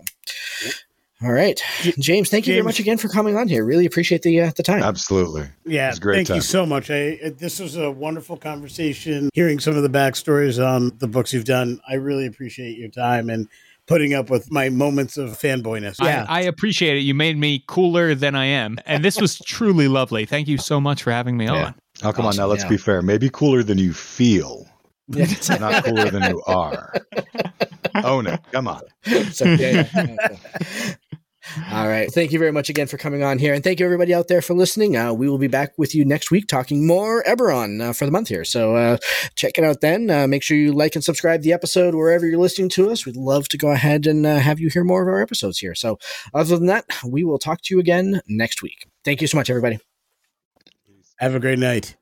All 1.21 1.33
right, 1.33 1.61
James. 1.99 2.31
Thank 2.31 2.47
you 2.47 2.55
very 2.55 2.63
much 2.63 2.79
again 2.79 2.97
for 2.97 3.09
coming 3.09 3.37
on 3.37 3.49
here. 3.49 3.65
Really 3.65 3.87
appreciate 3.87 4.23
the 4.23 4.41
uh, 4.41 4.53
the 4.57 4.63
time. 4.63 4.85
Absolutely. 4.85 5.49
Yeah, 5.65 5.89
was 5.89 5.99
a 5.99 6.01
great 6.01 6.15
thank 6.15 6.37
you 6.37 6.41
so 6.41 6.65
much. 6.65 6.93
I, 6.93 7.33
this 7.37 7.59
was 7.59 7.77
a 7.77 7.91
wonderful 7.91 8.37
conversation. 8.37 9.29
Hearing 9.35 9.59
some 9.59 9.77
of 9.77 9.83
the 9.83 9.89
backstories 9.89 10.65
on 10.65 10.97
the 10.99 11.09
books 11.09 11.33
you've 11.33 11.45
done, 11.45 11.81
I 11.89 11.95
really 11.95 12.27
appreciate 12.27 12.79
your 12.79 12.89
time 12.89 13.31
and 13.31 13.49
putting 13.89 14.15
up 14.15 14.31
with 14.31 14.53
my 14.53 14.69
moments 14.69 15.17
of 15.17 15.31
fanboyness. 15.31 15.97
Yeah, 16.01 16.25
I, 16.29 16.39
I 16.39 16.41
appreciate 16.43 16.99
it. 16.99 17.01
You 17.01 17.15
made 17.15 17.37
me 17.37 17.65
cooler 17.67 18.15
than 18.15 18.37
I 18.37 18.45
am. 18.45 18.79
And 18.87 19.05
this 19.05 19.21
was 19.21 19.41
truly 19.41 19.89
lovely. 19.89 20.25
Thank 20.25 20.47
you 20.47 20.59
so 20.59 20.81
much 20.81 21.03
for 21.03 21.11
having 21.11 21.37
me 21.37 21.47
Yeah. 21.47 21.67
on. 21.67 21.75
Oh, 22.05 22.13
come 22.13 22.27
on 22.27 22.37
now. 22.37 22.47
Let's 22.47 22.63
yeah. 22.63 22.69
be 22.69 22.77
fair. 22.77 23.03
Maybe 23.03 23.29
cooler 23.29 23.65
than 23.65 23.79
you 23.79 23.93
feel, 23.93 24.69
Yeah. 25.09 25.27
not 25.61 25.85
cooler 25.85 26.11
than 26.11 26.31
you 26.31 26.43
are. 26.47 26.95
Own 28.05 28.27
it. 28.27 28.41
Come 28.53 28.69
on. 28.69 28.83
So, 29.33 29.45
yeah, 29.45 29.89
yeah, 29.95 30.17
yeah. 30.21 30.95
All 31.73 31.89
right. 31.89 32.13
Thank 32.13 32.33
you 32.33 32.39
very 32.39 32.53
much 32.53 32.69
again 32.69 32.87
for 32.87 32.99
coming 32.99 33.23
on 33.23 33.39
here. 33.39 33.55
And 33.55 33.65
thank 33.65 33.81
you, 33.81 33.87
everybody 33.87 34.13
out 34.13 34.29
there, 34.29 34.43
for 34.43 34.55
listening. 34.55 34.97
Uh, 34.97 35.13
we 35.13 35.29
will 35.29 35.39
be 35.39 35.49
back 35.49 35.73
with 35.79 35.95
you 35.95 36.05
next 36.05 36.31
week 36.31 36.47
talking 36.47 36.87
more 36.87 37.23
Eberron 37.25 37.81
uh, 37.81 37.93
for 37.93 38.05
the 38.05 38.11
month 38.11 38.29
here. 38.29 38.45
So 38.45 38.77
uh, 38.77 38.99
check 39.35 39.57
it 39.57 39.65
out 39.65 39.81
then. 39.81 40.11
Uh, 40.11 40.27
make 40.27 40.43
sure 40.43 40.57
you 40.57 40.73
like 40.73 40.95
and 40.95 41.03
subscribe 41.03 41.43
the 41.43 41.53
episode 41.53 41.95
wherever 41.95 42.27
you're 42.27 42.39
listening 42.39 42.69
to 42.71 42.91
us. 42.91 43.07
We'd 43.07 43.17
love 43.17 43.49
to 43.49 43.59
go 43.59 43.71
ahead 43.71 44.07
and 44.07 44.27
uh, 44.27 44.39
have 44.39 44.61
you 44.61 44.69
hear 44.69 44.85
more 44.85 45.03
of 45.03 45.09
our 45.09 45.23
episodes 45.23 45.59
here. 45.59 45.75
So, 45.75 45.99
other 46.35 46.57
than 46.57 46.67
that, 46.67 46.85
we 47.07 47.25
will 47.25 47.39
talk 47.39 47.63
to 47.63 47.75
you 47.75 47.81
again 47.81 48.21
next 48.29 48.63
week. 48.63 48.87
Thank 49.05 49.23
you 49.23 49.27
so 49.27 49.39
much, 49.39 49.49
everybody. 49.49 49.79
have 51.19 51.35
a 51.35 51.41
great 51.41 51.59
night. 51.59 51.97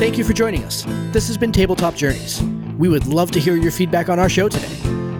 Thank 0.00 0.16
you 0.16 0.24
for 0.24 0.32
joining 0.32 0.64
us. 0.64 0.86
This 1.12 1.26
has 1.26 1.36
been 1.36 1.52
Tabletop 1.52 1.94
Journeys. 1.94 2.40
We 2.78 2.88
would 2.88 3.06
love 3.06 3.30
to 3.32 3.38
hear 3.38 3.56
your 3.56 3.70
feedback 3.70 4.08
on 4.08 4.18
our 4.18 4.30
show 4.30 4.48
today. 4.48 4.74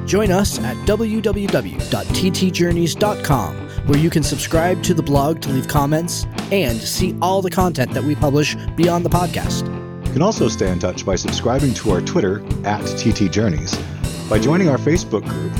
Join 0.06 0.30
us 0.30 0.58
at 0.58 0.74
www.ttjourneys.com, 0.86 3.56
where 3.86 3.98
you 3.98 4.08
can 4.08 4.22
subscribe 4.22 4.82
to 4.84 4.94
the 4.94 5.02
blog 5.02 5.42
to 5.42 5.50
leave 5.50 5.68
comments 5.68 6.26
and 6.50 6.78
see 6.78 7.14
all 7.20 7.42
the 7.42 7.50
content 7.50 7.92
that 7.92 8.02
we 8.02 8.14
publish 8.14 8.56
beyond 8.74 9.04
the 9.04 9.10
podcast. 9.10 9.66
You 10.06 10.12
can 10.14 10.22
also 10.22 10.48
stay 10.48 10.72
in 10.72 10.78
touch 10.78 11.04
by 11.04 11.14
subscribing 11.14 11.74
to 11.74 11.90
our 11.90 12.00
Twitter 12.00 12.42
at 12.66 12.82
TT 12.96 13.30
Journeys, 13.30 13.76
by 14.30 14.38
joining 14.38 14.70
our 14.70 14.78
Facebook 14.78 15.28
group, 15.28 15.52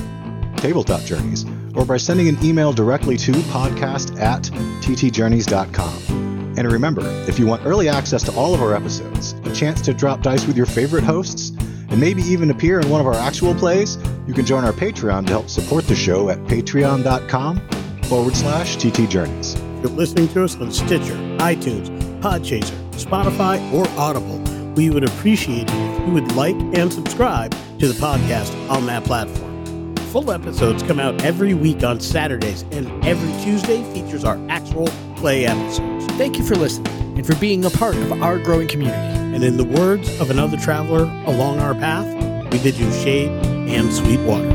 Tabletop 0.57 1.03
Journeys, 1.03 1.45
or 1.75 1.85
by 1.85 1.99
sending 1.99 2.29
an 2.29 2.43
email 2.43 2.73
directly 2.73 3.19
to 3.19 3.33
podcast 3.33 4.19
at 4.19 4.45
ttjourneys.com. 4.45 6.30
And 6.61 6.71
remember, 6.71 7.01
if 7.27 7.39
you 7.39 7.47
want 7.47 7.65
early 7.65 7.89
access 7.89 8.23
to 8.25 8.33
all 8.35 8.53
of 8.53 8.61
our 8.61 8.75
episodes, 8.75 9.33
a 9.45 9.55
chance 9.55 9.81
to 9.81 9.95
drop 9.95 10.21
dice 10.21 10.47
with 10.47 10.59
your 10.59 10.67
favorite 10.67 11.05
hosts, 11.05 11.53
and 11.89 11.99
maybe 11.99 12.21
even 12.21 12.51
appear 12.51 12.79
in 12.81 12.91
one 12.91 13.01
of 13.01 13.07
our 13.07 13.15
actual 13.15 13.55
plays, 13.55 13.97
you 14.27 14.35
can 14.35 14.45
join 14.45 14.63
our 14.63 14.73
Patreon 14.75 15.25
to 15.25 15.33
help 15.33 15.49
support 15.49 15.87
the 15.87 15.97
show 15.97 16.29
at 16.29 16.37
patreon.com 16.41 17.67
forward 18.03 18.37
slash 18.37 18.77
ttjourneys. 18.77 19.57
You're 19.81 19.91
listening 19.93 20.29
to 20.35 20.45
us 20.45 20.55
on 20.57 20.71
Stitcher, 20.71 21.15
iTunes, 21.39 21.89
Podchaser, 22.21 22.77
Spotify, 22.91 23.73
or 23.73 23.89
Audible. 23.99 24.39
We 24.75 24.91
would 24.91 25.05
appreciate 25.05 25.63
it 25.63 25.75
if 25.75 26.09
you 26.09 26.13
would 26.13 26.33
like 26.33 26.57
and 26.75 26.93
subscribe 26.93 27.53
to 27.79 27.89
the 27.89 27.95
podcast 27.95 28.53
on 28.69 28.85
that 28.85 29.05
platform. 29.05 29.97
Full 30.13 30.31
episodes 30.31 30.83
come 30.83 31.01
out 31.01 31.25
every 31.25 31.55
week 31.55 31.85
on 31.85 32.01
Saturdays, 32.01 32.67
and 32.71 33.03
every 33.03 33.33
Tuesday 33.43 33.83
features 33.95 34.25
our 34.25 34.39
actual 34.51 34.89
play 35.17 35.47
episodes. 35.47 36.00
Thank 36.21 36.37
you 36.37 36.45
for 36.45 36.55
listening 36.55 37.17
and 37.17 37.27
for 37.27 37.35
being 37.37 37.65
a 37.65 37.71
part 37.71 37.97
of 37.97 38.23
our 38.23 38.39
growing 38.39 38.69
community. 38.69 38.95
And 39.35 39.43
in 39.43 39.57
the 39.57 39.65
words 39.65 40.21
of 40.21 40.29
another 40.29 40.59
traveler 40.59 41.05
along 41.25 41.61
our 41.61 41.75
path, 41.75 42.07
we 42.53 42.59
bid 42.59 42.77
you 42.77 42.93
shade 42.93 43.31
and 43.31 43.91
sweet 43.91 44.21
water. 44.21 44.51